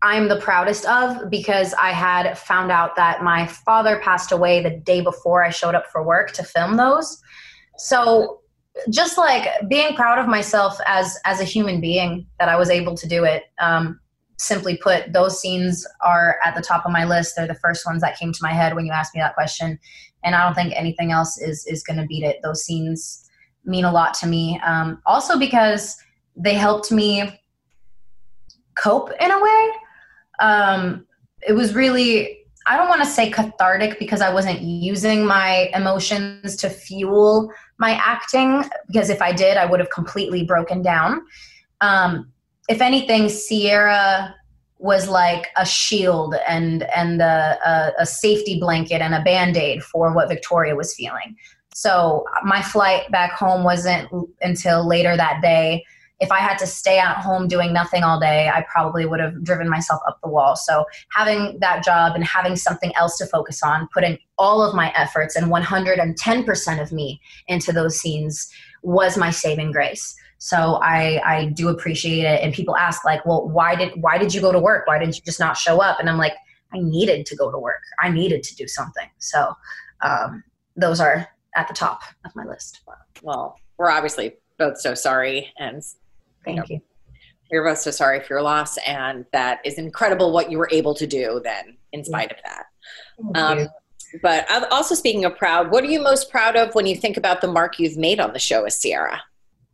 I'm 0.00 0.28
the 0.28 0.38
proudest 0.38 0.84
of 0.84 1.28
because 1.28 1.74
I 1.74 1.90
had 1.90 2.38
found 2.38 2.70
out 2.70 2.94
that 2.94 3.24
my 3.24 3.48
father 3.48 3.98
passed 3.98 4.30
away 4.30 4.62
the 4.62 4.70
day 4.70 5.00
before 5.00 5.42
I 5.42 5.50
showed 5.50 5.74
up 5.74 5.86
for 5.90 6.04
work 6.04 6.30
to 6.32 6.44
film 6.44 6.76
those. 6.76 7.20
So 7.78 8.42
just 8.90 9.18
like 9.18 9.48
being 9.68 9.96
proud 9.96 10.18
of 10.18 10.28
myself 10.28 10.78
as 10.86 11.18
as 11.24 11.40
a 11.40 11.44
human 11.44 11.80
being 11.80 12.26
that 12.38 12.48
I 12.48 12.54
was 12.54 12.70
able 12.70 12.94
to 12.96 13.08
do 13.08 13.24
it. 13.24 13.42
Um, 13.58 13.98
simply 14.38 14.76
put, 14.76 15.12
those 15.12 15.40
scenes 15.40 15.86
are 16.04 16.36
at 16.44 16.54
the 16.54 16.62
top 16.62 16.84
of 16.84 16.92
my 16.92 17.04
list. 17.04 17.34
They're 17.36 17.46
the 17.46 17.54
first 17.54 17.86
ones 17.86 18.02
that 18.02 18.18
came 18.18 18.32
to 18.32 18.38
my 18.42 18.52
head 18.52 18.74
when 18.74 18.86
you 18.86 18.92
asked 18.92 19.14
me 19.14 19.20
that 19.20 19.34
question, 19.34 19.78
and 20.22 20.34
I 20.34 20.44
don't 20.44 20.54
think 20.54 20.72
anything 20.74 21.12
else 21.12 21.40
is 21.40 21.66
is 21.66 21.82
going 21.82 21.98
to 21.98 22.06
beat 22.06 22.24
it. 22.24 22.40
Those 22.42 22.64
scenes 22.64 23.28
mean 23.64 23.84
a 23.84 23.92
lot 23.92 24.14
to 24.14 24.26
me. 24.26 24.60
Um, 24.64 25.00
also 25.06 25.38
because 25.38 25.96
they 26.36 26.54
helped 26.54 26.90
me 26.90 27.40
cope 28.76 29.10
in 29.20 29.30
a 29.30 29.42
way. 29.42 29.70
Um, 30.40 31.06
it 31.46 31.52
was 31.52 31.74
really 31.74 32.44
I 32.66 32.76
don't 32.78 32.88
want 32.88 33.02
to 33.02 33.08
say 33.08 33.30
cathartic 33.30 33.98
because 33.98 34.22
I 34.22 34.32
wasn't 34.32 34.62
using 34.62 35.26
my 35.26 35.70
emotions 35.74 36.56
to 36.56 36.70
fuel 36.70 37.52
my 37.78 37.92
acting 37.92 38.64
because 38.86 39.10
if 39.10 39.20
I 39.20 39.32
did, 39.32 39.58
I 39.58 39.66
would 39.66 39.80
have 39.80 39.90
completely 39.90 40.44
broken 40.44 40.80
down. 40.80 41.20
Um, 41.82 42.32
if 42.68 42.80
anything, 42.80 43.28
Ciara 43.28 44.34
was 44.78 45.08
like 45.08 45.48
a 45.56 45.64
shield 45.64 46.34
and 46.46 46.82
and 46.94 47.22
a, 47.22 47.58
a, 47.64 48.02
a 48.02 48.06
safety 48.06 48.58
blanket 48.58 49.00
and 49.00 49.14
a 49.14 49.22
band 49.22 49.56
aid 49.56 49.82
for 49.82 50.12
what 50.12 50.28
Victoria 50.28 50.74
was 50.74 50.94
feeling. 50.94 51.36
So 51.74 52.24
my 52.44 52.62
flight 52.62 53.10
back 53.10 53.32
home 53.32 53.64
wasn't 53.64 54.08
until 54.42 54.86
later 54.86 55.16
that 55.16 55.42
day 55.42 55.84
if 56.20 56.30
I 56.30 56.38
had 56.38 56.58
to 56.58 56.66
stay 56.66 56.98
at 56.98 57.16
home 57.16 57.48
doing 57.48 57.72
nothing 57.72 58.04
all 58.04 58.20
day, 58.20 58.48
I 58.48 58.64
probably 58.70 59.04
would 59.04 59.20
have 59.20 59.42
driven 59.42 59.68
myself 59.68 60.00
up 60.06 60.18
the 60.22 60.28
wall. 60.28 60.56
So 60.56 60.84
having 61.10 61.58
that 61.60 61.84
job 61.84 62.14
and 62.14 62.24
having 62.24 62.56
something 62.56 62.92
else 62.96 63.18
to 63.18 63.26
focus 63.26 63.62
on, 63.62 63.88
putting 63.92 64.18
all 64.38 64.62
of 64.62 64.74
my 64.74 64.92
efforts 64.96 65.34
and 65.34 65.50
110% 65.50 66.82
of 66.82 66.92
me 66.92 67.20
into 67.48 67.72
those 67.72 68.00
scenes 68.00 68.48
was 68.82 69.18
my 69.18 69.30
saving 69.30 69.72
grace. 69.72 70.14
So 70.44 70.74
I, 70.82 71.22
I 71.24 71.46
do 71.46 71.70
appreciate 71.70 72.26
it. 72.26 72.42
And 72.42 72.52
people 72.52 72.76
ask 72.76 73.02
like, 73.02 73.24
well, 73.24 73.48
why 73.48 73.74
did, 73.74 73.92
why 74.02 74.18
did 74.18 74.34
you 74.34 74.42
go 74.42 74.52
to 74.52 74.58
work? 74.58 74.86
Why 74.86 74.98
didn't 74.98 75.16
you 75.16 75.22
just 75.24 75.40
not 75.40 75.56
show 75.56 75.80
up? 75.80 75.98
And 75.98 76.10
I'm 76.10 76.18
like, 76.18 76.34
I 76.74 76.80
needed 76.80 77.24
to 77.24 77.34
go 77.34 77.50
to 77.50 77.58
work. 77.58 77.80
I 77.98 78.10
needed 78.10 78.42
to 78.42 78.54
do 78.54 78.68
something. 78.68 79.08
So 79.16 79.54
um, 80.02 80.44
those 80.76 81.00
are 81.00 81.26
at 81.56 81.66
the 81.66 81.72
top 81.72 82.02
of 82.26 82.36
my 82.36 82.44
list. 82.44 82.82
Well, 83.22 83.58
we're 83.78 83.90
obviously 83.90 84.34
both 84.58 84.78
so 84.78 84.92
sorry 84.94 85.50
and 85.58 85.82
Thank 86.44 86.56
you. 86.56 86.60
Know, 86.60 86.66
you. 86.68 86.80
We're 87.50 87.64
both 87.64 87.78
so 87.78 87.90
sorry 87.90 88.20
for 88.20 88.34
your 88.34 88.42
loss, 88.42 88.76
and 88.86 89.24
that 89.32 89.60
is 89.64 89.78
incredible 89.78 90.30
what 90.30 90.50
you 90.50 90.58
were 90.58 90.68
able 90.70 90.94
to 90.96 91.06
do 91.06 91.40
then, 91.42 91.78
in 91.92 92.04
spite 92.04 92.32
of 92.32 92.38
that. 92.44 92.66
Um, 93.34 93.68
but 94.20 94.46
also 94.70 94.94
speaking 94.94 95.24
of 95.24 95.38
proud, 95.38 95.70
what 95.70 95.84
are 95.84 95.88
you 95.88 96.02
most 96.02 96.30
proud 96.30 96.54
of 96.54 96.74
when 96.74 96.84
you 96.84 96.96
think 96.96 97.16
about 97.16 97.40
the 97.40 97.48
mark 97.48 97.78
you've 97.78 97.96
made 97.96 98.20
on 98.20 98.34
the 98.34 98.38
show 98.38 98.64
as 98.64 98.78
Ciara? 98.78 99.22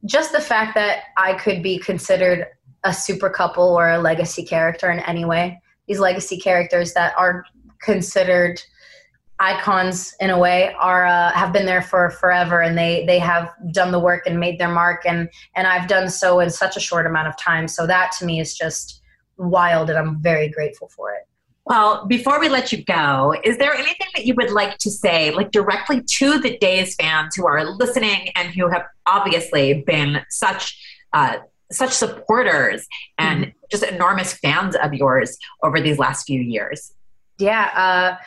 Just 0.04 0.32
the 0.32 0.40
fact 0.40 0.74
that 0.74 1.04
I 1.16 1.34
could 1.34 1.62
be 1.62 1.78
considered 1.78 2.46
a 2.84 2.92
super 2.92 3.28
couple 3.28 3.64
or 3.64 3.90
a 3.90 3.98
legacy 3.98 4.44
character 4.44 4.90
in 4.90 5.00
any 5.00 5.24
way. 5.24 5.60
These 5.86 5.98
legacy 5.98 6.38
characters 6.38 6.94
that 6.94 7.14
are 7.18 7.44
considered 7.82 8.60
icons 9.38 10.14
in 10.20 10.30
a 10.30 10.38
way 10.38 10.74
are 10.74 11.06
uh, 11.06 11.32
have 11.32 11.52
been 11.52 11.64
there 11.64 11.80
for 11.80 12.10
forever 12.10 12.60
and 12.60 12.76
they 12.76 13.06
they 13.06 13.18
have 13.18 13.50
done 13.72 13.90
the 13.90 13.98
work 13.98 14.26
and 14.26 14.38
made 14.38 14.60
their 14.60 14.68
mark 14.68 15.06
and 15.06 15.30
and 15.56 15.66
I've 15.66 15.88
done 15.88 16.10
so 16.10 16.40
in 16.40 16.50
such 16.50 16.76
a 16.76 16.80
short 16.80 17.06
amount 17.06 17.28
of 17.28 17.36
time 17.38 17.66
so 17.66 17.86
that 17.86 18.12
to 18.18 18.26
me 18.26 18.38
is 18.38 18.54
just 18.54 19.00
wild 19.38 19.88
and 19.88 19.98
I'm 19.98 20.20
very 20.22 20.48
grateful 20.48 20.88
for 20.88 21.12
it. 21.12 21.22
Well, 21.70 22.04
before 22.06 22.40
we 22.40 22.48
let 22.48 22.72
you 22.72 22.82
go, 22.82 23.32
is 23.44 23.56
there 23.58 23.72
anything 23.72 24.08
that 24.16 24.26
you 24.26 24.34
would 24.34 24.50
like 24.50 24.78
to 24.78 24.90
say, 24.90 25.30
like 25.30 25.52
directly 25.52 26.02
to 26.18 26.40
the 26.40 26.58
Days 26.58 26.96
fans 26.96 27.36
who 27.36 27.46
are 27.46 27.64
listening 27.64 28.30
and 28.34 28.52
who 28.52 28.66
have 28.66 28.82
obviously 29.06 29.84
been 29.86 30.20
such 30.30 30.76
uh, 31.12 31.36
such 31.70 31.92
supporters 31.92 32.88
and 33.18 33.44
mm-hmm. 33.44 33.50
just 33.70 33.84
enormous 33.84 34.32
fans 34.32 34.74
of 34.74 34.92
yours 34.94 35.38
over 35.62 35.80
these 35.80 35.96
last 35.96 36.26
few 36.26 36.40
years? 36.40 36.92
Yeah, 37.38 37.70
uh, 37.76 38.24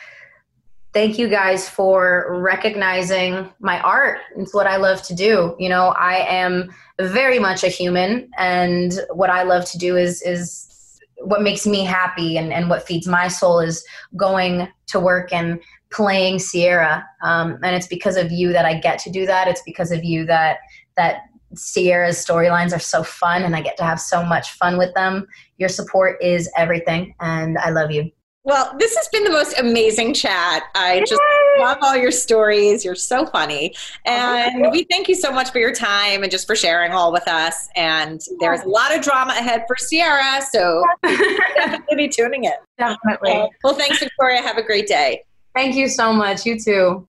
thank 0.94 1.18
you 1.18 1.28
guys 1.28 1.68
for 1.68 2.38
recognizing 2.40 3.52
my 3.60 3.78
art. 3.80 4.20
It's 4.38 4.54
what 4.54 4.66
I 4.66 4.76
love 4.76 5.02
to 5.02 5.14
do. 5.14 5.54
You 5.58 5.68
know, 5.68 5.88
I 5.88 6.14
am 6.34 6.74
very 6.98 7.38
much 7.38 7.62
a 7.62 7.68
human, 7.68 8.30
and 8.38 8.98
what 9.12 9.28
I 9.28 9.42
love 9.42 9.66
to 9.66 9.76
do 9.76 9.98
is 9.98 10.22
is 10.22 10.73
what 11.18 11.42
makes 11.42 11.66
me 11.66 11.84
happy 11.84 12.36
and, 12.36 12.52
and 12.52 12.68
what 12.68 12.86
feeds 12.86 13.06
my 13.06 13.28
soul 13.28 13.60
is 13.60 13.84
going 14.16 14.68
to 14.86 15.00
work 15.00 15.32
and 15.32 15.60
playing 15.90 16.38
Ciara. 16.38 17.06
Um, 17.22 17.58
and 17.62 17.76
it's 17.76 17.86
because 17.86 18.16
of 18.16 18.32
you 18.32 18.52
that 18.52 18.64
I 18.64 18.74
get 18.74 18.98
to 19.00 19.10
do 19.10 19.26
that. 19.26 19.48
It's 19.48 19.62
because 19.62 19.92
of 19.92 20.04
you 20.04 20.26
that 20.26 20.58
that 20.96 21.22
Ciara's 21.56 22.24
storylines 22.24 22.74
are 22.74 22.80
so 22.80 23.02
fun 23.02 23.44
and 23.44 23.54
I 23.54 23.60
get 23.60 23.76
to 23.76 23.84
have 23.84 24.00
so 24.00 24.24
much 24.24 24.52
fun 24.52 24.76
with 24.76 24.92
them. 24.94 25.26
Your 25.58 25.68
support 25.68 26.22
is 26.22 26.50
everything, 26.56 27.14
and 27.20 27.58
I 27.58 27.70
love 27.70 27.90
you. 27.90 28.10
Well, 28.44 28.76
this 28.78 28.94
has 28.94 29.08
been 29.08 29.24
the 29.24 29.30
most 29.30 29.58
amazing 29.58 30.12
chat. 30.12 30.64
I 30.74 31.00
just 31.06 31.20
love 31.58 31.78
all 31.80 31.96
your 31.96 32.10
stories. 32.10 32.84
You're 32.84 32.94
so 32.94 33.24
funny. 33.24 33.74
Oh, 34.06 34.10
and 34.10 34.70
we 34.70 34.84
thank 34.84 35.08
you 35.08 35.14
so 35.14 35.32
much 35.32 35.50
for 35.50 35.58
your 35.58 35.72
time 35.72 36.22
and 36.22 36.30
just 36.30 36.46
for 36.46 36.54
sharing 36.54 36.92
all 36.92 37.10
with 37.10 37.26
us. 37.26 37.70
And 37.74 38.20
there's 38.40 38.60
a 38.60 38.68
lot 38.68 38.94
of 38.94 39.02
drama 39.02 39.32
ahead 39.32 39.64
for 39.66 39.76
Ciara, 39.76 40.42
so 40.52 40.84
definitely 41.02 41.96
be 41.96 42.08
tuning 42.08 42.44
in. 42.44 42.52
Definitely. 42.76 43.50
Well, 43.62 43.74
thanks, 43.74 43.98
Victoria. 43.98 44.42
Have 44.42 44.58
a 44.58 44.62
great 44.62 44.86
day. 44.86 45.22
Thank 45.54 45.74
you 45.74 45.88
so 45.88 46.12
much. 46.12 46.44
You 46.44 46.60
too. 46.60 47.08